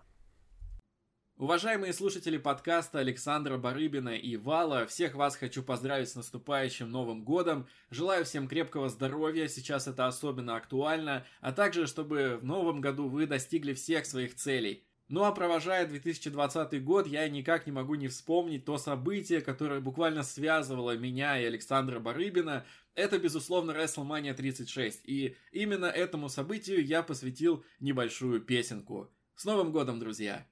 [1.39, 7.69] Уважаемые слушатели подкаста Александра Барыбина и Вала, всех вас хочу поздравить с наступающим Новым Годом.
[7.91, 13.27] Желаю всем крепкого здоровья, сейчас это особенно актуально, а также, чтобы в Новом году вы
[13.27, 14.83] достигли всех своих целей.
[15.07, 20.25] Ну а провожая 2020 год, я никак не могу не вспомнить то событие, которое буквально
[20.25, 22.67] связывало меня и Александра Барыбина.
[22.97, 29.09] Это, безусловно, WrestleMania 36, и именно этому событию я посвятил небольшую песенку.
[29.37, 30.45] С Новым Годом, друзья!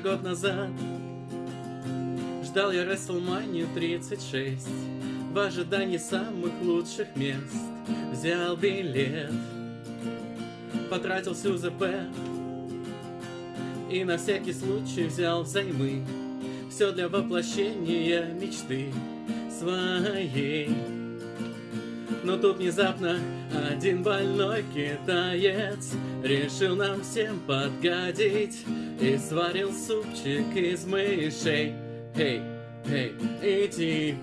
[0.00, 0.70] Год назад.
[2.44, 4.66] Ждал я WrestleMania 36
[5.32, 7.54] В ожидании самых лучших мест.
[8.12, 9.30] Взял билет.
[10.88, 11.84] Потратил всю ЗП.
[13.90, 16.04] И на всякий случай взял взаймы.
[16.70, 18.92] Все для воплощения мечты
[19.50, 20.70] своей.
[22.24, 23.18] Но тут внезапно
[23.70, 28.64] один больной китаец Решил нам всем подгадить
[29.00, 31.74] И сварил супчик из мышей.
[32.16, 32.42] Эй,
[32.86, 34.20] эй, и теперь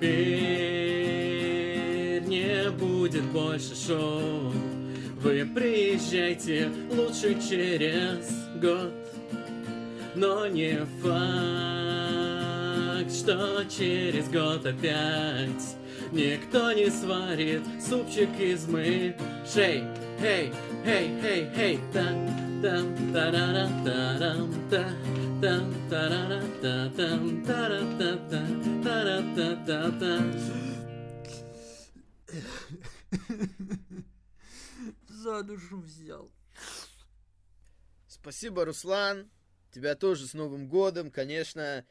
[2.28, 4.54] не будет больше шоу.
[5.22, 8.30] Вы приезжайте лучше через
[8.62, 8.94] год.
[10.16, 12.28] Но не факт
[13.12, 15.78] что через год опять
[16.12, 19.84] Никто не сварит супчик из мышей.
[20.24, 20.52] Эй,
[20.86, 22.47] эй, эй, эй, там,
[35.10, 36.32] За душу взял.
[38.08, 39.30] Спасибо, Руслан.
[39.72, 41.12] Тебя тоже с Новым годом.
[41.12, 41.86] Конечно,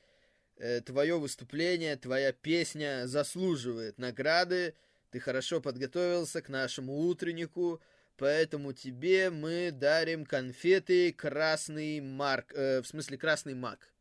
[0.57, 4.75] э, твое выступление, твоя песня заслуживает награды.
[5.11, 7.81] Ты хорошо подготовился к нашему утреннику,
[8.17, 13.93] поэтому тебе мы дарим конфеты красный марк, э, в смысле красный мак.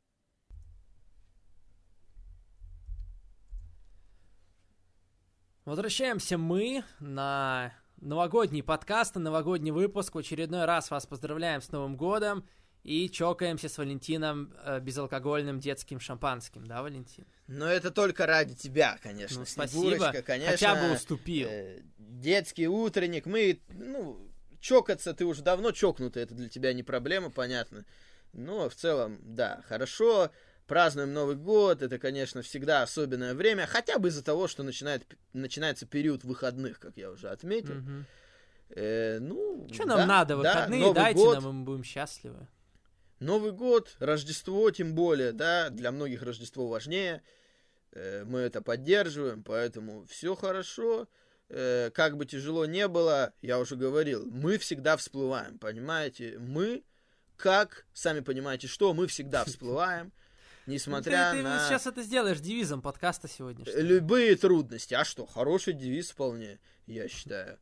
[5.65, 10.13] Возвращаемся мы на новогодний подкаст, на новогодний выпуск.
[10.13, 12.47] В очередной раз вас поздравляем с Новым годом
[12.85, 17.25] и чокаемся с Валентином э, безалкогольным детским шампанским, да, Валентин?
[17.47, 19.39] Но это только ради тебя, конечно.
[19.39, 20.51] Ну, Снегурочка, спасибо, конечно.
[20.51, 21.47] хотя бы уступил.
[21.49, 23.25] э, детский утренник.
[23.25, 24.19] Мы, ну,
[24.59, 27.85] чокаться ты уже давно чокнутый, это для тебя не проблема, понятно.
[28.33, 30.29] Но в целом, да, хорошо.
[30.67, 35.87] Празднуем Новый год, это, конечно, всегда особенное время, хотя бы из-за того, что начинает, начинается
[35.87, 37.75] период выходных, как я уже отметил.
[37.75, 38.05] Мгм.
[38.69, 40.37] Э, ну, Что нам да, надо?
[40.37, 42.47] да, Выходные Новый дайте год, нам, и мы будем счастливы.
[43.25, 47.21] Новый год, Рождество тем более, да, для многих Рождество важнее.
[47.91, 51.07] Э, Мы это поддерживаем, поэтому все хорошо.
[51.49, 56.37] Э, Как бы тяжело не было, я уже говорил, мы всегда всплываем, понимаете?
[56.39, 56.83] Мы,
[57.35, 60.11] как, сами понимаете, что, мы всегда всплываем,
[60.67, 63.79] несмотря ты, ты на сейчас это сделаешь девизом подкаста сегодняшнего.
[63.79, 64.93] любые трудности.
[64.93, 67.57] А что, хороший девиз вполне, я считаю.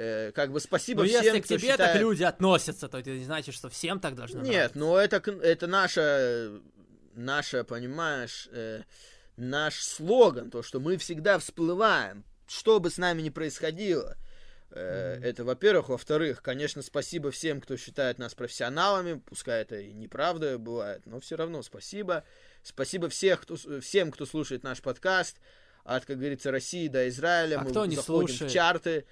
[0.00, 3.10] Э, Как бы спасибо Ну, всем, если к тебе так считает- люди относятся, то это
[3.10, 4.78] не значит, что всем так должно Нет, нравиться.
[4.78, 6.52] ну это, это наша,
[7.14, 8.82] наша, понимаешь, э,
[9.36, 14.16] наш слоган, то, что мы всегда всплываем, что бы с нами ни происходило.
[14.70, 15.88] Э, Это, во-первых.
[15.88, 21.36] Во-вторых, конечно, спасибо всем, кто считает нас профессионалами, пускай это и неправда бывает, но все
[21.36, 22.22] равно спасибо.
[22.62, 25.38] Спасибо всех, кто, всем, кто слушает наш подкаст,
[25.84, 27.56] от, как говорится, России до Израиля.
[27.60, 28.50] А Мы кто не заходим слушает?
[28.50, 29.06] в чарты.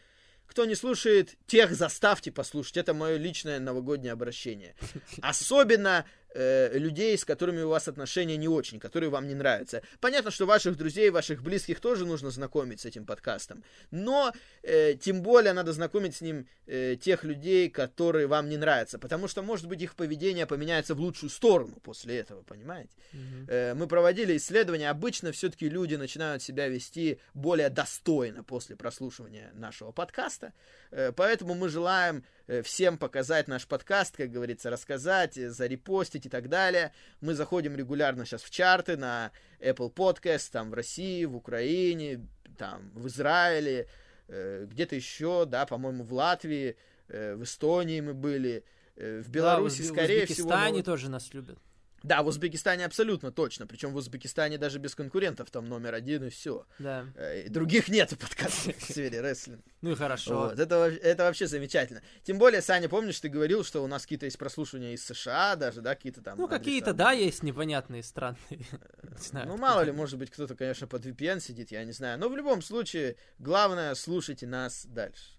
[0.46, 2.76] Кто не слушает, тех заставьте послушать.
[2.76, 4.74] Это мое личное новогоднее обращение.
[5.20, 9.82] Особенно э, людей, с которыми у вас отношения не очень, которые вам не нравятся.
[10.00, 13.64] Понятно, что ваших друзей, ваших близких тоже нужно знакомить с этим подкастом.
[13.90, 14.32] Но
[14.62, 18.98] э, тем более надо знакомить с ним э, тех людей, которые вам не нравятся.
[18.98, 22.92] Потому что, может быть, их поведение поменяется в лучшую сторону после этого, понимаете?
[23.12, 23.46] Мгм.
[23.48, 29.92] Э, мы проводили исследования, обычно все-таки люди начинают себя вести более достойно после прослушивания нашего
[29.92, 30.52] подкаста,
[30.90, 32.24] Э, поэтому мы желаем
[32.62, 36.92] всем показать наш подкаст, как говорится, рассказать, э, зарепостить и так далее.
[37.20, 42.90] Мы заходим регулярно сейчас в чарты на Apple Podcast, там в России, в Украине, там
[42.94, 43.88] в Израиле,
[44.28, 46.76] э, где-то еще, да, по-моему, в Латвии,
[47.08, 48.64] э, в Эстонии мы были,
[48.96, 50.48] э, в Беларуси, Да, в скорее в всего.
[50.48, 51.58] Узбекистане ну, тоже нас любят.
[52.02, 53.66] Да, в Узбекистане абсолютно точно.
[53.66, 56.66] Причем в Узбекистане даже без конкурентов там номер один и все.
[56.78, 57.06] Да.
[57.48, 59.62] Других нет подкастов в сфере рестлинга.
[59.82, 60.38] Ну и хорошо.
[60.48, 62.02] Вот, это, это вообще замечательно.
[62.24, 65.80] Тем более, Саня, помнишь, ты говорил, что у нас какие-то есть прослушивания из США даже,
[65.80, 68.38] да, какие-то там Ну, какие-то, да, есть непонятные, странные.
[69.18, 72.18] Знаю, Ну, мало ли, может быть, кто-то, конечно, под VPN сидит, я не знаю.
[72.18, 75.36] Но в любом случае, главное, слушайте нас дальше.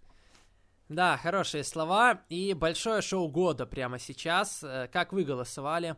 [0.89, 2.21] Да, хорошие слова.
[2.29, 4.63] И большое шоу года прямо сейчас.
[4.63, 5.97] Э, Как вы голосовали?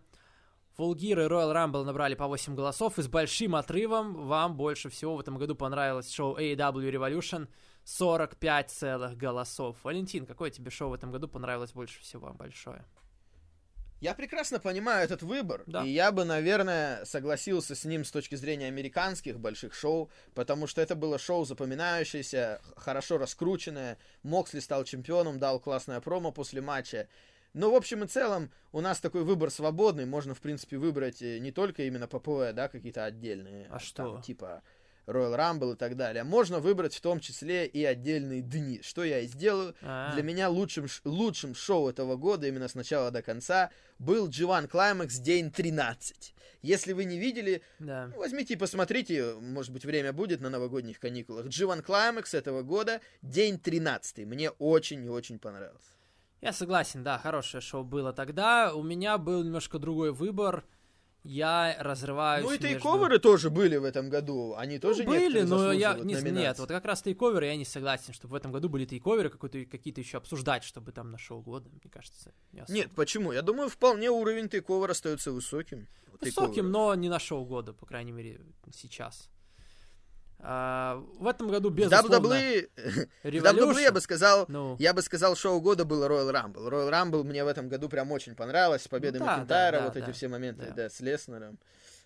[0.79, 5.17] Фулгир и Royal Rumble набрали по 8 голосов, и с большим отрывом вам больше всего
[5.17, 7.49] в этом году понравилось шоу AEW Revolution
[7.83, 9.75] 45 целых голосов.
[9.83, 12.85] Валентин, какое тебе шоу в этом году понравилось больше всего большое?
[13.99, 15.83] Я прекрасно понимаю этот выбор, Да.
[15.83, 20.81] и я бы, наверное, согласился с ним с точки зрения американских больших шоу, потому что
[20.81, 23.97] это было шоу запоминающееся, хорошо раскрученное.
[24.23, 27.09] Моксли стал чемпионом, дал классное промо после матча.
[27.53, 31.39] Но в общем и целом у нас такой выбор свободный, можно в принципе выбрать э,
[31.39, 34.21] не только именно ППВ, да, какие-то отдельные, А там, что?
[34.25, 34.61] типа
[35.07, 36.23] Royal Rumble и так далее.
[36.23, 39.73] Можно выбрать в том числе и отдельные дни, что я и сделаю.
[39.81, 44.69] А, Для меня лучшим, лучшим шоу этого года, именно с начала до конца, был G1
[44.69, 46.35] Climax день 13.
[46.61, 48.11] Если вы не видели, Да.
[48.17, 51.47] возьмите и посмотрите, может быть, время будет на новогодних каникулах.
[51.47, 54.25] G1 Climax этого года, день 13.
[54.25, 55.89] Мне очень и очень понравился.
[56.41, 58.73] Я согласен, да, хорошее шоу было тогда.
[58.73, 60.63] У меня был немножко другой выбор.
[61.23, 62.67] я разрываюсь Ну и между...
[62.67, 64.55] тейковеры тоже были в этом году.
[64.55, 68.13] Они тоже Ну, были, но я не, нет, вот как раз тейковеры я не согласен,
[68.13, 71.69] чтобы в этом году были тейковеры, какой-то, какие-то еще обсуждать, чтобы там на шоу года,
[71.69, 72.73] мне кажется, не особо.
[72.77, 73.33] Нет, почему?
[73.33, 75.87] Я думаю, вполне уровень тейковера остается высоким.
[76.21, 78.39] Высоким, но не на шоу года, по крайней мере,
[78.73, 79.29] сейчас.
[80.41, 82.69] А, в этом году, безусловно, WWE,
[83.23, 86.69] WWE я бы сказал, ну, я бы сказал, шоу года было Royal Rumble.
[86.69, 88.83] Royal Rumble мне в этом году прям очень понравилось.
[88.83, 90.73] С победой Ну да, Макентайра, да, вот да, эти да, все моменты, да.
[90.73, 91.59] да, с Леснером.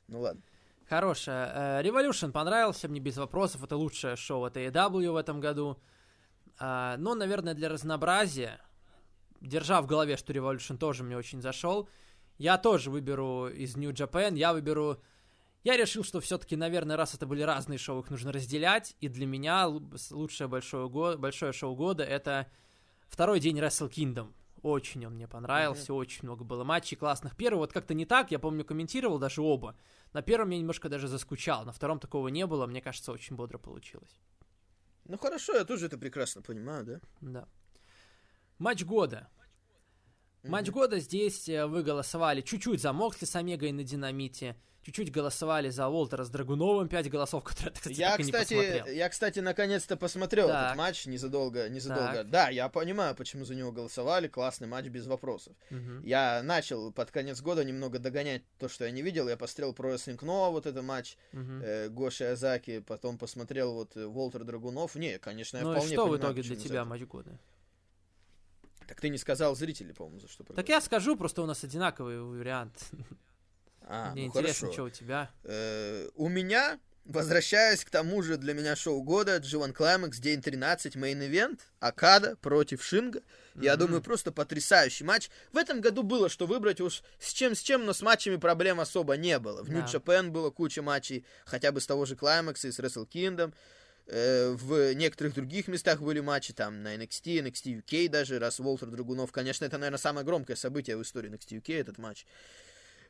[0.07, 0.41] Ну ладно.
[0.89, 1.79] Хорошая.
[1.79, 3.63] Э, Revolution понравился мне без вопросов.
[3.63, 5.79] Это лучшее шоу от AEW в этом году.
[6.57, 8.59] А, Но, наверное, для разнообразия,
[9.41, 11.87] держа в голове, что Revolution тоже мне очень зашел,
[12.37, 14.35] я тоже выберу из New Japan.
[14.35, 15.01] Я выберу...
[15.63, 18.95] Я решил, что все-таки, наверное, раз это были разные шоу, их нужно разделять.
[18.99, 19.67] И для меня
[20.11, 22.51] лучшее большое, го- большое шоу года это
[23.07, 24.33] второй день Wrestle Kingdom.
[24.61, 27.35] Очень он мне понравился, очень много было матчей классных.
[27.35, 29.75] Первый вот как-то не так, я помню, комментировал даже оба.
[30.13, 33.57] На первом я немножко даже заскучал, на втором такого не было, мне кажется, очень бодро
[33.57, 34.17] получилось.
[35.05, 36.99] Ну хорошо, я тоже это прекрасно понимаю, да?
[37.19, 37.47] Да.
[38.57, 39.27] Матч года.
[40.43, 45.69] Матч года здесь э, вы голосовали чуть-чуть за Моксли с Омегой на Динамите, чуть-чуть голосовали
[45.69, 48.85] за Уолтера с Драгуновым, 5 голосов, которые кстати, Я, так и не кстати, посмотрел.
[48.95, 50.65] я, кстати, наконец-то посмотрел Так.
[50.65, 52.13] этот матч незадолго, незадолго.
[52.13, 52.29] Так.
[52.29, 54.27] Да, я понимаю, почему за него голосовали.
[54.27, 55.55] Классный матч без вопросов.
[55.69, 56.03] Мгм.
[56.03, 59.29] Я начал под конец года немного догонять то, что я не видел.
[59.29, 61.61] Я посмотрел про Nova, вот этот матч Мгм.
[61.63, 64.95] э, Гоши Азаки, потом посмотрел вот э, Волтер Драгунов.
[64.95, 67.39] Не, конечно, я Ну и вполне что в понимаю, итоге для тебя матч года?
[68.87, 72.21] Так ты не сказал зрителей, по-моему, за что Так я скажу, просто у нас одинаковый
[72.21, 72.89] вариант.
[73.87, 74.73] А, Мне ну интересно, хорошо.
[74.73, 75.29] что у тебя.
[75.43, 80.95] Э, у меня, возвращаясь к тому же для меня шоу года, G1 Climax, день 13,
[80.95, 83.21] main event, Акада против Шинго.
[83.55, 83.79] Я Мгм.
[83.81, 85.29] думаю, просто потрясающий матч.
[85.51, 88.79] В этом году было что выбрать уж с чем с чем, но с матчами проблем
[88.79, 89.61] особо не было.
[89.63, 89.85] В New Да.
[89.87, 93.53] Japan было куча матчей, хотя бы с того же Climax и с Wrestle Kingdom.
[94.07, 98.89] Э, В некоторых других местах были матчи, там на NXT, NXT UK даже, раз Волтер
[98.89, 99.31] Драгунов.
[99.31, 102.25] Конечно, это, наверное, самое громкое событие в истории NXT UK, этот матч.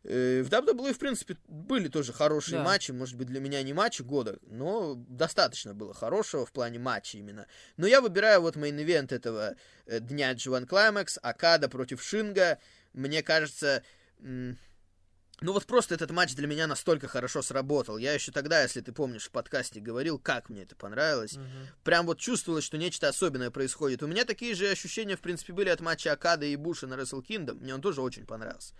[0.05, 2.63] Э, В WWE, в принципе, были тоже хорошие Да.
[2.65, 2.91] матчи.
[2.91, 7.47] Может быть, для меня не матчи года, но достаточно было хорошего в плане матча именно.
[7.77, 9.55] Но я выбираю вот main event этого
[9.85, 12.59] э, дня G1 Climax, Акада против Шинго.
[12.93, 13.81] Мне кажется,
[14.19, 17.97] ну вот просто этот матч для меня настолько хорошо сработал.
[17.97, 21.33] Я еще тогда, если ты помнишь, в подкасте говорил, как мне это понравилось.
[21.33, 21.47] Мгм.
[21.83, 24.03] Прям вот чувствовалось, что нечто особенное происходит.
[24.03, 27.21] У меня такие же ощущения, в принципе, были от матча Акада и Буша на Wrestle
[27.25, 27.55] Kingdom.
[27.55, 28.73] Мне он тоже очень понравился.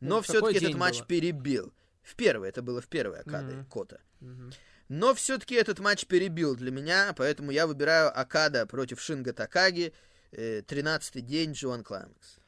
[0.00, 1.06] Ну, Но какой все-таки этот матч было?
[1.06, 1.72] перебил.
[2.02, 3.64] В первый, это было в первой Акады Мгм.
[3.66, 4.00] Кота.
[4.20, 4.52] Мгм.
[4.88, 9.92] Но все-таки этот матч перебил для меня, поэтому я выбираю Акада против Шинга Такаги,
[10.32, 12.38] э, 13-й день Джоан Клаймакс.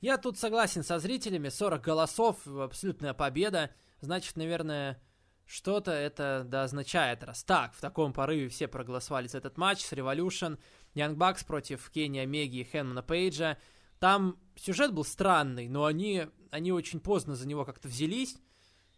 [0.00, 3.70] Я тут согласен со зрителями, 40 голосов, абсолютная победа.
[4.00, 5.00] Значит, наверное,
[5.46, 9.92] что-то это да означает, раз так, в таком порыве все проголосовали за этот матч с
[9.92, 10.58] Revolution,
[10.94, 13.58] Young Bucks против Кенни Омеги и Хэнмана Пейджа.
[13.98, 18.36] Там сюжет был странный, но они, они очень поздно за него как-то взялись.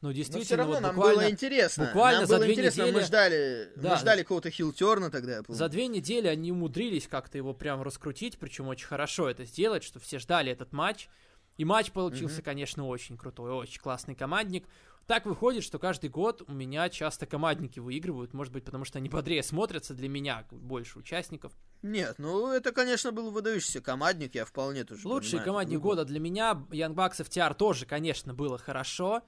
[0.00, 1.86] Ну, Но действительно, все равно вот нам буквально было интересно.
[1.86, 3.90] буквально нам за было две интересно, мы недели- ждали, Да.
[3.90, 5.42] мы ждали какого-то хилтерна тогда.
[5.48, 9.98] За две недели они умудрились как-то его прям раскрутить, причем очень хорошо это сделать, что
[9.98, 11.08] все ждали этот матч.
[11.56, 12.44] И матч получился, Мгм.
[12.44, 14.66] конечно, очень крутой, очень классный командник.
[15.08, 19.08] Так выходит, что каждый год у меня часто командники выигрывают, может быть, потому что они
[19.08, 21.54] бодрее смотрятся для меня, больше участников.
[21.80, 26.20] Нет, ну это, конечно, был выдающийся командник, я вполне тоже Лучший понимаю командник года для
[26.20, 29.22] меня, Bucks FTR тоже, конечно, было хорошо,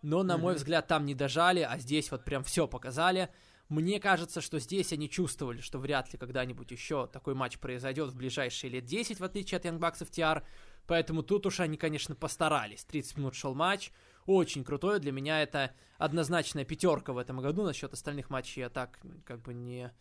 [0.00, 3.28] но, на мой взгляд, там не дожали, а здесь вот прям все показали.
[3.68, 8.16] Мне кажется, что здесь они чувствовали, что вряд ли когда-нибудь еще такой матч произойдет в
[8.16, 10.42] ближайшие лет 10, в отличие от Bucks FTR,
[10.86, 12.84] поэтому тут уж они, конечно, постарались.
[12.84, 13.92] 30 минут шел матч,
[14.26, 18.98] очень крутой, для меня это однозначная пятерка в этом году, насчет остальных матчей я так
[19.24, 19.92] как бы не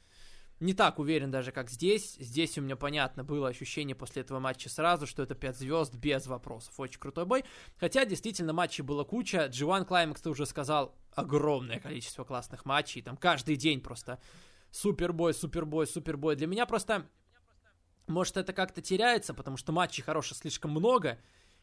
[0.60, 2.16] не так уверен даже, как здесь.
[2.20, 6.28] Здесь у меня, понятно, было ощущение после этого матча сразу, что это 5 звезд без
[6.28, 6.78] вопросов.
[6.78, 7.46] Очень крутой бой.
[7.78, 9.48] Хотя, действительно, матчей было куча.
[9.50, 13.02] G1 Climax, ты уже сказал, огромное количество классных матчей.
[13.02, 14.20] Там каждый день просто
[14.72, 16.36] супербой, супербой, супербой.
[16.36, 17.08] Для меня просто,
[18.08, 21.20] может, это как-то теряется, потому что матчей хороших слишком много,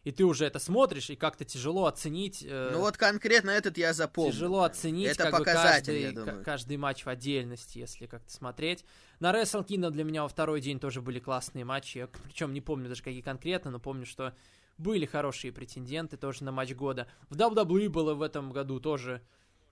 [0.07, 2.45] и ты уже это смотришь, и как-то тяжело оценить...
[2.49, 4.31] э, Ну вот конкретно этот я запомнил.
[4.31, 6.45] Тяжело оценить Это как бы каждый, думаю.
[6.45, 8.85] каждый матч в отдельности, если как-то смотреть.
[9.19, 11.99] На Wrestle Kingdom для меня во второй день тоже были классные матчи.
[11.99, 14.33] Я, причем не помню даже какие конкретно, но помню, что
[14.79, 17.09] были хорошие претенденты тоже на матч года.
[17.29, 19.23] В WWE было в этом году тоже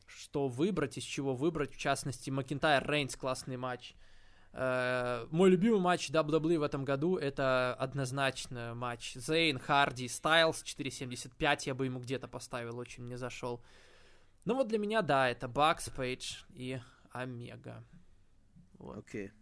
[0.05, 1.73] что выбрать, из чего выбрать.
[1.73, 3.95] В частности, Макинтайр Рейнс классный матч.
[4.57, 11.63] Э, мой любимый матч WWE в этом году это однозначно матч Зейн, Харди, Стайлз 4.75.
[11.67, 13.61] Я бы ему где-то поставил, очень мне зашел.
[14.45, 16.79] Ну вот для меня, да, это Бакс, Пейдж и
[17.11, 17.83] Омега.
[18.75, 18.99] Вот.
[18.99, 19.33] Окей.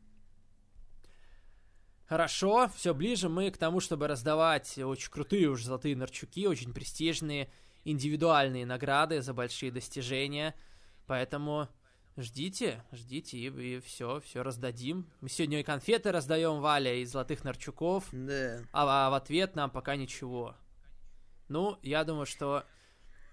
[2.06, 7.51] Хорошо, все ближе мы к тому, чтобы раздавать очень крутые уж золотые нарчуки, очень престижные
[7.84, 10.55] индивидуальные награды за большие достижения.
[11.06, 11.68] Поэтому
[12.16, 15.10] ждите, ждите, и, и все, все раздадим.
[15.20, 18.60] Мы сегодня и конфеты раздаем Валя из золотых нарчуков, Да.
[18.72, 20.56] а, а в ответ нам пока ничего.
[21.48, 22.64] Ну, я думаю, что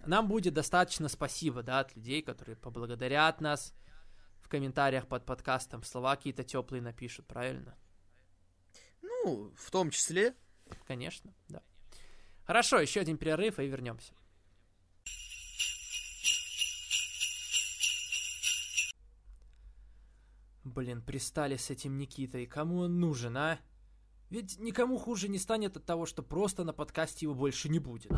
[0.05, 3.73] нам будет достаточно спасибо, да, от людей, которые поблагодарят нас
[4.41, 7.77] в комментариях под подкастом, слова какие-то теплые напишут, правильно?
[9.01, 10.35] Ну, в том числе.
[10.87, 11.61] Конечно, да.
[12.45, 14.13] Хорошо, еще один перерыв и вернемся.
[20.63, 22.45] Блин, пристали с этим Никитой.
[22.45, 23.59] Кому он нужен, а?
[24.29, 28.11] Ведь никому хуже не станет от того, что просто на подкасте его больше не будет.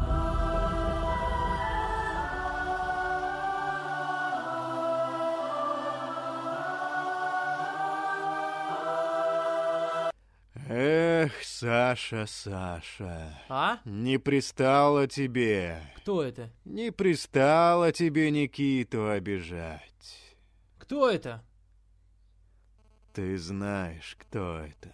[10.67, 13.79] Эх, Саша, Саша, А?
[13.85, 16.49] не пристало тебе, Кто это?
[16.65, 19.81] не пристало тебе Никиту обижать.
[20.77, 21.43] Кто это?
[23.13, 24.93] Ты знаешь, кто это.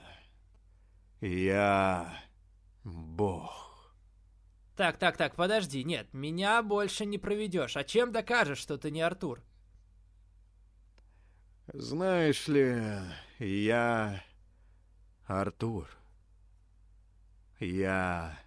[1.22, 2.23] Я
[2.84, 3.94] Бог.
[4.76, 5.84] Так, так, так, подожди.
[5.84, 7.77] Нет, меня больше не проведешь.
[7.77, 9.44] А чем докажешь, что ты не Артур?
[11.73, 12.81] Знаешь ли,
[13.39, 14.23] я
[15.26, 15.89] Артур.
[17.60, 18.39] Я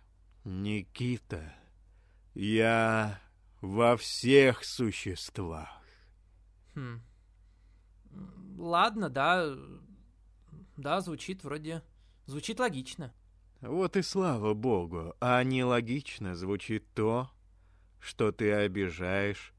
[0.44, 1.54] Никита.
[2.34, 3.20] Я
[3.60, 5.68] во всех существах.
[6.74, 7.02] Хм.
[8.60, 9.56] Ладно, да.
[10.76, 11.82] Да, звучит вроде...
[12.26, 13.12] Звучит логично.
[13.62, 17.30] Вот и слава богу, а нелогично звучит то,
[17.98, 19.52] что ты обижаешь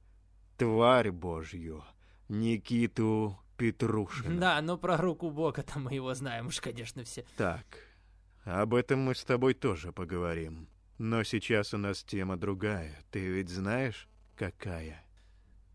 [0.57, 1.84] тварь божью,
[2.30, 4.40] Никиту Петрушина.
[4.40, 7.26] Да, ну про руку Бога-то мы его знаем уж, конечно, все.
[7.38, 7.65] Так,
[8.44, 10.69] об этом мы с тобой тоже поговорим.
[10.98, 12.99] Но сейчас у нас тема другая.
[13.10, 15.03] Ты ведь знаешь, какая?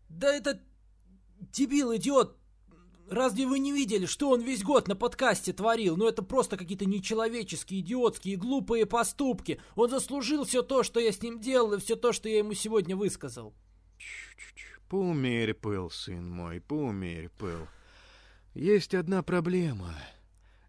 [0.09, 0.59] Да это
[1.51, 2.36] дебил, идиот.
[3.09, 5.95] Разве вы не видели, что он весь год на подкасте творил?
[5.95, 9.61] Ну это просто какие-то нечеловеческие, идиотские, глупые поступки.
[9.75, 12.53] Он заслужил все то, что я с ним делал, и все то, что я ему
[12.53, 13.53] сегодня высказал.
[14.89, 17.67] Поумерь пыл, сын мой, поумерь пыл.
[18.53, 19.93] Есть одна проблема.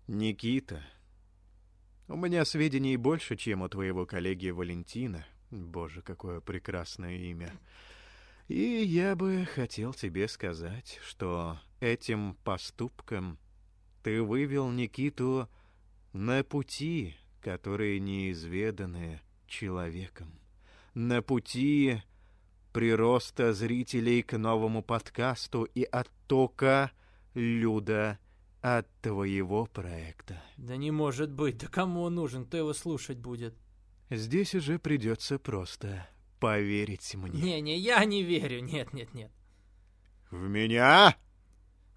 [0.07, 0.83] Никита.
[2.09, 5.27] У меня сведений больше, чем у твоего коллеги Валентина.
[5.51, 7.53] Боже, какое прекрасное имя.
[8.49, 13.39] И я бы хотел тебе сказать, что этим поступком
[14.03, 15.51] ты вывел Никиту
[16.15, 20.41] на пути, которые неизведаны человеком.
[20.95, 22.03] На пути
[22.73, 26.91] прироста зрителей к новому подкасту и оттока
[27.35, 28.19] люда
[28.63, 30.43] от твоего проекта.
[30.57, 33.55] Да не может быть, да кому он нужен, кто его слушать будет?
[34.09, 36.09] Здесь уже придется просто
[36.39, 37.41] поверить мне.
[37.41, 39.33] Не-не, я не верю, нет-нет-нет.
[40.31, 41.17] В меня?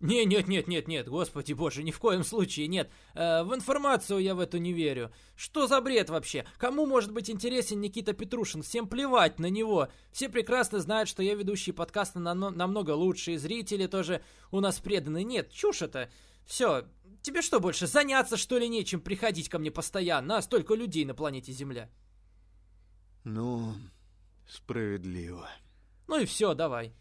[0.02, 2.90] Не, нет, нет, нет, нет, господи боже, ни в коем случае нет.
[3.14, 5.12] Э, в информацию я в эту не верю.
[5.36, 6.44] Что за бред вообще?
[6.58, 8.64] Кому может быть интересен Никита Петрушин?
[8.64, 9.90] Всем плевать на него.
[10.12, 14.80] Все прекрасно знают, что я ведущий подкаста на- намного лучше, и зрители тоже у нас
[14.80, 15.24] преданы.
[15.24, 16.10] Нет, чушь это.
[16.48, 16.86] Все,
[17.22, 21.14] тебе что больше, заняться что ли нечем приходить ко мне постоянно, а столько людей на
[21.14, 21.92] планете Земля?
[23.24, 23.76] Ну,
[24.52, 25.48] справедливо.
[26.08, 26.94] Ну и все, давай.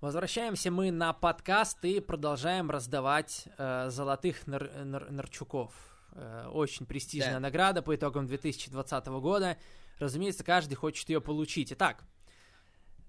[0.00, 5.72] Возвращаемся мы на подкаст и продолжаем раздавать э, золотых нар- нар- нарчуков.
[6.12, 7.40] Э, очень престижная Да.
[7.40, 9.58] награда по итогам 2020 года.
[9.98, 11.72] Разумеется, каждый хочет ее получить.
[11.72, 12.02] Итак,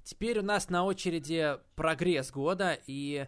[0.04, 3.28] теперь у нас на очереди прогресс года, и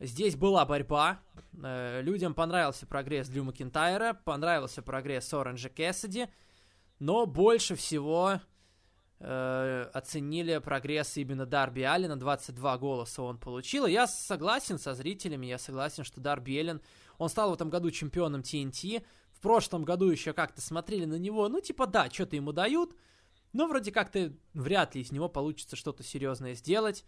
[0.00, 1.20] здесь была борьба.
[1.62, 6.26] Э, людям понравился прогресс Дрю Макинтайра, понравился прогресс Оранжа Кэссиди,
[7.04, 8.40] но больше всего
[9.20, 12.16] э, оценили прогресс именно Дарби Аллена.
[12.16, 13.84] 22 голоса он получил.
[13.84, 16.80] Я согласен со зрителями, я согласен, что Дарби Аллен,
[17.18, 19.04] он стал в этом году чемпионом TNT.
[19.32, 22.96] В прошлом году еще как-то смотрели на него, ну типа да, что-то ему дают,
[23.52, 27.04] но вроде как-то вряд ли из него получится что-то серьезное сделать.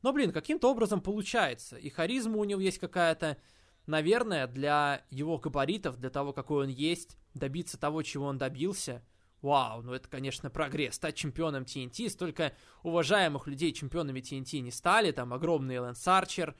[0.00, 1.76] Но, блин, каким-то образом получается.
[1.76, 3.36] И харизма у него есть какая-то,
[3.84, 9.02] наверное, для его габаритов, для того, какой он есть, добиться того, чего он добился.
[9.42, 10.96] Вау, ну это, конечно, прогресс.
[10.96, 15.12] Стать чемпионом TNT, столько уважаемых людей чемпионами TNT не стали.
[15.12, 16.56] Там огромный Лэнс Арчер,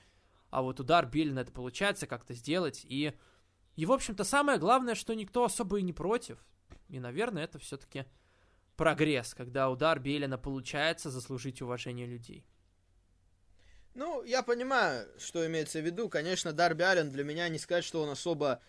[0.49, 3.13] а вот удар Биллина это получается как-то сделать, и,
[3.75, 6.39] и, в общем-то, самое главное, что никто особо и не против,
[6.87, 8.05] и, наверное, это все-таки
[8.75, 12.45] прогресс, когда удар Белина получается заслужить уважение людей.
[13.93, 16.07] Ну, я понимаю, что имеется в виду.
[16.09, 18.61] Конечно, Дарби Аллен для меня не сказать, что он особо...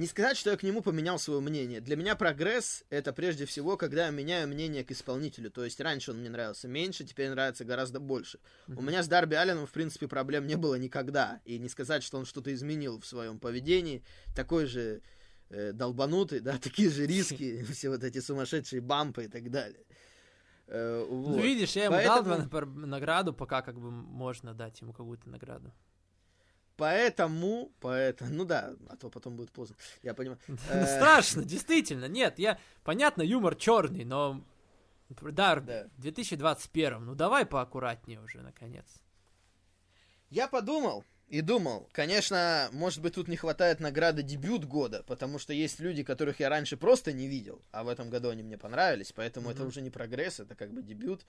[0.00, 1.82] Не сказать, что я к нему поменял свое мнение.
[1.82, 5.50] Для меня прогресс— это прежде всего, когда я меняю мнение к исполнителю.
[5.50, 8.38] То есть раньше он мне нравился меньше, теперь нравится гораздо больше.
[8.38, 8.76] Mm-hmm.
[8.78, 11.42] У меня с Дарби Алленом, в принципе, проблем не было никогда.
[11.44, 14.02] И не сказать, что он что-то изменил в своем поведении.
[14.34, 15.02] Такой же
[15.50, 19.84] э, долбанутый, да, такие же риски, все вот эти сумасшедшие бампы и так далее.
[20.66, 21.36] Э, ну, вот.
[21.36, 22.48] Ну, видишь, я ему Поэтому...
[22.48, 25.74] дал награду, пока как бы можно дать ему какую-то награду.
[26.80, 30.38] Поэтому, поэтому, ну да, а то потом будет поздно, я понимаю.
[30.70, 34.42] Э, страшно, действительно, нет, я, понятно, юмор черный, но,
[35.20, 35.88] да, да.
[35.98, 38.86] в 2021, ну давай поаккуратнее уже, наконец.
[40.30, 45.52] Я подумал, и думал, конечно, может быть, тут не хватает награды дебют года, потому что
[45.52, 49.12] есть люди, которых я раньше просто не видел, а в этом году они мне понравились,
[49.12, 49.52] поэтому mm-hmm.
[49.52, 51.26] это уже не прогресс, это как бы дебют.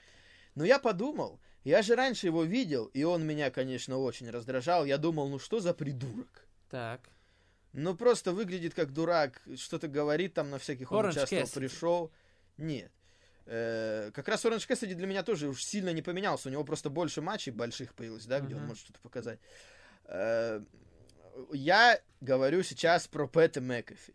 [0.56, 4.86] Но я подумал, я же раньше его видел, и он меня, конечно, очень раздражал.
[4.86, 6.46] Я думал, ну что за придурок?
[6.70, 7.02] Так.
[7.74, 11.56] Ну просто выглядит как дурак, что-то говорит там на всяких, он Orange участвовал, Cassidy.
[11.56, 12.12] пришел.
[12.58, 12.92] Нет.
[13.46, 16.50] Э, как раз Orange Cassidy для меня тоже уж сильно не поменялся.
[16.50, 18.58] У него просто больше матчей больших появилось, да, где mm-hmm.
[18.58, 19.40] он может что-то показать.
[20.06, 20.62] Э,
[21.54, 24.14] я говорю сейчас про Пэта Мэкафи.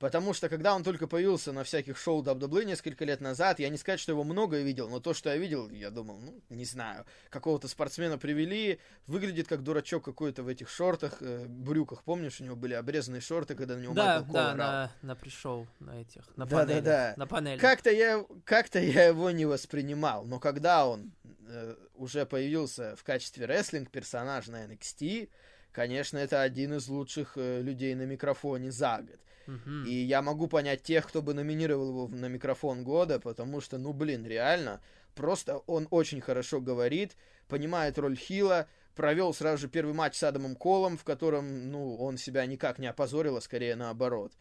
[0.00, 3.76] Потому что, когда он только появился на всяких шоу WWE несколько лет назад, я не
[3.76, 7.04] сказать, что его много видел, но то, что я видел, я думал, ну, не знаю,
[7.28, 12.02] какого-то спортсмена привели, выглядит как дурачок какой-то в этих шортах, э, брюках.
[12.02, 15.66] Помнишь, у него были обрезанные шорты, когда на него да, Майкл Да, на, на пришел
[15.80, 16.80] на этих, на да, панели.
[16.80, 17.14] Да, да.
[17.18, 17.58] На панели.
[17.58, 21.12] Как-то я, как-то я его не воспринимал, но когда он
[21.46, 25.28] э, уже появился в качестве рестлинг-персонаж на NXT,
[25.72, 29.20] конечно, это один из лучших э, людей на микрофоне за год.
[29.50, 29.86] Uh-huh.
[29.86, 33.92] И я могу понять тех, кто бы номинировал его на микрофон года, потому что, ну,
[33.92, 34.80] блин, реально,
[35.14, 37.16] просто он очень хорошо говорит,
[37.48, 42.16] понимает роль Хила, провел сразу же первый матч с Адамом Колом, в котором, ну, он
[42.16, 44.32] себя никак не опозорил, а скорее наоборот.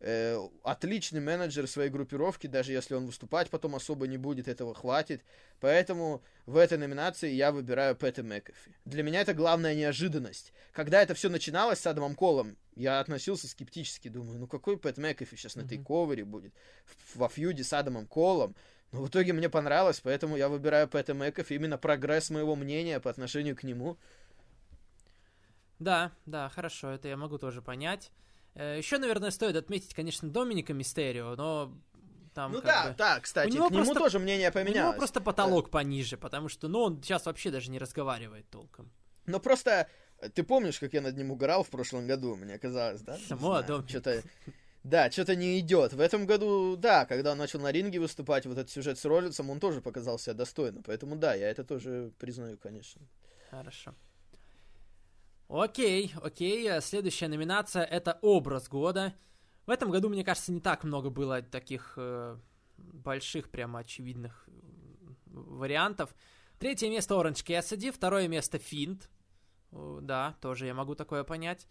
[0.00, 5.24] Э, отличный менеджер своей группировки, даже если он выступать потом особо не будет, этого хватит.
[5.60, 8.76] Поэтому в этой номинации я выбираю Пэта Мэкафи.
[8.84, 10.52] Для меня это главная неожиданность.
[10.72, 15.34] Когда это все начиналось с Адамом Колом, я относился скептически, думаю, ну какой Пэт Мэкафи
[15.34, 15.62] сейчас mm-hmm.
[15.62, 16.52] на тейковере будет,
[17.14, 18.54] во фьюде с Адамом Колом.
[18.92, 23.08] Но в итоге мне понравилось, поэтому я выбираю Пэта Мэкафи, именно прогресс моего мнения по
[23.08, 23.96] отношению к нему.
[25.78, 28.12] Да, да, хорошо, это я могу тоже понять.
[28.56, 31.72] Э, Еще, наверное, стоит отметить, конечно, Доминика Мистерио, но
[32.34, 32.94] там ну да, бы...
[32.96, 34.80] да, кстати, у него к нему просто, тоже мнение поменялось.
[34.80, 35.70] У него просто потолок да.
[35.72, 38.90] пониже, потому что, ну, он сейчас вообще даже не разговаривает толком.
[39.26, 39.88] Но просто,
[40.18, 43.18] э, ты помнишь, как я над ним угорал в прошлом году, мне казалось, да?
[43.28, 43.90] Само Доминик.
[43.90, 44.22] Что-то...
[44.84, 45.94] Да, что-то не идет.
[45.94, 49.50] В этом году, да, когда он начал на ринге выступать, вот этот сюжет с Роллинсом,
[49.50, 50.80] он тоже показал себя достойно.
[50.82, 53.02] Поэтому да, я это тоже признаю, конечно.
[53.50, 53.94] Хорошо.
[55.48, 56.68] Окей, окей.
[56.68, 59.14] Э, следующая номинация это образ года.
[59.66, 62.38] В этом году, мне кажется, не так много было таких э,
[62.76, 64.48] больших, прямо очевидных
[65.26, 66.14] вариантов.
[66.58, 69.10] Третье место Orange Cassidy, второе место Финт.
[69.70, 71.68] Да, тоже я могу такое понять.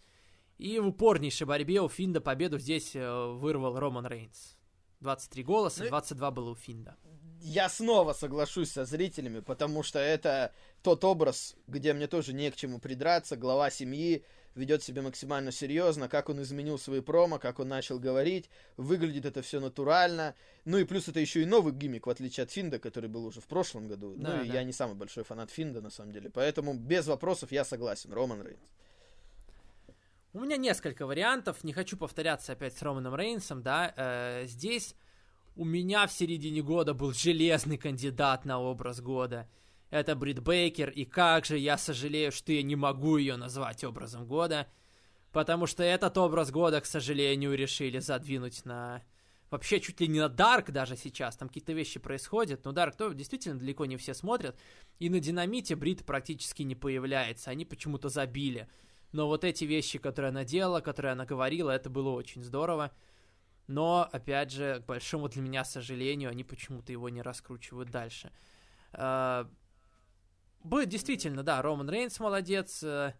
[0.58, 4.56] И в упорнейшей борьбе у Финда победу здесь э, вырвал Роман Рейнс.
[5.00, 6.96] 23 голоса, 22 ну было у Финда
[7.40, 12.56] я снова соглашусь со зрителями, потому что это тот образ, где мне тоже не к
[12.56, 13.36] чему придраться.
[13.36, 14.24] Глава семьи
[14.56, 19.42] ведет себя максимально серьезно, как он изменил свои промо, как он начал говорить, выглядит это
[19.42, 20.34] все натурально.
[20.64, 23.40] Ну и плюс это еще и новый гиммик, в отличие от Финда, который был уже
[23.40, 24.14] в прошлом году.
[24.16, 24.54] Да, ну и да.
[24.54, 26.30] я не самый большой фанат Финда, на самом деле.
[26.30, 28.12] Поэтому без вопросов я согласен.
[28.12, 28.60] Роман Рейнс.
[30.32, 31.64] У меня несколько вариантов.
[31.64, 33.94] Не хочу повторяться опять с Романом Рейнсом, да.
[33.96, 34.94] Э, здесь
[35.56, 39.48] у меня в середине года был железный кандидат на образ года.
[39.90, 44.26] Это Брит Бейкер, и как же я сожалею, что я не могу ее назвать образом
[44.26, 44.66] года,
[45.32, 49.02] потому что этот образ года, к сожалению, решили задвинуть на...
[49.48, 53.12] Вообще чуть ли не на Дарк даже сейчас, там какие-то вещи происходят, но Дарк то
[53.12, 54.58] действительно далеко не все смотрят,
[54.98, 58.68] и на Динамите Брит практически не появляется, они почему-то забили.
[59.12, 62.92] Но вот эти вещи, которые она делала, которые она говорила, это было очень здорово.
[63.66, 68.32] Но, опять же, к большому для меня сожалению, они почему-то его не раскручивают дальше.
[68.92, 69.50] А,
[70.62, 72.82] будет действительно, да, Роман Рейнс молодец.
[72.82, 73.14] Э,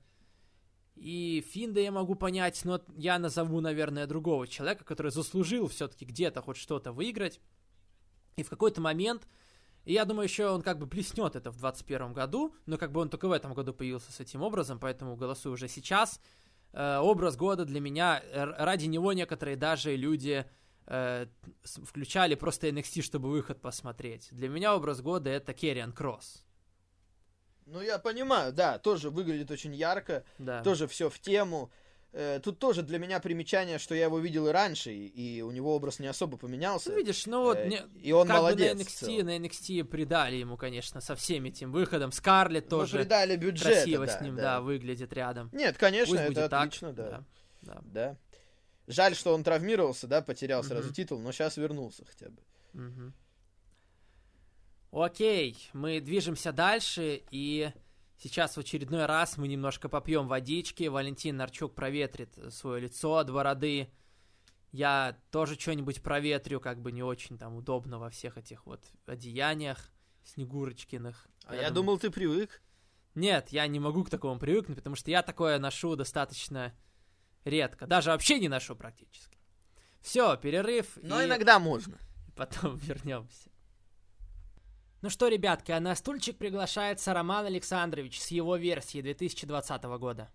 [0.94, 6.42] и Финда я могу понять, но я назову, наверное, другого человека, который заслужил все-таки где-то
[6.42, 7.40] хоть что-то выиграть.
[8.36, 9.26] И в какой-то момент
[9.84, 13.00] И я думаю, еще он как бы блеснет это в 2021 году, но как бы
[13.00, 16.20] он только в этом году появился с этим образом, поэтому голосую уже сейчас.
[16.76, 20.44] Э, образ года для меня, ради него некоторые даже люди
[20.86, 21.26] э,
[21.64, 24.28] включали просто NXT, чтобы выход посмотреть.
[24.30, 26.44] Для меня образ года это Керриан Кросс.
[27.64, 30.62] Ну, я понимаю, да, тоже выглядит очень ярко, Да.
[30.62, 31.72] тоже все в тему.
[32.12, 35.74] Э, Тут тоже для меня примечание, что я его видел и раньше, и, у него
[35.76, 36.90] образ не особо поменялся.
[36.90, 38.72] Ну, видишь, ну вот, Э, не- и он как молодец.
[38.72, 42.12] бы на NXT, на NXT придали ему, конечно, со всеми этим выходом.
[42.12, 44.42] Скарлетт Ну, тоже придали бюджета, красиво да, с ним, да.
[44.42, 44.60] да.
[44.62, 45.50] выглядит рядом.
[45.52, 47.24] Нет, конечно, Пусть это будет так, отлично, да.
[47.62, 47.80] да.
[47.84, 48.16] да.
[48.86, 50.94] Жаль, что он травмировался, да, потерял сразу Мгм.
[50.94, 52.40] титул, но сейчас вернулся хотя бы.
[52.72, 53.14] Мгм.
[54.92, 57.70] Окей, мы движемся дальше, и
[58.18, 60.84] сейчас в очередной раз мы немножко попьем водички.
[60.84, 63.90] Валентин Нарчук проветрит свое лицо от бороды.
[64.72, 69.90] Я тоже что-нибудь проветрю, как бы не очень там удобно во всех этих вот одеяниях
[70.24, 71.28] Снегурочкиных.
[71.46, 72.62] А я, думаю- думал, ты привык.
[73.14, 76.74] Нет, я не могу к такому привыкнуть, потому что я такое ношу достаточно
[77.44, 77.86] редко.
[77.86, 79.38] Даже вообще не ношу практически.
[80.00, 80.98] Все, перерыв.
[81.02, 81.98] Но и иногда можно.
[82.36, 83.50] Потом вернемся.
[85.02, 90.30] Ну что, ребятки, а на стульчик приглашается Роман Александрович с его версией 2020 года.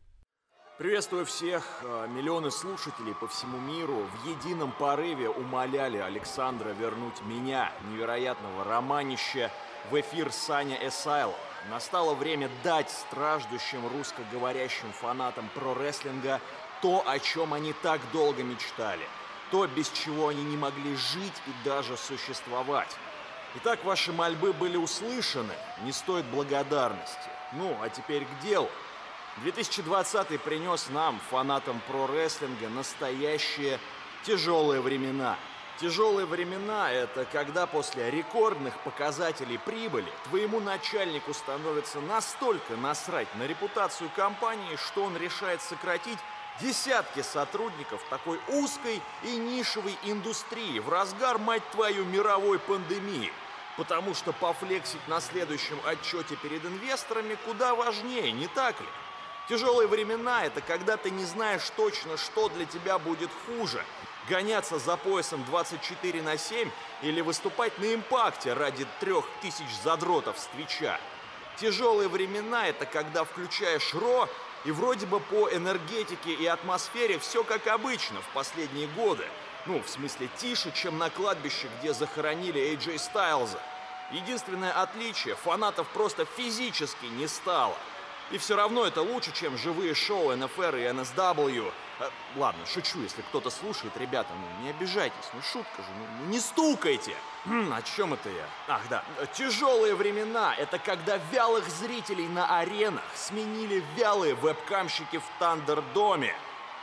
[0.78, 1.64] Приветствую всех.
[1.84, 9.52] Э, Миллионы слушателей по всему миру в едином порыве умоляли Александра вернуть меня, невероятного романища,
[9.90, 11.34] в эфир Саня Эсайл.
[11.72, 16.40] Настало время дать страждущим русскоговорящим фанатам про-рестлинга
[16.84, 19.06] то, о чем они так долго мечтали.
[19.50, 22.96] То, без чего они не могли жить и даже существовать.
[23.56, 25.54] Итак, ваши мольбы были услышаны,
[25.84, 27.30] не стоит благодарности.
[27.52, 28.70] Ну, а теперь к делу.
[29.38, 33.78] 2020 принес нам, фанатам про-рестлинга, настоящие
[34.24, 35.38] тяжелые времена.
[35.82, 44.10] Тяжелые времена– это когда после рекордных показателей прибыли твоему начальнику становится настолько насрать на репутацию
[44.16, 46.20] компании, что он решает сократить
[46.60, 53.32] десятки сотрудников такой узкой и нишевой индустрии в разгар, мать твою, мировой пандемии.
[53.78, 58.88] Потому что пофлексить на следующем отчете перед инвесторами куда важнее, не так ли?
[59.50, 63.84] Тяжелые времена– это когда ты не знаешь точно, что для тебя будет хуже.
[64.30, 66.70] Гоняться за поясом 24 на 7
[67.02, 71.00] или выступать на импакте ради трех тысяч задротов с Твича.
[71.58, 74.30] Тяжелые времена– это когда включаешь РО,
[74.66, 79.26] и вроде бы по энергетике и атмосфере все как обычно в последние годы.
[79.66, 83.60] Ну, в смысле, тише, чем на кладбище, где захоронили AJ Стайлза.
[84.12, 87.78] Единственное отличие– фанатов просто физически не стало.
[88.32, 91.72] И все равно это лучше, чем живые шоу НФР и NSW.
[92.00, 96.40] Э, ладно, шучу, если кто-то слушает, ребята, ну не обижайтесь, ну шутка же, ну не
[96.40, 97.16] стукайте.
[97.46, 98.46] Хм, о чем это я?
[98.68, 99.04] Ах да,
[99.34, 106.36] тяжелые времена– это когда вялых зрителей на аренах сменили вялые вебкамщики в Тандердоме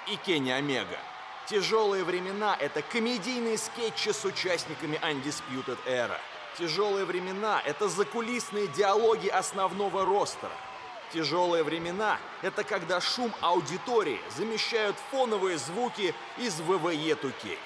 [0.09, 0.99] и Кенни Омега.
[1.47, 6.19] Тяжелые времена– это комедийные скетчи с участниками Undisputed Era.
[6.59, 10.51] Тяжелые времена– это закулисные диалоги основного ростера.
[11.13, 17.57] Тяжелые времена– это когда шум аудитории замещают фоновые звуки из ВВЕ 2К.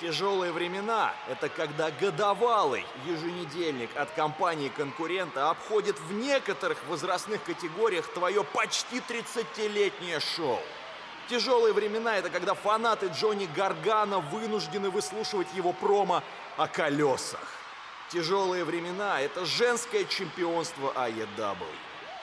[0.00, 8.98] Тяжелые времена– это когда годовалый еженедельник от компании-конкурента обходит в некоторых возрастных категориях твое почти
[8.98, 10.60] 30-летнее шоу.
[11.28, 16.22] Тяжелые времена– это когда фанаты Джонни Гаргана вынуждены выслушивать его промо
[16.56, 17.46] о колесах.
[18.08, 21.56] Тяжелые времена– это женское чемпионство AEW.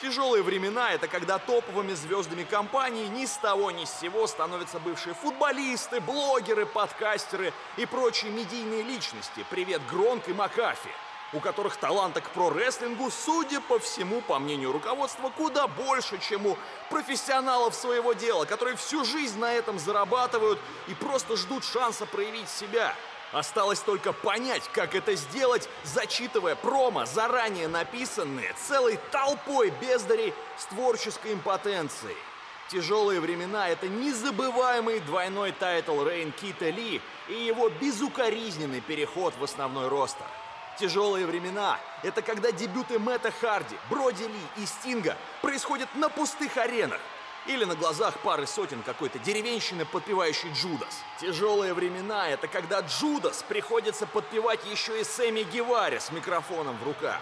[0.05, 5.15] Тяжелые времена– это когда топовыми звездами компании ни с того ни с сего становятся бывшие
[5.15, 9.43] футболисты, блогеры, подкастеры и прочие медийные личности.
[9.49, 10.91] Привет, Гронк и Макафи
[11.33, 16.57] у которых таланта к про-рестлингу, судя по всему, по мнению руководства, куда больше, чем у
[16.89, 22.95] профессионалов своего дела, которые всю жизнь на этом зарабатывают и просто ждут шанса проявить себя.
[23.31, 31.33] Осталось только понять, как это сделать, зачитывая промо, заранее написанные целой толпой бездарей с творческой
[31.33, 32.15] импотенцией.
[32.69, 39.87] Тяжелые времена— это незабываемый двойной title reign Кита Ли и его безукоризненный переход в основной
[39.87, 40.25] roster.
[40.79, 46.99] Тяжелые времена— это когда дебюты Мэтта Харди, Броди Ли и Стинга происходят на пустых аренах
[47.47, 51.03] или на глазах пары сотен какой-то деревенщины, подпевающей Джудас.
[51.19, 57.19] Тяжелые времена— это когда Джудас приходится подпевать еще и Сэмми Геваре с микрофоном в руках.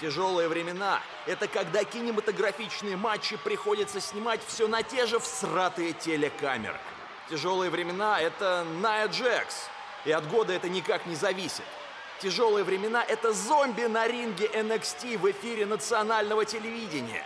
[0.00, 6.78] Тяжелые времена— это когда кинематографичные матчи приходится снимать все на те же всратые телекамеры.
[7.30, 9.68] Тяжелые времена— это Ная Джекс,
[10.04, 11.64] и от года это никак не зависит.
[12.20, 17.24] Тяжелые времена– это зомби на ринге NXT в эфире национального телевидения.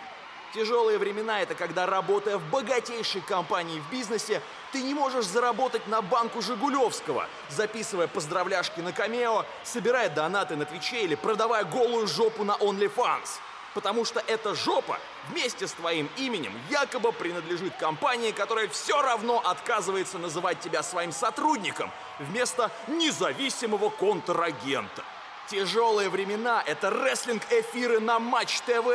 [0.53, 4.41] Тяжелые времена– это когда, работая в богатейшей компании в бизнесе,
[4.73, 11.03] ты не можешь заработать на банку Жигулевского, записывая поздравляшки на камео, собирая донаты на Твиче
[11.03, 13.39] или продавая голую жопу на OnlyFans.
[13.73, 14.99] Потому что эта жопа
[15.29, 21.89] вместе с твоим именем якобы принадлежит компании, которая все равно отказывается называть тебя своим сотрудником
[22.19, 25.03] вместо независимого контрагента.
[25.51, 28.87] Тяжелые времена– это рестлинг-эфиры на Матч ТВ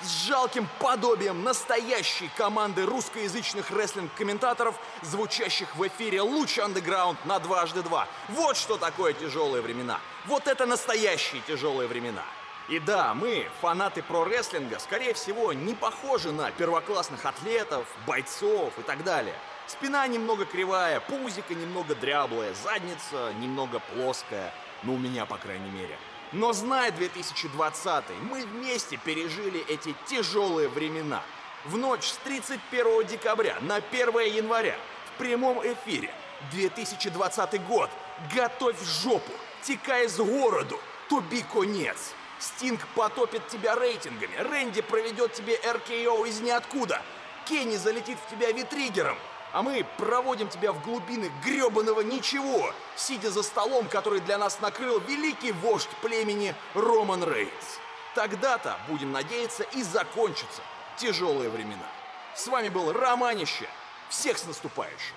[0.00, 8.06] с жалким подобием настоящей команды русскоязычных рестлинг-комментаторов, звучащих в эфире «Луч Андеграунд» на дважды два.
[8.28, 9.98] Вот что такое тяжелые времена.
[10.26, 12.22] Вот это настоящие тяжелые времена.
[12.68, 19.02] И да, мы, фанаты про-рестлинга, скорее всего, не похожи на первоклассных атлетов, бойцов и так
[19.02, 19.34] далее.
[19.66, 24.54] Спина немного кривая, пузико немного дряблое, задница немного плоская–
[24.84, 25.98] ну, у меня, по крайней мере.
[26.32, 31.22] Но зная 2020, мы вместе пережили эти тяжелые времена.
[31.64, 34.76] В ночь с 31 декабря на 1 января
[35.14, 36.12] в прямом эфире
[36.52, 37.90] 2020 год.
[38.34, 39.32] Готовь жопу,
[39.62, 40.78] текай с городу,
[41.08, 42.12] туби конец.
[42.38, 47.00] Стинг потопит тебя рейтингами, Рэнди проведет тебе РКО из ниоткуда,
[47.46, 49.16] Кенни залетит в тебя витригером,
[49.54, 54.98] а мы проводим тебя в глубины гребаного ничего, сидя за столом, который для нас накрыл
[54.98, 57.78] великий вождь племени Роман Рейнс.
[58.16, 60.60] Тогда-то, будем надеяться, и закончатся
[60.98, 61.86] тяжелые времена.
[62.34, 63.68] С вами был Романище.
[64.10, 65.14] Всех с наступающим!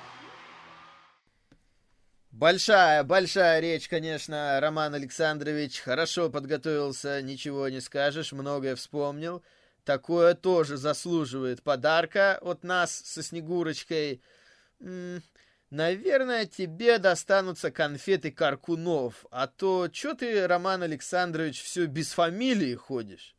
[2.30, 5.80] Большая, большая речь, конечно, Роман Александрович.
[5.80, 9.42] Хорошо подготовился, ничего не скажешь, многое вспомнил.
[9.88, 14.22] Такое тоже заслуживает подарка от нас со Снегурочкой.
[14.82, 15.22] М -м,
[15.70, 23.34] наверное, тебе достанутся конфеты Каркунов, а то чё ты, Роман Александрович, все без фамилии ходишь?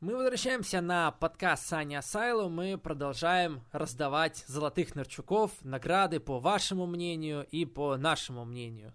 [0.00, 2.50] Мы возвращаемся на подкаст Саня Асайлу.
[2.50, 8.92] Мы продолжаем раздавать золотых нырчуков, награды по вашему мнению и по нашему мнению.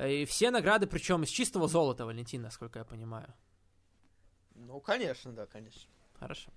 [0.00, 3.34] Э, и все награды, причем из чистого золота, Валентин, насколько я понимаю.
[4.54, 5.90] Ну, конечно, да, конечно.
[6.18, 6.50] Хорошо.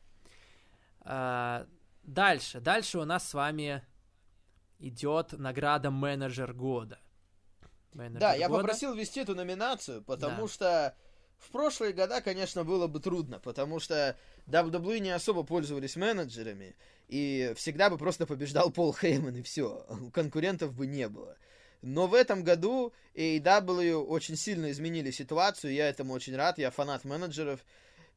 [1.01, 1.67] А,
[2.03, 2.61] дальше.
[2.61, 3.85] Дальше у нас с вами
[4.79, 6.99] идет награда менеджер года.
[7.91, 8.39] Менеджер да, года.
[8.39, 10.47] я попросил ввести эту номинацию, потому да.
[10.47, 10.95] что
[11.37, 14.17] в прошлые года, конечно, было бы трудно, потому что
[14.47, 16.77] WWE не особо пользовались менеджерами,
[17.09, 21.37] и всегда бы просто побеждал Пол Хейман, и все, конкурентов бы не было.
[21.83, 27.03] Но в этом году AEW очень сильно изменили ситуацию, я этому очень рад, я фанат
[27.03, 27.59] менеджеров,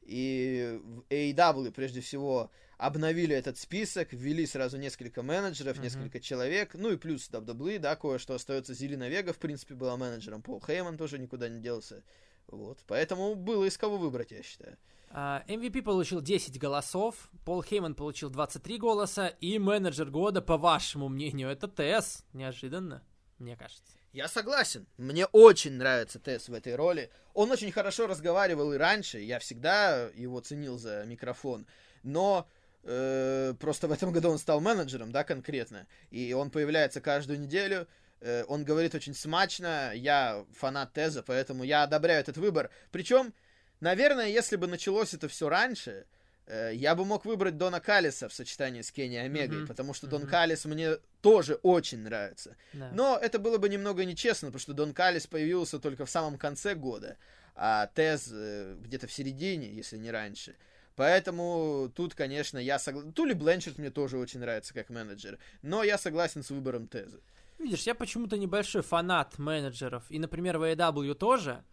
[0.03, 0.79] и
[1.09, 5.83] AEW, прежде всего, обновили этот список, ввели сразу несколько менеджеров, uh-huh.
[5.83, 8.73] несколько человек, ну и плюс WWE, да, кое-что остается.
[8.73, 12.03] Зелена Вега, в принципе, была менеджером, Пол Хейман тоже никуда не делся.
[12.47, 14.77] Вот, поэтому было из кого выбрать, я считаю.
[15.09, 20.57] Uh, а, MVP получил 10 голосов, Пол Хейман получил 23 голоса, и менеджер года, по
[20.57, 22.23] вашему мнению, это ТС.
[22.31, 23.03] Неожиданно
[23.39, 23.93] мне кажется.
[24.13, 24.87] Я согласен.
[24.97, 27.11] Мне очень нравится Тесс в этой роли.
[27.33, 29.19] Он очень хорошо разговаривал и раньше.
[29.19, 31.67] Я всегда его ценил за микрофон.
[32.03, 32.47] Но
[32.83, 35.85] э, просто в этом году он стал менеджером, да, конкретно.
[36.09, 37.87] И он появляется каждую неделю.
[38.21, 39.91] Э, он говорит очень смачно.
[39.93, 42.71] Я фанат Теза, поэтому я одобряю этот выбор.
[42.91, 43.33] Причем,
[43.81, 46.07] наверное, если бы началось это все раньше,
[46.47, 49.67] я бы мог выбрать Дона Калиса в сочетании с Кенни Омегой, mm-hmm.
[49.67, 50.29] потому что Дон mm-hmm.
[50.29, 52.55] Калис мне тоже очень нравится.
[52.73, 52.89] Yeah.
[52.93, 56.73] Но это было бы немного нечестно, потому что Дон Калис появился только в самом конце
[56.73, 57.17] года,
[57.55, 60.55] а Тез э, где-то в середине, если не раньше.
[60.97, 63.13] Поэтому тут, конечно, я согласен.
[63.13, 67.19] Тули Бленчард мне тоже очень нравится как менеджер, но я согласен с выбором Теза.
[67.59, 71.63] Видишь, я почему-то небольшой фанат менеджеров, и, например, в AEW тоже.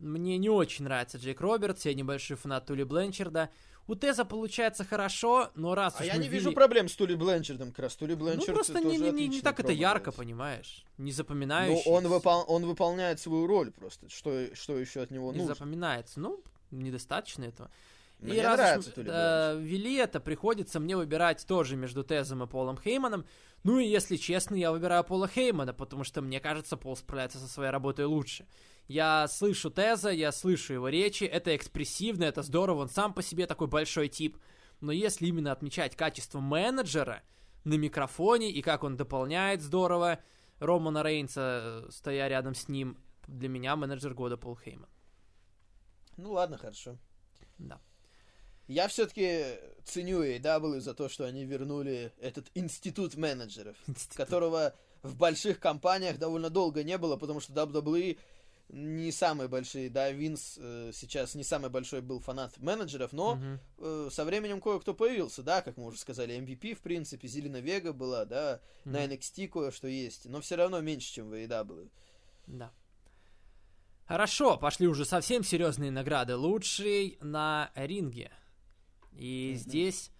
[0.00, 3.48] Мне не очень нравится Джейк Робертс, я небольшой фанат Тули Бленчарда.
[3.86, 6.30] У Теза получается хорошо, но раз А я не ввели...
[6.30, 7.96] вижу проблем с Тули Бленчардом, как раз.
[7.96, 10.84] Тули Бленчард Ну, просто не, не, не, не так это ярко, понимаешь?
[10.96, 11.88] Не запоминающийся.
[11.88, 12.44] Ну, он, выпол...
[12.48, 14.08] он выполняет свою роль просто.
[14.08, 15.50] Что, что еще от него не нужно?
[15.50, 16.20] Не запоминается.
[16.20, 17.70] Ну, недостаточно этого.
[18.20, 22.46] Мне и раз нравится уж, э, вели это, приходится мне выбирать тоже между Тезом и
[22.46, 23.26] Полом Хейманом.
[23.64, 27.48] Ну и если честно, я выбираю Пола Хеймана, потому что мне кажется, Пол справляется со
[27.48, 28.46] своей работой лучше.
[28.86, 33.46] Я слышу Теза, я слышу его речи, это экспрессивно, это здорово, он сам по себе
[33.46, 34.36] такой большой тип.
[34.80, 37.22] Но если именно отмечать качество менеджера
[37.64, 40.18] на микрофоне и как он дополняет здорово
[40.58, 44.90] Романа Рейнса, стоя рядом с ним, для меня менеджер года Пол Хейман.
[46.18, 46.98] Ну ладно, хорошо.
[47.58, 47.80] Да.
[48.66, 53.76] Я все-таки ценю AEW за то, что они вернули этот институт менеджеров,
[54.14, 58.18] которого в больших компаниях довольно долго не было, потому что WWE
[58.68, 63.60] не самые большие, да, Винс э, сейчас не самый большой был фанат менеджеров, но Мгм.
[63.78, 67.92] э, со временем кое-кто появился, да, как мы уже сказали, MVP, в принципе, Зелена Вега
[67.92, 69.12] была, да, на Мгм.
[69.12, 71.90] NXT кое-что есть, но все равно меньше, чем в AEW.
[72.46, 72.72] Да.
[74.06, 76.36] Хорошо, пошли уже совсем серьезные награды.
[76.36, 78.30] Лучший на ринге.
[79.12, 80.10] И здесь...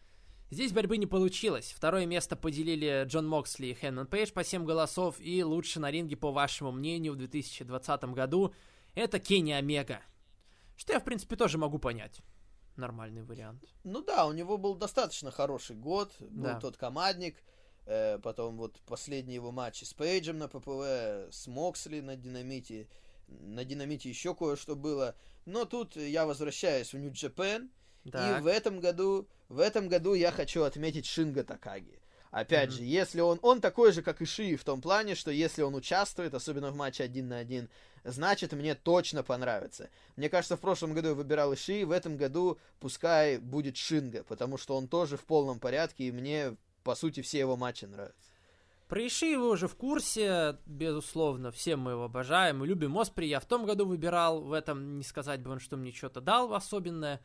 [0.55, 1.72] Здесь борьбы не получилось.
[1.76, 5.16] Второе место поделили Джон Моксли и Хэнман Пейдж по 7 голосов.
[5.18, 8.55] И лучше на ринге, по вашему мнению, в 2020 году
[8.94, 10.01] это Кенни Омега.
[10.76, 12.20] Что я, в принципе, тоже могу понять.
[12.76, 13.64] Нормальный вариант.
[13.82, 16.60] Ну да, у него был достаточно хороший год, был Да.
[16.60, 17.43] тот командник,
[17.86, 22.86] э, потом вот последние его матчи с Пейджем на ППВ, с Моксли на Динамите,
[23.26, 25.16] на Динамите еще кое-что было,
[25.47, 27.72] но тут я возвращаюсь в Нью-Джапен,
[28.10, 28.43] Так.
[28.43, 32.01] в этом году, в этом году я хочу отметить Шинга Такаги.
[32.31, 32.78] Опять Мгм.
[32.78, 35.76] же, если он, он такой же, как и Ши, в том плане, что если он
[35.76, 37.68] участвует, особенно в матче один на один,
[38.02, 39.89] значит, мне точно понравится.
[40.16, 44.59] Мне кажется, в прошлом году я выбирал Иши, в этом году пускай будет Шинга, потому
[44.59, 48.32] что он тоже в полном порядке, и мне, по сути, все его матчи нравятся.
[48.89, 52.98] Про Иши вы уже в курсе, безусловно, все мы его обожаем и любим.
[52.98, 56.20] Оспри я в том году выбирал, в этом не сказать бы он, что мне что-то
[56.20, 57.20] дал особенное.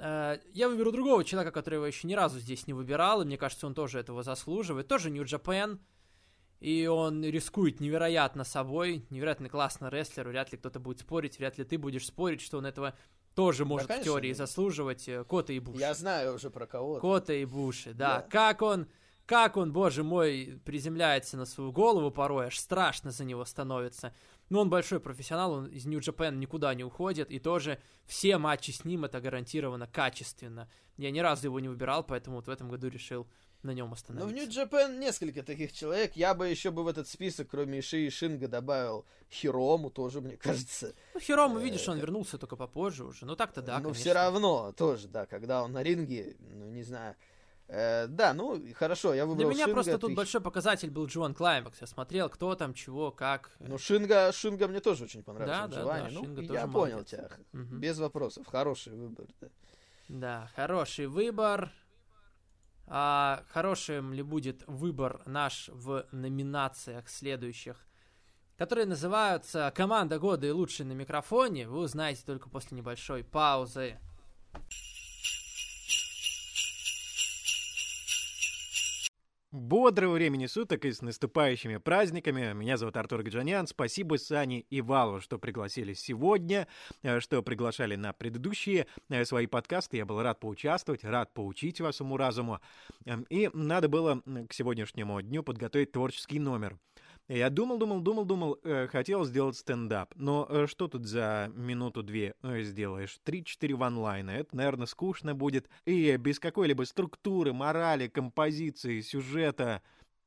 [0.00, 3.36] Э, Я выберу другого человека, которого я еще ни разу здесь не выбирал, и мне
[3.36, 4.88] кажется, он тоже этого заслуживает.
[4.88, 5.78] Тоже Japan,
[6.60, 11.64] и он рискует невероятно собой, невероятно классный рестлер, вряд ли кто-то будет спорить, вряд ли
[11.64, 12.94] ты будешь спорить, что он этого
[13.34, 14.36] тоже может в конечно, теории будет.
[14.38, 15.08] заслуживать.
[15.08, 15.80] э, Кота и Буши.
[15.80, 17.00] Я знаю уже про кого.
[17.00, 18.20] Кота и Буши, да.
[18.20, 18.26] Да.
[18.30, 18.86] Как он,
[19.26, 24.14] как он, боже мой, приземляется на свою голову порой, аж страшно за него становится.
[24.54, 28.84] Но он большой профессионал, он из Japan никуда не уходит, и тоже все матчи с
[28.84, 30.68] ним это гарантированно качественно.
[30.96, 33.26] Я ни разу его не выбирал, поэтому вот в этом году решил
[33.64, 34.32] на нем Ну, в остановиться.
[34.32, 36.14] Нью-Джапен несколько таких человек.
[36.14, 40.36] Я бы еще бы в этот список, кроме Иши и Шинга, добавил Хирому тоже, мне
[40.36, 40.94] кажется.
[41.14, 43.26] Ну, Хирому, видишь, он вернулся только попозже уже.
[43.26, 44.00] Ну, так-то да, Но конечно.
[44.00, 47.16] все равно тоже, да, когда он на ринге, ну, не знаю.
[47.66, 51.06] Э, да, ну, хорошо, я Для выбрал меня Шинга, просто тут ты- большой показатель был
[51.06, 51.80] Джоан Клаймакс.
[51.80, 53.50] Я смотрел, кто там, чего, как.
[53.58, 55.68] Ну, Шинга, Шинга мне тоже очень понравился.
[55.68, 57.10] Да, да, да, ну, Шинга я тоже понял молодец.
[57.10, 57.30] тебя.
[57.52, 57.80] Мгм.
[57.80, 58.46] Без вопросов.
[58.46, 59.48] Хороший выбор, да.
[60.08, 61.72] Да, хороший выбор.
[62.86, 67.78] А хорошим ли будет выбор наш в номинациях следующих,
[68.58, 73.98] которые называются «Команда года» и «Лучший на микрофоне», вы узнаете только после небольшой паузы.
[79.54, 82.52] Бодрого времени суток и с наступающими праздниками.
[82.54, 83.68] Меня зовут Артур Гаджанян.
[83.68, 86.66] Спасибо Сане и Валу, что пригласили сегодня,
[87.04, 89.98] э, что приглашали на предыдущие э, свои подкасты.
[89.98, 92.58] Я был рад поучаствовать, рад поучить вас уму-разуму.
[93.04, 96.76] Эм, И надо было к сегодняшнему дню подготовить творческий номер.
[97.28, 102.34] Я думал, думал, думал, думал, э, хотел сделать стендап, но э, что тут за минуту-две
[102.42, 103.18] э, сделаешь?
[103.24, 109.80] Три-четыре ванлайна, это, наверное, скучно будет, и без какой-либо структуры, морали, композиции, сюжета.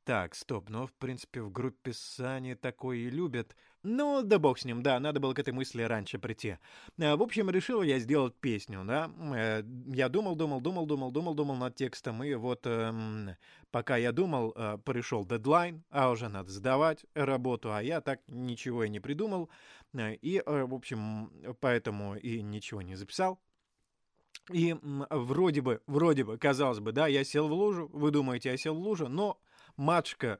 [0.05, 3.55] Так, стоп, ну, в принципе, в группе Сани такое и любят.
[3.89, 6.57] Ну, да бог с ним, да, надо было к этой мысли раньше прийти.
[6.97, 9.09] Э, В общем, решил я сделать песню, да.
[9.33, 13.37] Э, Я думал, думал, думал, думал, думал, думал над текстом, и вот эм,
[13.71, 18.83] пока я думал, э, пришел дедлайн, а уже надо сдавать работу, а я так ничего
[18.83, 19.49] и не придумал,
[19.93, 21.31] Э, и, в общем,
[21.61, 23.39] поэтому и ничего не записал.
[24.51, 24.75] И
[25.09, 28.75] вроде бы, вроде бы, казалось бы, да, я сел в лужу, вы думаете, я сел
[28.75, 29.39] в лужу, но
[29.77, 30.39] матушка,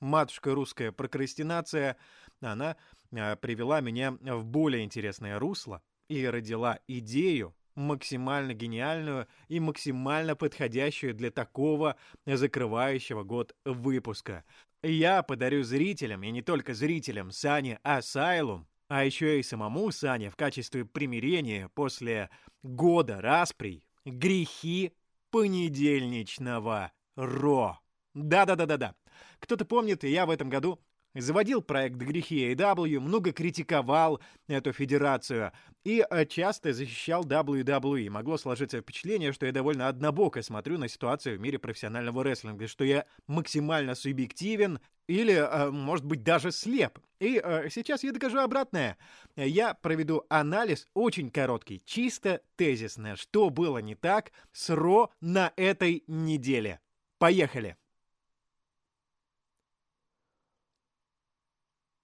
[0.00, 1.96] матушка русская прокрастинация,
[2.40, 2.76] она
[3.12, 11.14] э, привела меня в более интересное русло и родила идею, максимально гениальную и максимально подходящую
[11.14, 11.96] для такого
[12.26, 14.44] закрывающего год выпуска.
[14.82, 20.36] Я подарю зрителям, и не только зрителям, Сане Асайлум, а еще и самому Сане в
[20.36, 22.30] качестве примирения после
[22.62, 24.92] года расприй грехи
[25.30, 27.78] понедельничного Ро.
[28.14, 28.94] Да-да-да-да-да.
[29.38, 30.80] Кто-то помнит, я в этом году
[31.20, 35.52] заводил проект «Грехи AW», много критиковал эту федерацию
[35.84, 38.10] и э, часто защищал WWE.
[38.10, 42.84] Могло сложиться впечатление, что я довольно однобоко смотрю на ситуацию в мире профессионального рестлинга, что
[42.84, 46.98] я максимально субъективен или, э, может быть, даже слеп.
[47.20, 48.98] И э, сейчас я докажу обратное.
[49.36, 56.04] Я проведу анализ очень короткий, чисто тезисный, что было не так с Ро на этой
[56.06, 56.80] неделе.
[57.18, 57.76] Поехали!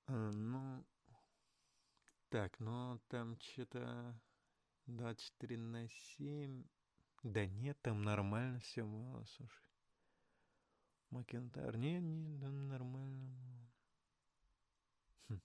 [0.06, 0.84] Ну,
[2.28, 4.14] так, ну там что-то
[4.86, 6.64] 24 на 7.
[7.22, 9.64] Да нет, там нормально все было, слушай.
[11.10, 13.34] Макентар, нет, нет, там нормально.
[15.28, 15.40] Хм.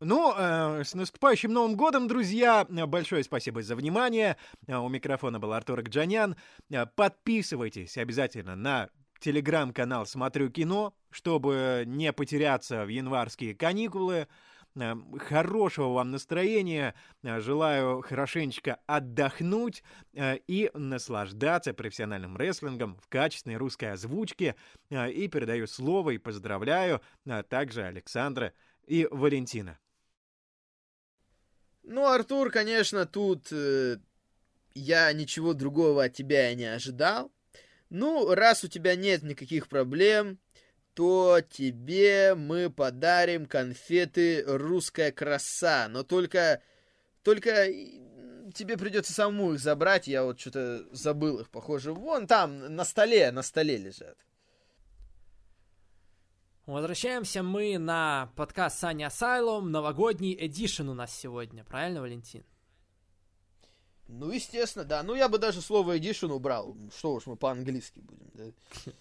[0.00, 2.66] Ну, э, с наступающим Новым годом, друзья!
[2.68, 4.36] Большое спасибо за внимание.
[4.66, 6.36] Э, У микрофона был Артур Акджанян.
[6.68, 14.28] Э, Подписывайтесь обязательно на телеграм-канал «Смотрю кино», чтобы не потеряться в январские каникулы.
[14.74, 16.94] Э, Хорошего вам настроения.
[17.22, 19.82] Э, Желаю хорошенечко отдохнуть
[20.12, 24.54] э, и наслаждаться профессиональным рестлингом в качественной русской озвучке.
[24.90, 27.00] Э, И передаю слово и поздравляю
[27.48, 28.52] также Александра
[28.86, 29.78] и Валентина.
[31.88, 33.98] Ну, Артур, конечно, тут э,
[34.74, 37.32] я ничего другого от тебя не ожидал.
[37.88, 40.38] Ну, раз у тебя нет никаких проблем,
[40.94, 45.88] то тебе мы подарим конфеты «Русская краса».
[45.88, 46.62] Но только,
[47.22, 47.68] только
[48.54, 50.08] тебе придется самому их забрать.
[50.08, 51.92] Я вот что-то забыл их, похоже.
[51.92, 54.16] Вон там, на столе, на столе лежат.
[56.64, 59.70] Возвращаемся мы на подкаст Сани Асайлум.
[59.70, 61.62] Новогодний эдишн у нас сегодня.
[61.62, 62.44] Правильно, Валентин?
[64.08, 65.02] Ну, естественно, да.
[65.02, 66.76] Ну, я бы даже слово edition убрал.
[66.96, 68.44] Что уж мы по-английски будем, да?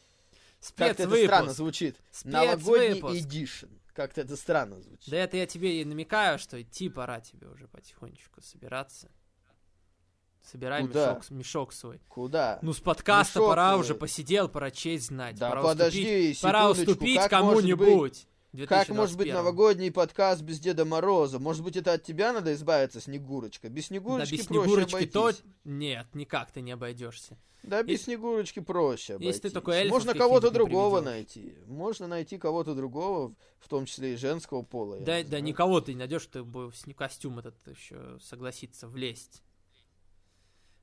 [0.75, 1.97] Как-то это странно звучит.
[2.23, 3.69] Новогодний edition.
[3.93, 5.09] Как-то это странно звучит.
[5.09, 9.09] Да это я тебе и намекаю, что идти пора тебе уже потихонечку собираться.
[10.43, 11.13] Собирай Куда?
[11.13, 11.99] мешок, мешок свой.
[12.07, 12.59] Куда?
[12.61, 15.37] Ну, с подкаста Мешок, пора э, уже посидел, пора честь знать.
[15.37, 18.27] Да пора подожди, уступить, пора уступить кому-нибудь.
[18.55, 19.35] В Как может быть 2021.
[19.35, 21.39] новогодний подкаст без Деда Мороза?
[21.39, 23.69] Может быть, это от тебя надо избавиться, Снегурочка?
[23.69, 25.21] Без Да Снегурочки без проще Снегурочки то...
[25.21, 25.43] обойтись.
[25.63, 27.37] Нет, никак ты не обойдешься.
[27.63, 29.35] Да, без Если- Снегурочки проще обойтись.
[29.35, 31.55] если ты только эльфов Можно кого-то другого найти.
[31.65, 34.99] Можно найти кого-то другого, в том числе и женского пола.
[34.99, 39.41] Да, да никого ты не найдешь, ты бы в костюм этот еще согласится влезть.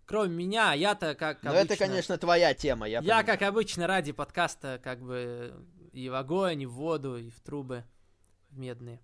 [0.05, 1.73] Кроме меня, я-то как Но обычно...
[1.74, 3.27] это, конечно, твоя тема, я Я, понимаю.
[3.27, 5.55] как обычно, ради подкаста как бы
[5.93, 7.85] и в огонь, и в воду, и в трубы
[8.51, 9.01] медные.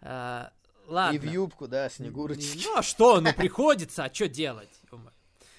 [0.00, 0.52] А,
[0.86, 1.16] ладно.
[1.16, 2.62] И в юбку, да, Снегурочки.
[2.64, 4.70] Ну а что, ну приходится, а что делать?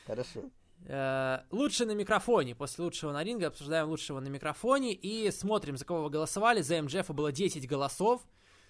[0.05, 0.43] Хорошо.
[0.85, 2.55] Э, Лучше на микрофоне.
[2.55, 6.61] После лучшего на ринге обсуждаем лучшего на микрофоне и смотрим, за кого вы голосовали.
[6.61, 8.21] За МЖФ было 10 голосов.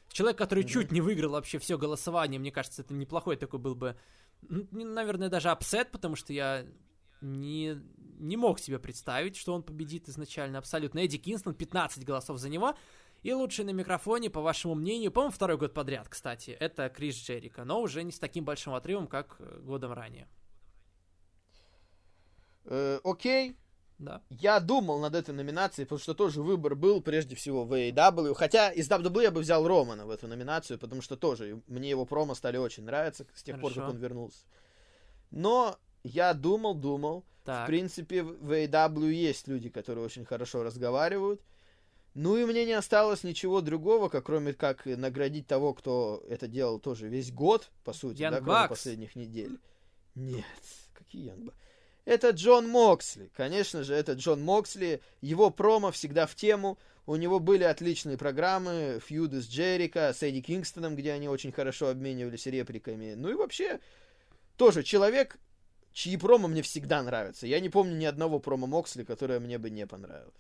[0.10, 3.98] Человек, который чуть не выиграл вообще все голосование, мне кажется, это неплохой такой был бы,
[4.42, 6.66] наверное, даже upset, потому что я
[7.20, 7.78] не,
[8.18, 11.00] не мог себе представить, что он победит изначально абсолютно.
[11.00, 12.76] Эдди Кингстон, 15 голосов за него.
[13.24, 17.64] И лучший на микрофоне, по вашему мнению, по-моему, второй год подряд, кстати, это Крис Джерико,
[17.64, 20.28] но уже не с таким большим отрывом, как э, годом ранее.
[22.66, 23.58] Э, окей,
[23.98, 24.22] Да.
[24.30, 28.36] Я думал над этой номинацией, потому что тоже выбор был прежде всего в AEW.
[28.36, 32.06] Хотя из WWE я бы взял Романа в эту номинацию, потому что тоже мне его
[32.06, 33.96] промо стали очень нравиться с тех пор, как Хорошо.
[33.96, 34.46] он вернулся.
[35.32, 37.24] Но я думал, думал.
[37.44, 37.68] В Так.
[37.68, 41.42] принципе, в AEW есть люди, которые очень хорошо разговаривают.
[42.14, 46.80] Ну и мне не осталось ничего другого, как кроме как наградить того, кто это делал
[46.80, 48.70] тоже весь год, по сути, Young да, кроме Bucks.
[48.70, 49.60] последних недель.
[50.16, 50.46] Нет,
[50.94, 51.54] какие Bucks?
[52.06, 53.30] Это Джон Моксли.
[53.36, 55.02] Конечно же, это Джон Моксли.
[55.22, 56.78] Его промо всегда в тему.
[57.06, 61.90] У него были отличные программы, фьюды с Джерика, с Эдди Кингстоном, где они очень хорошо
[61.90, 63.14] обменивались репликами.
[63.16, 63.80] Ну и вообще,
[64.58, 65.38] тоже человек,
[65.98, 67.48] чьи промо мне всегда нравятся.
[67.48, 70.36] Я не помню ни одного промо Моксли, которое мне бы не понравилось.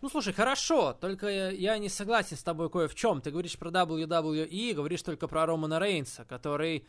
[0.00, 3.20] Ну, слушай, хорошо, только я не согласен с тобой кое в чем.
[3.20, 6.86] Ты говоришь про WWE, говоришь только про Романа Рейнса, который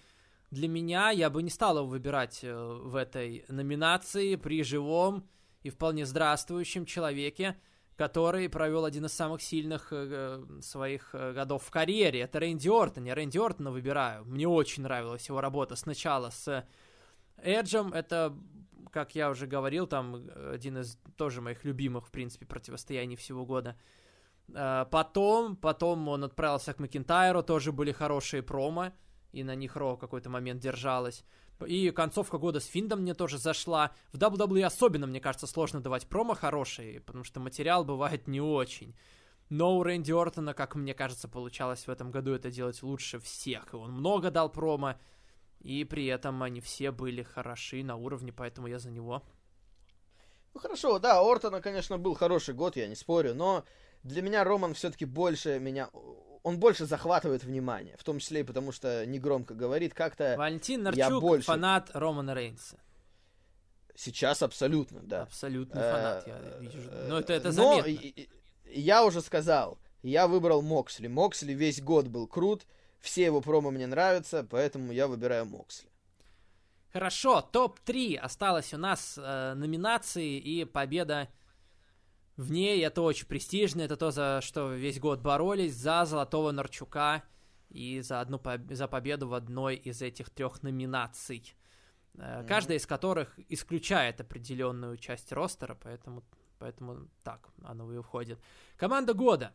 [0.52, 5.28] для меня, я бы не стал его выбирать э, в этой номинации при живом
[5.64, 7.58] и вполне здравствующем человеке,
[7.98, 10.08] который провел один из самых сильных э,
[10.50, 12.22] э, своих годов в карьере.
[12.22, 13.04] Это Рэнди Ортон.
[13.04, 14.24] Я Рэнди Ортона выбираю.
[14.24, 16.66] Мне очень нравилась его работа сначала с
[17.38, 17.94] Эджем.
[17.94, 18.36] Это,
[18.92, 23.46] как я уже говорил, там э, один из тоже моих любимых, в принципе, противостояний всего
[23.46, 23.76] года.
[24.54, 28.92] Э, Потом, потом он отправился к Макинтайру, тоже были хорошие промо,
[29.32, 31.24] и на них Ро какой-то момент держалась.
[31.66, 33.92] И концовка года с Финдом мне тоже зашла.
[34.12, 38.96] В WWE особенно, мне кажется, сложно давать промо хорошие, потому что материал бывает не очень.
[39.50, 43.74] Но у Рэнди Ортона, как мне кажется, получалось в этом году это делать лучше всех.
[43.74, 44.96] И он много дал промо,
[45.64, 49.24] и при этом они все были хороши на уровне, поэтому я за него.
[50.54, 53.64] Ну хорошо, да, Ортона, конечно, был хороший год, я не спорю, но
[54.04, 55.90] для меня Роман все-таки больше меня...
[56.44, 61.06] Он больше захватывает внимание, в том числе и потому, что негромко говорит, как-то Валентин я
[61.08, 62.78] Нарчук, больше- фанат Романа Рейнса.
[63.96, 65.22] сейчас абсолютно, да.
[65.24, 66.80] Абсолютный Э, фанат, я вижу.
[67.08, 67.90] Но это, это Но заметно.
[67.90, 68.30] и-
[68.66, 71.08] я уже сказал, я выбрал Моксли.
[71.08, 72.66] Моксли весь год был крут,
[73.04, 75.90] Все его промо мне нравятся, поэтому я выбираю Моксли.
[76.94, 81.28] Хорошо, топ-3 осталось у нас э, номинации и победа
[82.38, 82.82] в ней.
[82.82, 87.24] Это очень престижно, это то, за что весь год боролись, за Золотого Нарчука
[87.70, 91.54] и за, одну за победу в одной из этих трех номинаций.
[92.14, 92.48] Mm-hmm.
[92.48, 96.24] Каждая из которых исключает определенную часть ростера, поэтому,
[96.58, 98.40] поэтому так оно и уходит.
[98.78, 99.54] Команда года.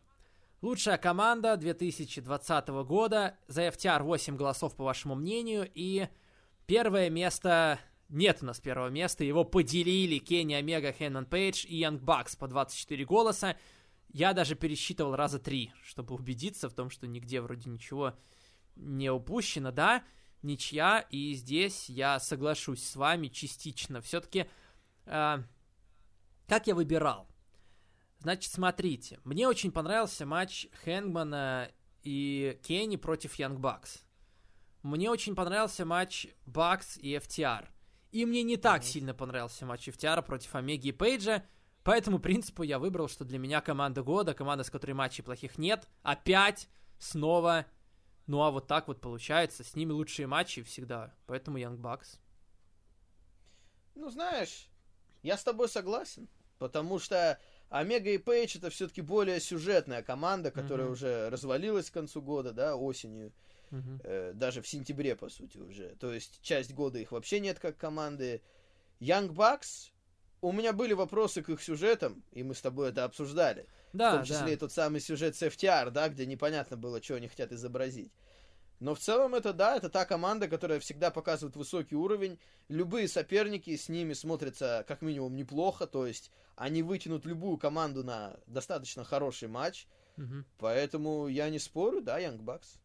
[0.60, 3.38] Лучшая команда 2020 года.
[3.46, 5.70] За FTR 8 голосов, по вашему мнению.
[5.72, 6.08] И
[6.66, 7.78] первое место...
[8.08, 9.22] Нет у нас первого места.
[9.22, 13.56] Его поделили Кенни Омега, Хэннон Пейдж и Янг Бакс по 24 голоса.
[14.08, 18.14] Я даже пересчитывал раза три, чтобы убедиться в том, что нигде вроде ничего
[18.74, 20.02] не упущено, да,
[20.40, 24.00] ничья, и здесь я соглашусь с вами частично.
[24.00, 24.46] Все-таки,
[25.04, 25.38] э,
[26.46, 27.28] как я выбирал?
[28.20, 31.70] Значит, смотрите, мне очень понравился матч Хэнгмана
[32.02, 34.02] и Кенни против Янг Бакс.
[34.82, 37.68] Мне очень понравился матч Бакс и FTR.
[38.10, 38.86] И мне не так mm-hmm.
[38.86, 41.44] сильно понравился матч FTR против Омеги и Пейджа,
[41.88, 45.56] по этому принципу я выбрал, что для меня команда года, команда, с которой матчей плохих
[45.56, 46.68] нет, опять,
[46.98, 47.64] снова,
[48.26, 52.18] ну а вот так вот получается, с ними лучшие матчи всегда, поэтому Young Bucks.
[53.94, 54.68] Ну, знаешь,
[55.22, 56.28] я с тобой согласен,
[56.58, 57.40] потому что
[57.70, 60.92] Омега и Пейдж это все-таки более сюжетная команда, которая mm-hmm.
[60.92, 63.32] уже развалилась к концу года, да, осенью.
[63.70, 64.00] Mm-hmm.
[64.04, 65.94] Э, даже в сентябре, по сути, уже.
[65.96, 68.40] То есть часть года их вообще нет как команды.
[69.00, 69.90] Young Bucks
[70.40, 73.66] у меня были вопросы к их сюжетам, и мы с тобой это обсуждали.
[73.92, 74.52] Да, в том числе да.
[74.52, 78.12] и тот самый сюжет с FTR, да, где непонятно было, что они хотят изобразить.
[78.80, 82.38] Но в целом это да, это та команда, которая всегда показывает высокий уровень.
[82.68, 88.36] Любые соперники с ними смотрятся как минимум неплохо, то есть они вытянут любую команду на
[88.46, 89.86] достаточно хороший матч.
[90.16, 90.44] Угу.
[90.58, 92.78] Поэтому я не спорю, да, Young Bucks.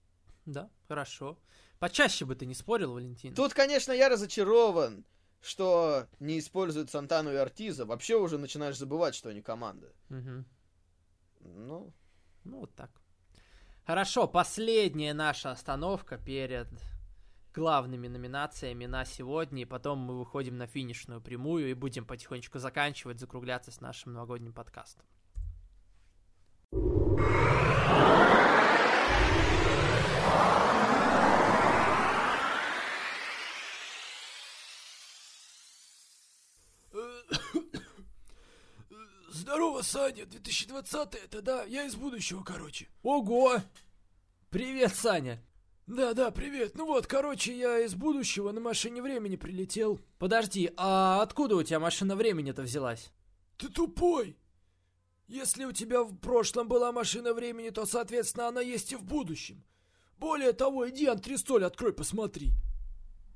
[0.46, 1.38] Да, хорошо.
[1.80, 3.36] Почаще бы ты не спорил, Валентин.
[3.36, 5.06] Тут, конечно, я разочарован
[5.44, 9.92] что не используют Сантану и Артиза, вообще уже начинаешь забывать, что они команда.
[10.10, 10.46] Угу.
[11.42, 11.94] Ну.
[12.46, 12.90] Ну, вот так.
[13.86, 16.70] Хорошо, последняя наша остановка перед
[17.54, 23.20] главными номинациями на сегодня, и потом мы выходим на финишную прямую и будем потихонечку заканчивать,
[23.20, 25.06] закругляться с нашим новогодним подкастом.
[39.84, 42.90] Саня, 2020 это да, я из будущего, короче.
[43.04, 43.62] Ого!
[44.50, 45.44] Привет, Саня.
[45.86, 46.76] Да-да, привет.
[46.76, 50.00] Ну вот, короче, я из будущего на машине времени прилетел.
[50.18, 53.12] Подожди, а откуда у тебя машина времени-то взялась?
[53.58, 54.38] Ты тупой.
[55.28, 59.64] Если у тебя в прошлом была машина времени, то, соответственно, она есть и в будущем.
[60.18, 62.54] Более того, иди антрестоль открой, посмотри.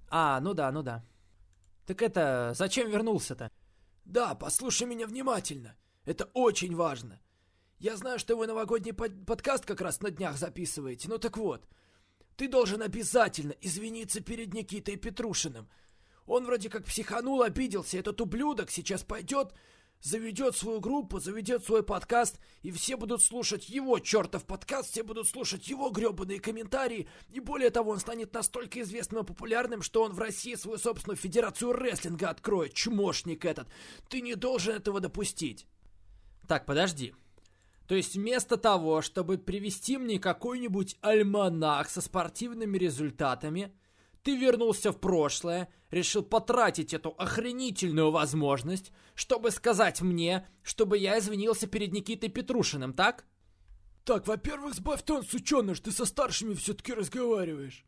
[0.10, 1.03] А, ну да, ну да.
[1.86, 3.52] Так это, зачем вернулся-то?
[4.06, 5.76] Да, послушай меня внимательно.
[6.08, 7.20] Это очень важно.
[7.80, 11.10] Я знаю, что вы новогодний под подкаст как раз на днях записываете.
[11.10, 11.68] Ну так вот,
[12.38, 15.68] ты должен обязательно извиниться перед Никитой Петрушиным.
[16.26, 17.98] Он вроде как психанул, обиделся.
[17.98, 19.54] Этот ублюдок сейчас пойдет,
[20.00, 25.28] заведет свою группу, заведет свой подкаст, и все будут слушать его чертов подкаст, все будут
[25.28, 30.14] слушать его гребаные комментарии, и более того, он станет настолько известным и популярным, что он
[30.14, 33.68] в России свою собственную федерацию рестлинга откроет, чмошник этот.
[34.08, 35.68] Ты не должен этого допустить.
[36.48, 37.14] Так, подожди.
[37.88, 43.74] То есть вместо того, чтобы привести мне какой-нибудь альманах со спортивными результатами,
[44.24, 51.65] ты вернулся в прошлое, решил потратить эту охренительную возможность, чтобы сказать мне, чтобы я извинился
[51.65, 53.26] перед Никитой Петрушиным, так?
[54.03, 57.86] Так, во-первых, сбавь тон, сученыш, ты со старшими все-таки разговариваешь.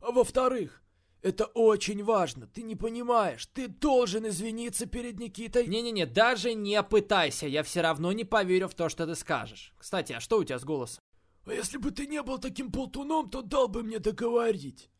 [0.00, 0.80] А во-вторых,
[1.22, 5.66] это очень важно, ты не понимаешь, ты должен извиниться перед Никитой.
[5.66, 9.74] Не-не-не, даже не пытайся, я все равно не поверю в то, что ты скажешь.
[9.78, 11.02] Кстати, а что у тебя с голосом?
[11.44, 14.90] А если бы ты не был таким болтуном, то дал бы мне договорить.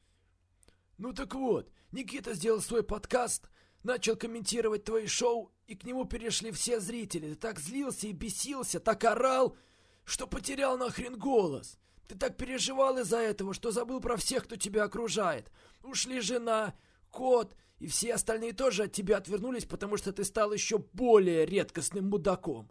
[0.97, 3.49] Ну так вот, Никита сделал свой подкаст,
[3.85, 7.35] начал комментировать твои шоу, и к нему перешли все зрители.
[7.35, 9.57] Ты так злился и бесился, так орал,
[10.05, 11.78] что потерял нахрен голос.
[12.09, 15.52] Ты так переживал из-за этого, что забыл про всех, кто тебя окружает.
[15.82, 16.74] Ушли жена,
[17.10, 22.09] кот, и все остальные тоже от тебя отвернулись, потому что ты стал еще более редкостным
[22.09, 22.70] мудаком.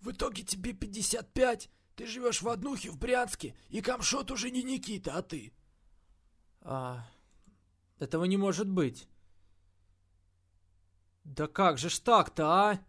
[0.00, 5.16] В итоге тебе 55, ты живешь в однухе в Брянске, и камшот уже не Никита,
[5.16, 5.52] а ты.
[6.60, 7.08] А,
[8.00, 9.08] этого не может быть.
[11.22, 12.80] Да как же ж так-то, а?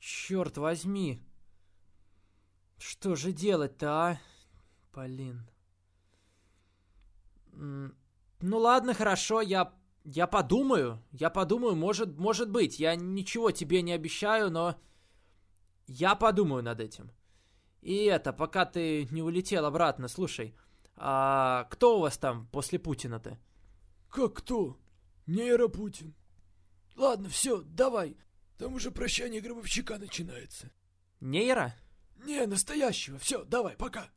[0.00, 1.22] Черт возьми.
[2.84, 4.20] Что же делать-то, а?
[7.52, 7.94] М,
[8.40, 9.72] Ну ладно, хорошо, я,
[10.02, 11.00] я подумаю.
[11.12, 12.80] Я подумаю, может, может быть.
[12.80, 14.74] Я ничего тебе не обещаю, но
[15.86, 17.12] я подумаю над этим.
[17.82, 20.56] И это, пока ты не улетел обратно, слушай,
[20.96, 23.38] а кто у вас там после Путина-то?
[24.10, 24.76] Как кто?
[25.26, 26.14] Нейро Путин.
[26.96, 28.16] Ладно, все, давай.
[28.58, 30.72] Там уже прощание гробовщика начинается.
[31.20, 31.76] Нейра?
[32.24, 33.18] Не, настоящего.
[33.18, 34.08] Все, давай, пока.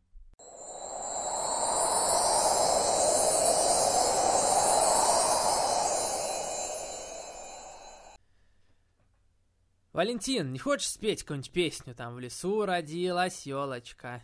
[9.94, 11.96] Валентин, не хочешь спеть какую-нибудь песню?
[11.96, 14.24] Там в лесу родилась елочка.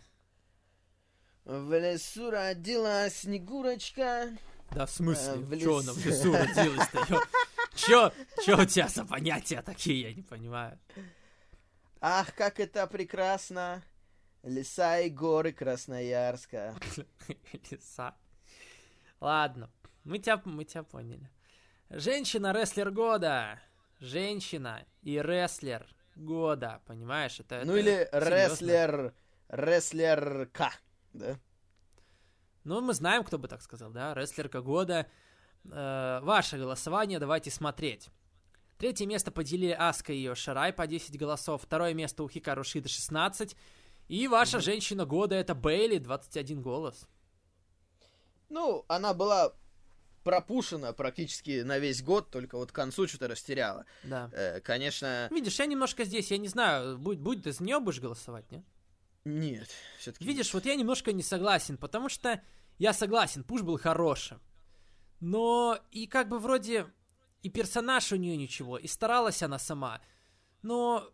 [1.44, 4.30] В лесу родилась Снегурочка.
[4.72, 5.32] Да в смысле?
[5.34, 7.20] Э, в Чё лес- она в лесу родилась-то?
[7.74, 8.12] Чё,
[8.44, 10.78] чё у тебя за понятия такие, я не понимаю.
[12.04, 13.80] Ах, как это прекрасно!
[14.42, 16.74] Леса и горы Красноярска.
[17.70, 18.16] Леса.
[19.20, 19.70] Ладно,
[20.02, 21.30] мы тебя, мы тебя поняли.
[21.90, 23.60] Женщина-рестлер года.
[24.00, 27.38] Женщина и рестлер года, понимаешь?
[27.38, 29.14] Это, Ну это или рестлер...
[29.46, 30.72] Рестлерка.
[31.12, 31.38] Да?
[32.64, 34.12] Ну, мы знаем, кто бы так сказал, да?
[34.14, 35.06] Рестлерка года.
[35.70, 38.08] Э, ваше голосование давайте смотреть.
[38.82, 41.62] Третье место поделили Аска и Шарай по 10 голосов.
[41.62, 43.54] Второе место у Хикару Шида 16.
[44.08, 47.06] И ваша женщина года это Бейли, 21 голос.
[48.48, 49.52] Ну, она была
[50.24, 53.86] пропушена практически на весь год, только вот к концу что-то растеряла.
[54.02, 54.28] Да.
[54.32, 58.00] Э, конечно, Видишь, я немножко здесь, я не знаю, будет, будет ты за нее будешь
[58.00, 58.64] голосовать, нет?
[59.24, 59.68] нет,
[60.00, 60.24] все-таки.
[60.24, 62.42] Видишь, вот я немножко не согласен, потому что
[62.78, 64.40] я согласен, push был хорошим.
[65.20, 66.88] Но и как бы вроде
[67.42, 70.00] и персонаж у нее ничего, и старалась она сама.
[70.62, 71.04] Но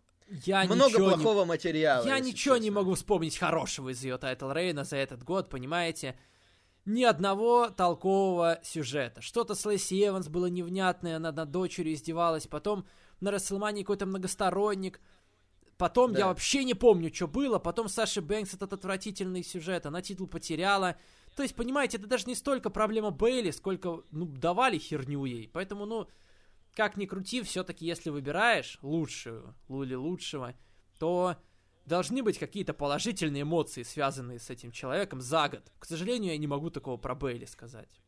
[0.45, 2.07] я много ничего не- плохого материала.
[2.07, 2.81] Я ничего не честно.
[2.81, 6.19] могу вспомнить хорошего из ее title reign а за этот год, понимаете?
[6.85, 9.21] Ни одного толкового сюжета.
[9.21, 12.87] Что-то с Лэйси Эванс было невнятное, она над дочерью издевалась, потом
[13.21, 15.01] на Расселмане какой-то многосторонник.
[15.77, 16.19] Потом Да.
[16.21, 17.59] я вообще не помню, что было.
[17.59, 19.87] Потом Саши Бэнкс этот отвратительный сюжет.
[19.87, 20.97] Она титул потеряла.
[21.39, 25.49] То есть, понимаете, это даже не столько проблема Бейли, сколько, ну, давали херню ей.
[25.53, 26.09] Поэтому, ну,
[26.75, 30.57] как ни крути, все-таки, если выбираешь лучшую, Лули лучшего,
[30.99, 31.37] то
[31.87, 35.63] должны быть какие-то положительные эмоции, связанные с этим человеком за год.
[35.79, 38.01] К сожалению, я не могу такого про Бейли сказать.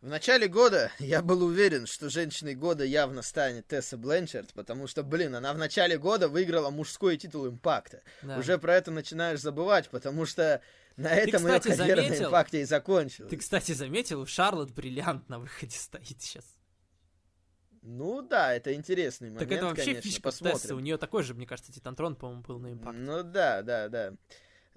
[0.00, 5.02] В начале года я был уверен, что женщиной года явно станет Тесса Бленчард, потому что,
[5.02, 8.02] блин, она в начале года выиграла мужской титул Импакта.
[8.22, 8.38] Да.
[8.38, 10.62] Уже про это начинаешь забывать, потому что
[10.98, 12.28] на этом ее кстати, на заметил?
[12.28, 13.30] Импакте и закончилась.
[13.30, 16.44] Ты, кстати, заметил, у Шарлот бриллиант на выходе стоит сейчас.
[17.82, 20.58] Ну да, это интересный момент, так это вообще конечно, фишка посмотрим.
[20.58, 20.74] Тессы.
[20.74, 22.98] У нее такой же, мне кажется, Титантрон, по-моему, был на импакт.
[22.98, 24.12] Ну да, да, да.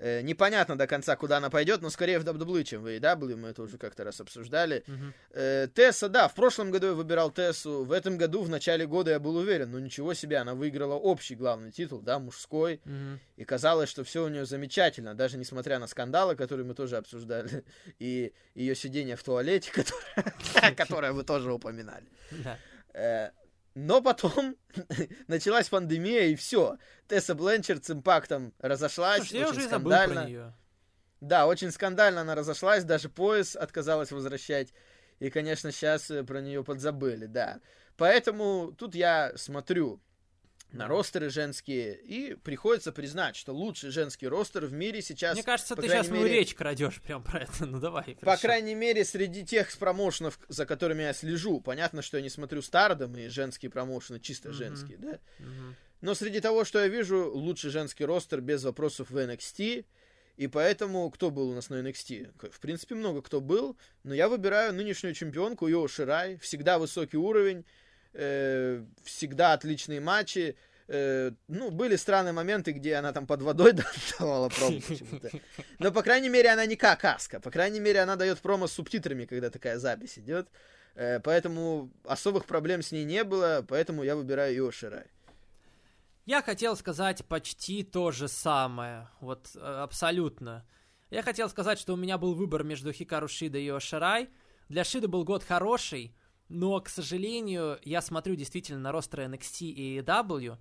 [0.01, 3.49] Э, непонятно до конца, куда она пойдет, но скорее в WWE, чем в AEW, мы
[3.49, 4.83] это уже как-то раз обсуждали.
[4.87, 5.13] Мгм.
[5.29, 9.11] Э, Тесса, да, в прошлом году я выбирал Тессу, в этом году, в начале года
[9.11, 13.19] я был уверен, ну ничего себе, она выиграла общий главный титул, да, мужской, Мгм.
[13.37, 17.63] и казалось, что все у нее замечательно, даже несмотря на скандалы, которые мы тоже обсуждали,
[17.99, 22.07] и ее сидение в туалете, которое, которое вы тоже упоминали.
[23.75, 24.55] Э, Но потом
[25.27, 26.77] началась пандемия, и все.
[27.07, 29.19] Тесса Бленчард с импактом разошлась.
[29.19, 30.27] Слушай, я очень уже и забыл про скандально.
[30.27, 30.53] нее.
[31.21, 34.73] Да, очень скандально она разошлась, даже пояс отказалась возвращать.
[35.19, 37.59] И, конечно, сейчас про нее подзабыли, да.
[37.95, 40.01] Поэтому тут я смотрю
[40.71, 45.33] на ростеры женские, и приходится признать, что лучший женский ростер в мире сейчас...
[45.35, 47.65] Мне кажется, по ты сейчас мою мере, речь крадешь прям про это.
[47.65, 48.15] Ну давай.
[48.15, 48.41] По хорошо.
[48.43, 51.59] крайней мере, среди тех промоушенов, за которыми я слежу.
[51.61, 54.57] Понятно, что я не смотрю Стардом и женские промоушены, чисто Мгм.
[54.57, 55.19] женские, да?
[55.39, 55.75] Мгм.
[56.01, 59.85] Но среди того, что я вижу, лучший женский ростер без вопросов в NXT.
[60.37, 62.49] И поэтому, кто был у нас на NXT?
[62.51, 63.77] В принципе, много кто был.
[64.03, 66.37] Но я выбираю нынешнюю чемпионку Йо Ширай.
[66.37, 67.65] Всегда высокий уровень.
[68.13, 70.55] Э, всегда отличные матчи.
[70.87, 73.73] Э, ну, были странные моменты, где она там под водой
[74.19, 75.29] давала промо почему-то.
[75.79, 77.39] Но, по крайней мере, она не как Аска.
[77.39, 80.49] По крайней мере, она дает промо с субтитрами, когда такая запись идет.
[80.95, 83.65] Э, поэтому особых проблем с ней не было.
[83.67, 85.05] Поэтому я выбираю Йо Ширай.
[86.25, 89.09] Я хотел сказать почти то же самое.
[89.21, 90.65] Вот абсолютно.
[91.11, 94.29] Я хотел сказать, что у меня был выбор между Хикару Шида и Оширай.
[94.69, 96.15] Для Шида был год хороший,
[96.51, 100.57] но, к сожалению, я смотрю действительно на ростеры NXT и AEW,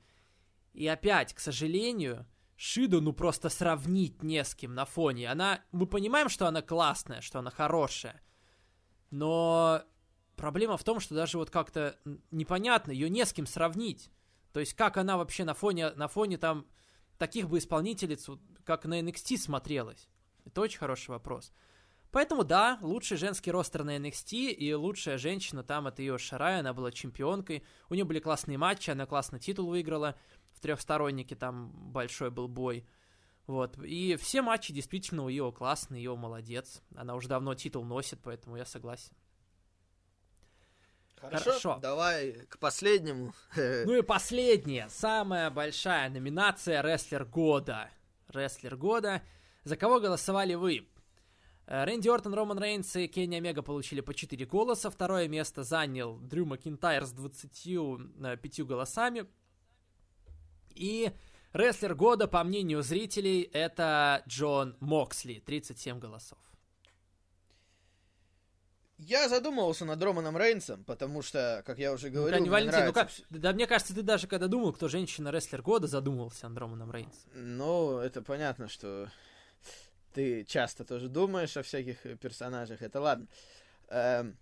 [0.72, 2.26] и опять, к сожалению,
[2.56, 5.28] Шиду ну просто сравнить не с кем на фоне.
[5.30, 8.22] Она, мы понимаем, что она классная, что она хорошая,
[9.10, 9.82] но
[10.36, 11.98] проблема в том, что даже вот как-то
[12.30, 14.10] непонятно, ее не с кем сравнить.
[14.52, 16.66] То есть как она вообще на фоне, на фоне там
[17.18, 20.08] таких бы исполнительниц, вот как на NXT смотрелась.
[20.44, 21.52] Это очень хороший вопрос.
[22.12, 26.72] Поэтому да, лучший женский ростер на NXT и лучшая женщина там это ее Шарай, она
[26.72, 27.64] была чемпионкой.
[27.88, 30.16] У нее были классные матчи, она классно титул выиграла.
[30.52, 32.84] В трехстороннике там большой был бой.
[33.46, 33.78] Вот.
[33.78, 36.82] И все матчи действительно у ее классные, ее молодец.
[36.96, 39.12] Она уже давно титул носит, поэтому я согласен.
[41.20, 41.78] Хорошо, Хорошо.
[41.80, 43.34] давай к последнему.
[43.56, 47.90] Ну и последняя, самая большая номинация «Рестлер года».
[48.28, 49.22] «Рестлер года».
[49.64, 50.88] За кого голосовали вы?
[51.70, 54.90] Э, Рэнди Ортон, Роман Рейнс и Кенни Омега получили по 4 голоса.
[54.90, 59.26] Второе место занял Дрю Макинтайр с 25 голосами.
[60.74, 61.12] И
[61.52, 66.38] рестлер года, по мнению зрителей, это Джон Моксли, 37 голосов.
[68.98, 72.92] Я задумывался над Романом Рейнсом, потому что, как я уже говорил, Ну-ка, мне Валентин, ну
[72.92, 73.40] нравится как?
[73.40, 77.30] Да мне кажется, ты даже когда думал, кто женщина-рестлер года, задумывался над Романом Рейнсом.
[77.32, 79.08] Ну, это понятно, что
[80.12, 83.26] ты часто тоже думаешь о всяких э, персонажах, это ладно.
[83.88, 84.36] Эм,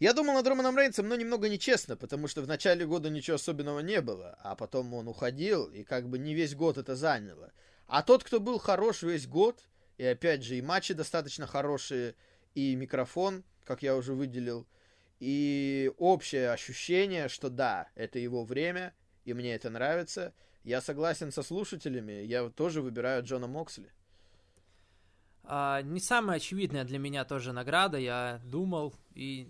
[0.00, 3.80] Я думал над Романом Рейнсом, но немного нечестно, потому что в начале года ничего особенного
[3.80, 7.52] не было, а потом он уходил, и как бы не весь год это заняло.
[7.86, 9.62] А тот, кто был хорош весь год,
[9.98, 12.14] и опять же, и матчи достаточно хорошие,
[12.54, 14.66] и микрофон, как я уже выделил,
[15.20, 18.92] и общее ощущение, что да, это его время,
[19.24, 20.34] и мне это нравится.
[20.64, 23.92] Я согласен со слушателями, я тоже выбираю Джона Моксли.
[25.44, 29.48] А, не самая очевидная для меня тоже награда, я думал, и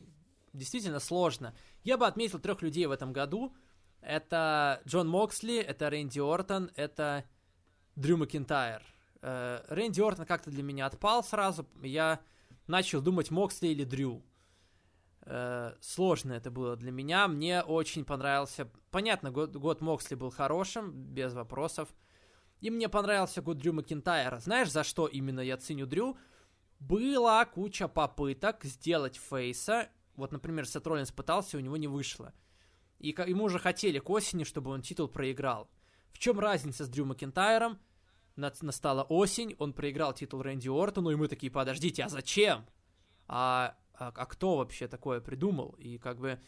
[0.53, 1.55] действительно сложно.
[1.85, 3.55] Я бы отметил трех людей в этом году.
[4.01, 7.25] Это Джон Моксли, это Рэнди Ортон, это
[7.97, 8.83] Дрю Макинтайр.
[9.23, 11.67] Э, Рэнди Ортон как-то для меня отпал сразу.
[11.83, 12.21] Я
[12.67, 14.23] начал думать, Моксли или Дрю.
[15.23, 17.29] Э, сложно это было для меня.
[17.29, 18.69] Мне очень понравился...
[18.91, 21.89] Понятно, год, год Моксли был хорошим, без вопросов.
[22.65, 24.41] И мне понравился год Дрю Макинтайра.
[24.41, 26.17] Знаешь, за что именно я ценю Дрю?
[26.81, 29.91] Была куча попыток сделать фейса.
[30.17, 32.33] Вот, например, Сет Роллинс пытался, у него не вышло.
[33.01, 35.69] И ему уже хотели к осени, чтобы он титул проиграл.
[36.11, 37.79] В чем разница с Дрю Макинтайром?
[38.35, 42.65] На- Настала осень, он проиграл титул Рэнди Ортону, и мы такие, подождите, а зачем?
[43.29, 45.77] А, а, а кто вообще такое придумал?
[45.77, 46.41] И как бы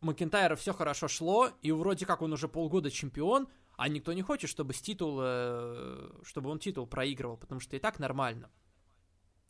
[0.00, 4.50] Макинтайра все хорошо шло, и вроде как он уже полгода чемпион, а никто не хочет,
[4.50, 8.50] чтобы с титул, э, чтобы он титул проигрывал, потому что и так нормально.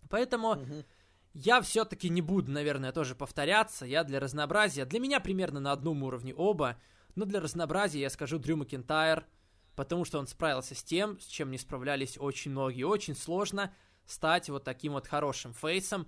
[0.08, 0.84] Поэтому Мгм.
[1.34, 3.86] я все-таки не буду, наверное, тоже повторяться.
[3.86, 6.80] Я для разнообразия, для меня примерно на одном уровне оба,
[7.14, 9.26] но для разнообразия я скажу Дрю Макинтайр,
[9.76, 12.84] потому что он справился с тем, с чем не справлялись очень многие.
[12.84, 13.74] Очень сложно
[14.06, 16.06] стать вот таким вот хорошим фейсом.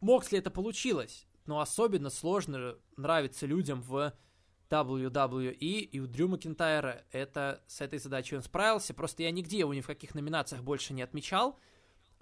[0.00, 4.12] Моксли это получилось, но особенно сложно нравится людям в
[4.70, 9.74] WWE, и у Дрю Макинтайра это, с этой задачей он справился, просто я нигде его
[9.74, 11.58] ни в каких номинациях больше не отмечал,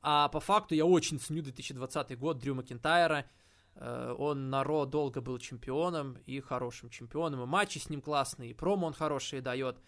[0.01, 3.27] а по факту я очень ценю 2020 год Дрю Макинтайра,
[3.79, 8.51] Э, он на Ро долго был чемпионом и хорошим чемпионом, и матчи с ним классные,
[8.51, 9.79] и промо он хорошие дает,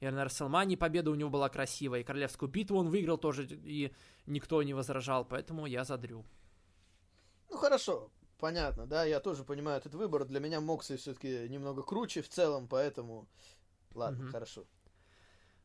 [0.00, 3.92] и на Расселмане победа у него была красивая, и Королевскую битву он выиграл тоже, и
[4.26, 6.24] никто не возражал, поэтому я за Дрю.
[7.50, 10.24] Ну хорошо, понятно, да, я тоже понимаю этот выбор.
[10.24, 13.26] Для меня Моксли все-таки немного круче в целом, поэтому...
[13.94, 14.32] Ладно, Мгм.
[14.32, 14.64] хорошо.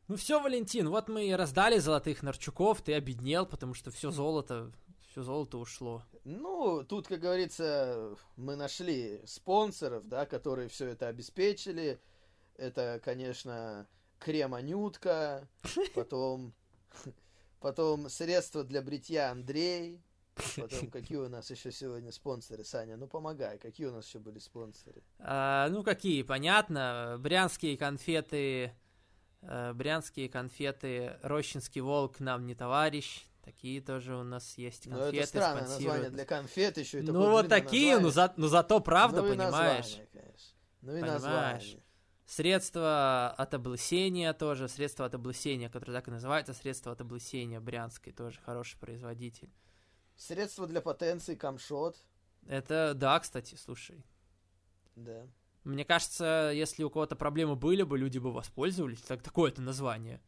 [0.08, 4.70] Ну все, Валентин, вот мы и раздали золотых Нарчуков, ты обеднел, потому что все золото,
[5.10, 6.02] все золото ушло.
[6.24, 11.98] Ну, тут, как говорится, мы нашли спонсоров, да, которые все это обеспечили.
[12.56, 13.86] Это, конечно,
[14.18, 15.48] крем-анютка,
[15.94, 16.52] потом,
[17.60, 20.00] потом средства для бритья Андрей,
[20.56, 24.38] потом какие у нас еще сегодня спонсоры, Саня, ну помогай, какие у нас еще были
[24.38, 25.02] спонсоры?
[25.18, 28.72] А, ну какие, понятно, брянские конфеты,
[29.42, 35.16] э, брянские конфеты, Рощинский волк нам не товарищ, такие тоже у нас есть Ну, конфеты,
[35.18, 35.84] это странное спонсируют.
[35.86, 37.00] название для конфет еще.
[37.02, 39.84] Ну такое вот такие, ну, за, ну зато правда, Ну и понимаешь.
[39.84, 40.56] название, конечно.
[40.80, 41.22] Ну и Понимаешь.
[41.22, 41.80] название.
[42.26, 48.12] Средства от облысения тоже, средства от облысения, которое так и называется, средства от облысения Брянской,
[48.14, 49.50] тоже хороший производитель.
[50.16, 51.96] Средства для потенции, камшот,
[52.46, 54.04] Это, да, кстати, слушай.
[54.96, 55.26] да.
[55.64, 59.00] Мне кажется, если у кого-то проблемы были бы, люди бы воспользовались.
[59.00, 60.20] Так, такое-то название.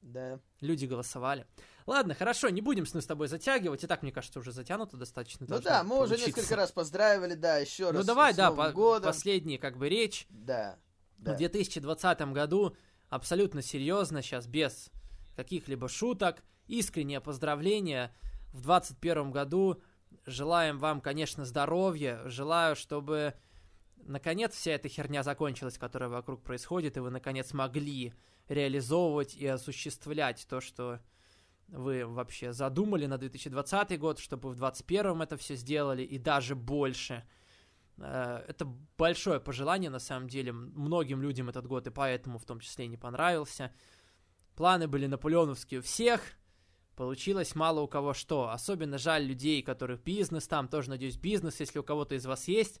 [0.00, 0.38] Да.
[0.60, 1.44] Люди голосовали.
[1.86, 3.82] Ладно, хорошо, не будем с тобой затягивать.
[3.82, 5.46] И так, мне кажется, уже затянуто достаточно.
[5.48, 6.40] Ну да, мы уже получиться.
[6.40, 7.94] несколько раз поздравили, да, еще раз.
[7.94, 9.08] Ну давай, да, по- годом.
[9.08, 10.26] последняя как бы речь.
[10.30, 10.78] Да.
[11.16, 11.34] да.
[11.34, 12.76] В 2020 году
[13.08, 14.90] абсолютно серьезно, сейчас без
[15.34, 16.44] каких-либо шуток.
[16.68, 18.14] Искреннее поздравление.
[18.58, 19.80] В 2021 году
[20.26, 22.20] желаем вам, конечно, здоровья.
[22.26, 23.34] Желаю, чтобы
[23.96, 28.14] наконец вся эта херня закончилась, которая вокруг происходит, и вы наконец могли
[28.48, 30.98] реализовывать и осуществлять то, что
[31.68, 37.24] вы вообще задумали на 2020 год, чтобы в 2021 это все сделали и даже больше.
[37.98, 38.64] Э, это
[38.96, 40.50] большое пожелание, на самом деле.
[40.50, 43.72] Многим людям этот год и поэтому в том числе не понравился.
[44.56, 46.22] Планы были наполеоновские у всех.
[46.98, 48.50] Получилось мало у кого что.
[48.50, 52.80] Особенно жаль людей, которых бизнес там, тоже, надеюсь, бизнес, если у кого-то из вас есть.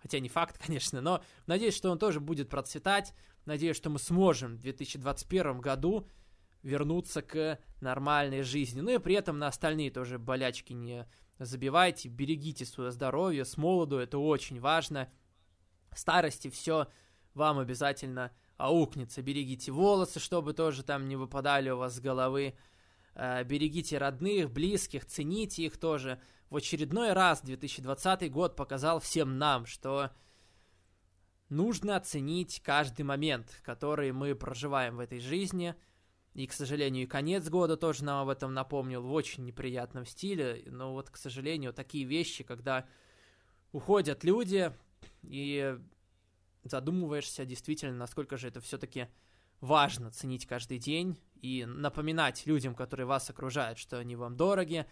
[0.00, 3.12] Хотя не факт, конечно, но надеюсь, что он тоже будет процветать.
[3.46, 6.06] Надеюсь, что мы сможем в 2021 году
[6.62, 8.80] вернуться к нормальной жизни.
[8.80, 11.08] Ну и при этом на остальные тоже болячки не
[11.40, 15.10] забивайте, берегите свое здоровье с молоду, это очень важно.
[15.90, 16.86] В старости все
[17.34, 19.20] вам обязательно аукнется.
[19.20, 22.54] Берегите волосы, чтобы тоже там не выпадали у вас с головы.
[23.18, 26.18] Э, берегите родных, близких, цените их тоже.
[26.48, 30.10] В очередной раз 2020 год показал всем нам, что
[31.50, 35.74] нужно оценить каждый момент, который мы проживаем в этой жизни–
[36.38, 40.62] и, к сожалению, и конец года тоже нам об этом напомнил в очень неприятном стиле.
[40.66, 42.86] Но вот, к сожалению, такие вещи, когда
[43.72, 44.72] уходят люди,
[45.22, 45.76] и
[46.62, 49.08] задумываешься действительно, насколько же это все-таки
[49.60, 54.86] важно ценить каждый день и напоминать людям, которые вас окружают, что они вам дороги.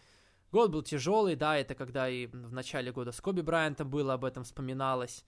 [0.53, 4.25] Год был тяжелый, да, это когда и в начале года с Коби Брайантом было, об
[4.25, 5.25] этом вспоминалось.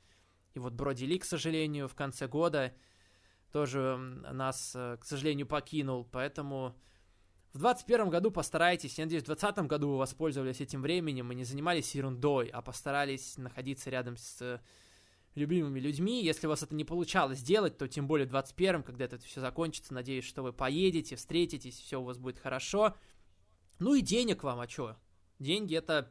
[0.54, 2.74] И вот Броди Ли, к сожалению, в конце года–
[3.52, 6.06] тоже нас, э, к сожалению, покинул.
[6.10, 6.76] Поэтому
[7.52, 11.44] в 2021 году постарайтесь, я надеюсь, в 2020 году вы воспользовались этим временем и не
[11.44, 14.60] занимались ерундой, а постарались находиться рядом с э,
[15.38, 16.22] любимыми людьми.
[16.22, 19.40] Если у вас это не получалось сделать, то тем более в 21 когда это все
[19.40, 22.94] закончится, надеюсь, что вы поедете, встретитесь, все у вас будет хорошо.
[23.78, 24.96] Ну и денег вам, а что?
[25.38, 26.10] Деньги это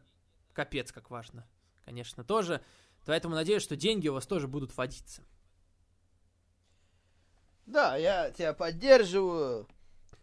[0.54, 1.48] капец как важно,
[1.86, 2.64] конечно, тоже.
[3.06, 5.22] Поэтому надеюсь, что деньги у вас тоже будут водиться.
[7.66, 9.68] Да, я тебя поддерживаю.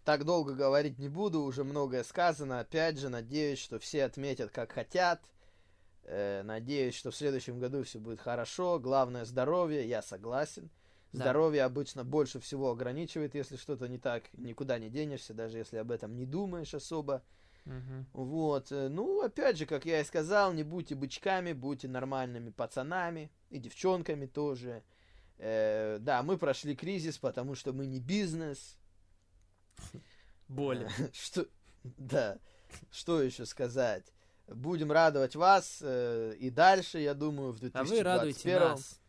[0.05, 2.61] Так долго говорить не буду, уже многое сказано.
[2.61, 5.23] Опять же, надеюсь, что все отметят, как хотят.
[6.05, 8.79] Э, надеюсь, что в следующем году все будет хорошо.
[8.79, 10.71] Главное здоровье, я согласен.
[11.13, 11.21] Да.
[11.21, 15.91] Здоровье обычно больше всего ограничивает, если что-то не так, никуда не денешься, даже если об
[15.91, 17.23] этом не думаешь особо.
[17.67, 18.25] Угу.
[18.25, 18.73] Вот.
[18.73, 23.59] Э, ну, опять же, как я и сказал, не будьте бычками, будьте нормальными пацанами и
[23.59, 24.83] девчонками тоже.
[25.39, 28.77] Э, да, мы прошли кризис, потому что мы не бизнес.
[30.49, 30.91] Более.
[31.13, 31.47] Что,
[31.83, 32.39] да,
[32.91, 34.13] что еще сказать?
[34.47, 37.73] Будем радовать вас э, и дальше, я думаю, в 2021.
[37.73, 39.01] А вы радуете нас.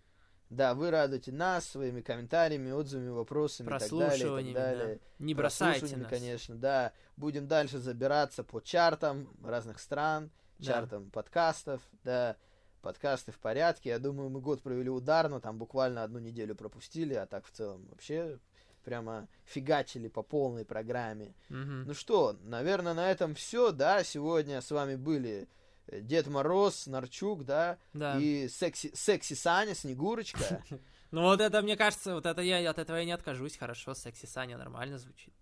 [0.49, 4.41] Да, вы радуете нас своими комментариями, отзывами, вопросами и так далее.
[4.41, 4.95] И так далее.
[4.95, 5.25] Да.
[5.25, 6.07] Не бросайте нас.
[6.07, 6.93] конечно, да.
[7.17, 10.65] Будем дальше забираться по чартам разных стран, да.
[10.65, 12.37] чартам подкастов, да
[12.85, 13.89] подкасты в порядке.
[13.89, 17.87] Я думаю, мы год провели ударно, там буквально одну неделю пропустили, а так в целом
[17.89, 18.37] вообще
[18.85, 21.33] прямо фигачили по полной программе.
[21.49, 21.83] Mm-hmm.
[21.87, 25.49] Ну что, наверное, на этом все, да, сегодня с вами были
[25.87, 28.17] э, Дед Мороз, Нарчук, да, да.
[28.19, 30.63] и секси, секси Саня, Снегурочка.
[31.11, 34.25] Ну вот это, мне кажется, вот это я от этого я не откажусь, хорошо, секси
[34.25, 35.33] Саня нормально звучит.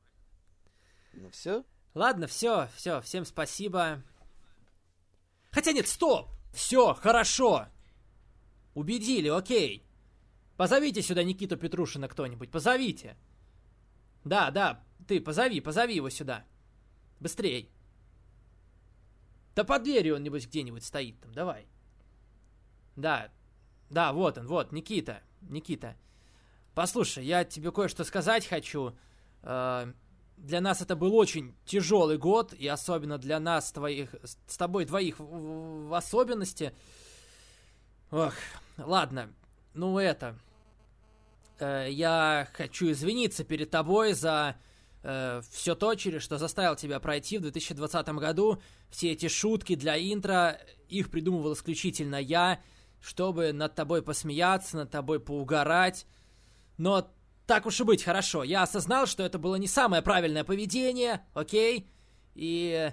[1.14, 1.64] Ну все?
[1.96, 4.04] Ладно, все, все, всем спасибо.
[5.52, 6.28] Хотя нет, стоп!
[6.54, 7.68] Все, хорошо.
[8.76, 9.84] Убедили, окей.
[10.58, 13.18] Позовите сюда Никиту Петрушина кто-нибудь, позовите.
[14.24, 16.46] Да, да, ты позови, позови его сюда.
[17.20, 17.72] Быстрей.
[19.56, 21.68] Да под дверью он, небось, где-нибудь стоит там, давай.
[22.96, 23.32] Да,
[23.90, 25.96] да, вот он, вот, Никита, Никита.
[26.74, 28.96] Послушай, я тебе кое-что сказать хочу.
[29.44, 29.94] Э,
[30.38, 35.20] для нас это был очень тяжелый год, и особенно для нас, твоих, с тобой двоих
[35.20, 36.74] в, в особенности.
[38.12, 38.34] Ох,
[38.78, 39.32] ладно,
[39.74, 40.38] ну это...
[41.60, 44.56] Э, я хочу извиниться перед тобой за
[45.04, 48.62] э, все то, через что заставил тебя пройти в 2020 году.
[48.90, 50.60] Все эти шутки для интро,
[50.90, 52.62] их придумывал исключительно я,
[53.02, 56.06] чтобы над тобой посмеяться, над тобой поугарать.
[56.78, 57.12] Но
[57.46, 58.44] так уж и быть, хорошо.
[58.44, 61.90] Я осознал, что это было не самое правильное поведение, окей?
[62.36, 62.92] И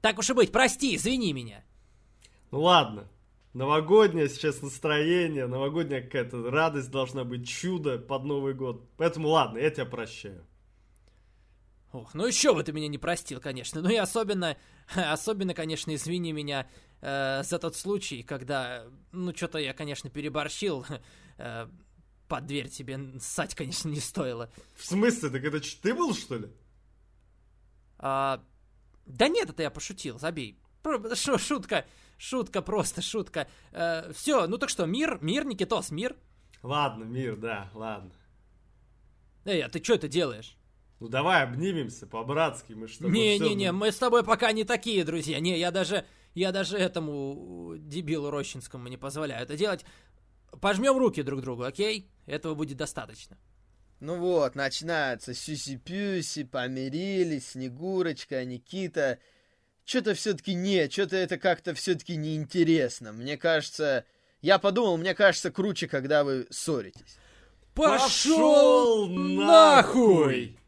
[0.00, 1.64] так уж и быть, прости, извини меня.
[2.50, 3.08] Ну ладно.
[3.52, 8.88] Новогоднее сейчас настроение, новогодняя какая-то радость должна быть, чудо под Новый год.
[8.96, 10.46] Поэтому ладно, я тебя прощаю.
[11.92, 13.80] Ох, ну еще бы ты меня не простил, конечно.
[13.80, 14.56] Ну и особенно,
[14.94, 16.68] особенно, конечно, извини меня
[17.00, 20.86] э, за тот случай, когда, ну что-то я, конечно, переборщил.
[21.42, 21.68] Э,
[22.28, 24.52] под дверь тебе ссать, конечно, не стоило.
[24.76, 25.30] В смысле?
[25.30, 26.48] Так это ты был, что ли?
[27.98, 28.44] А,
[29.06, 30.58] да нет, это я пошутил, забей.
[31.14, 31.86] Шутка,
[32.20, 33.48] шутка, просто шутка.
[33.72, 36.16] Э, все, ну так что, мир, мир, Никитос, мир?
[36.62, 38.12] Ладно, мир, да, ладно.
[39.46, 40.56] Эй, а ты что это делаешь?
[41.00, 45.40] Ну давай обнимемся по-братски, мы что Не-не-не, мы с тобой пока не такие, друзья.
[45.40, 49.86] Не, я даже, я даже этому дебилу Рощинскому не позволяю это делать.
[50.60, 52.10] Пожмем руки друг другу, окей?
[52.26, 53.38] Этого будет достаточно.
[54.00, 59.18] Ну вот, начинается сюси-пюси, помирились, Снегурочка, Никита.
[59.90, 63.10] Что-то все-таки нет, что-то это как-то все-таки неинтересно.
[63.10, 64.04] Мне кажется,
[64.40, 67.18] я подумал, мне кажется, круче, когда вы ссоритесь.
[67.74, 70.59] Пошел нахуй!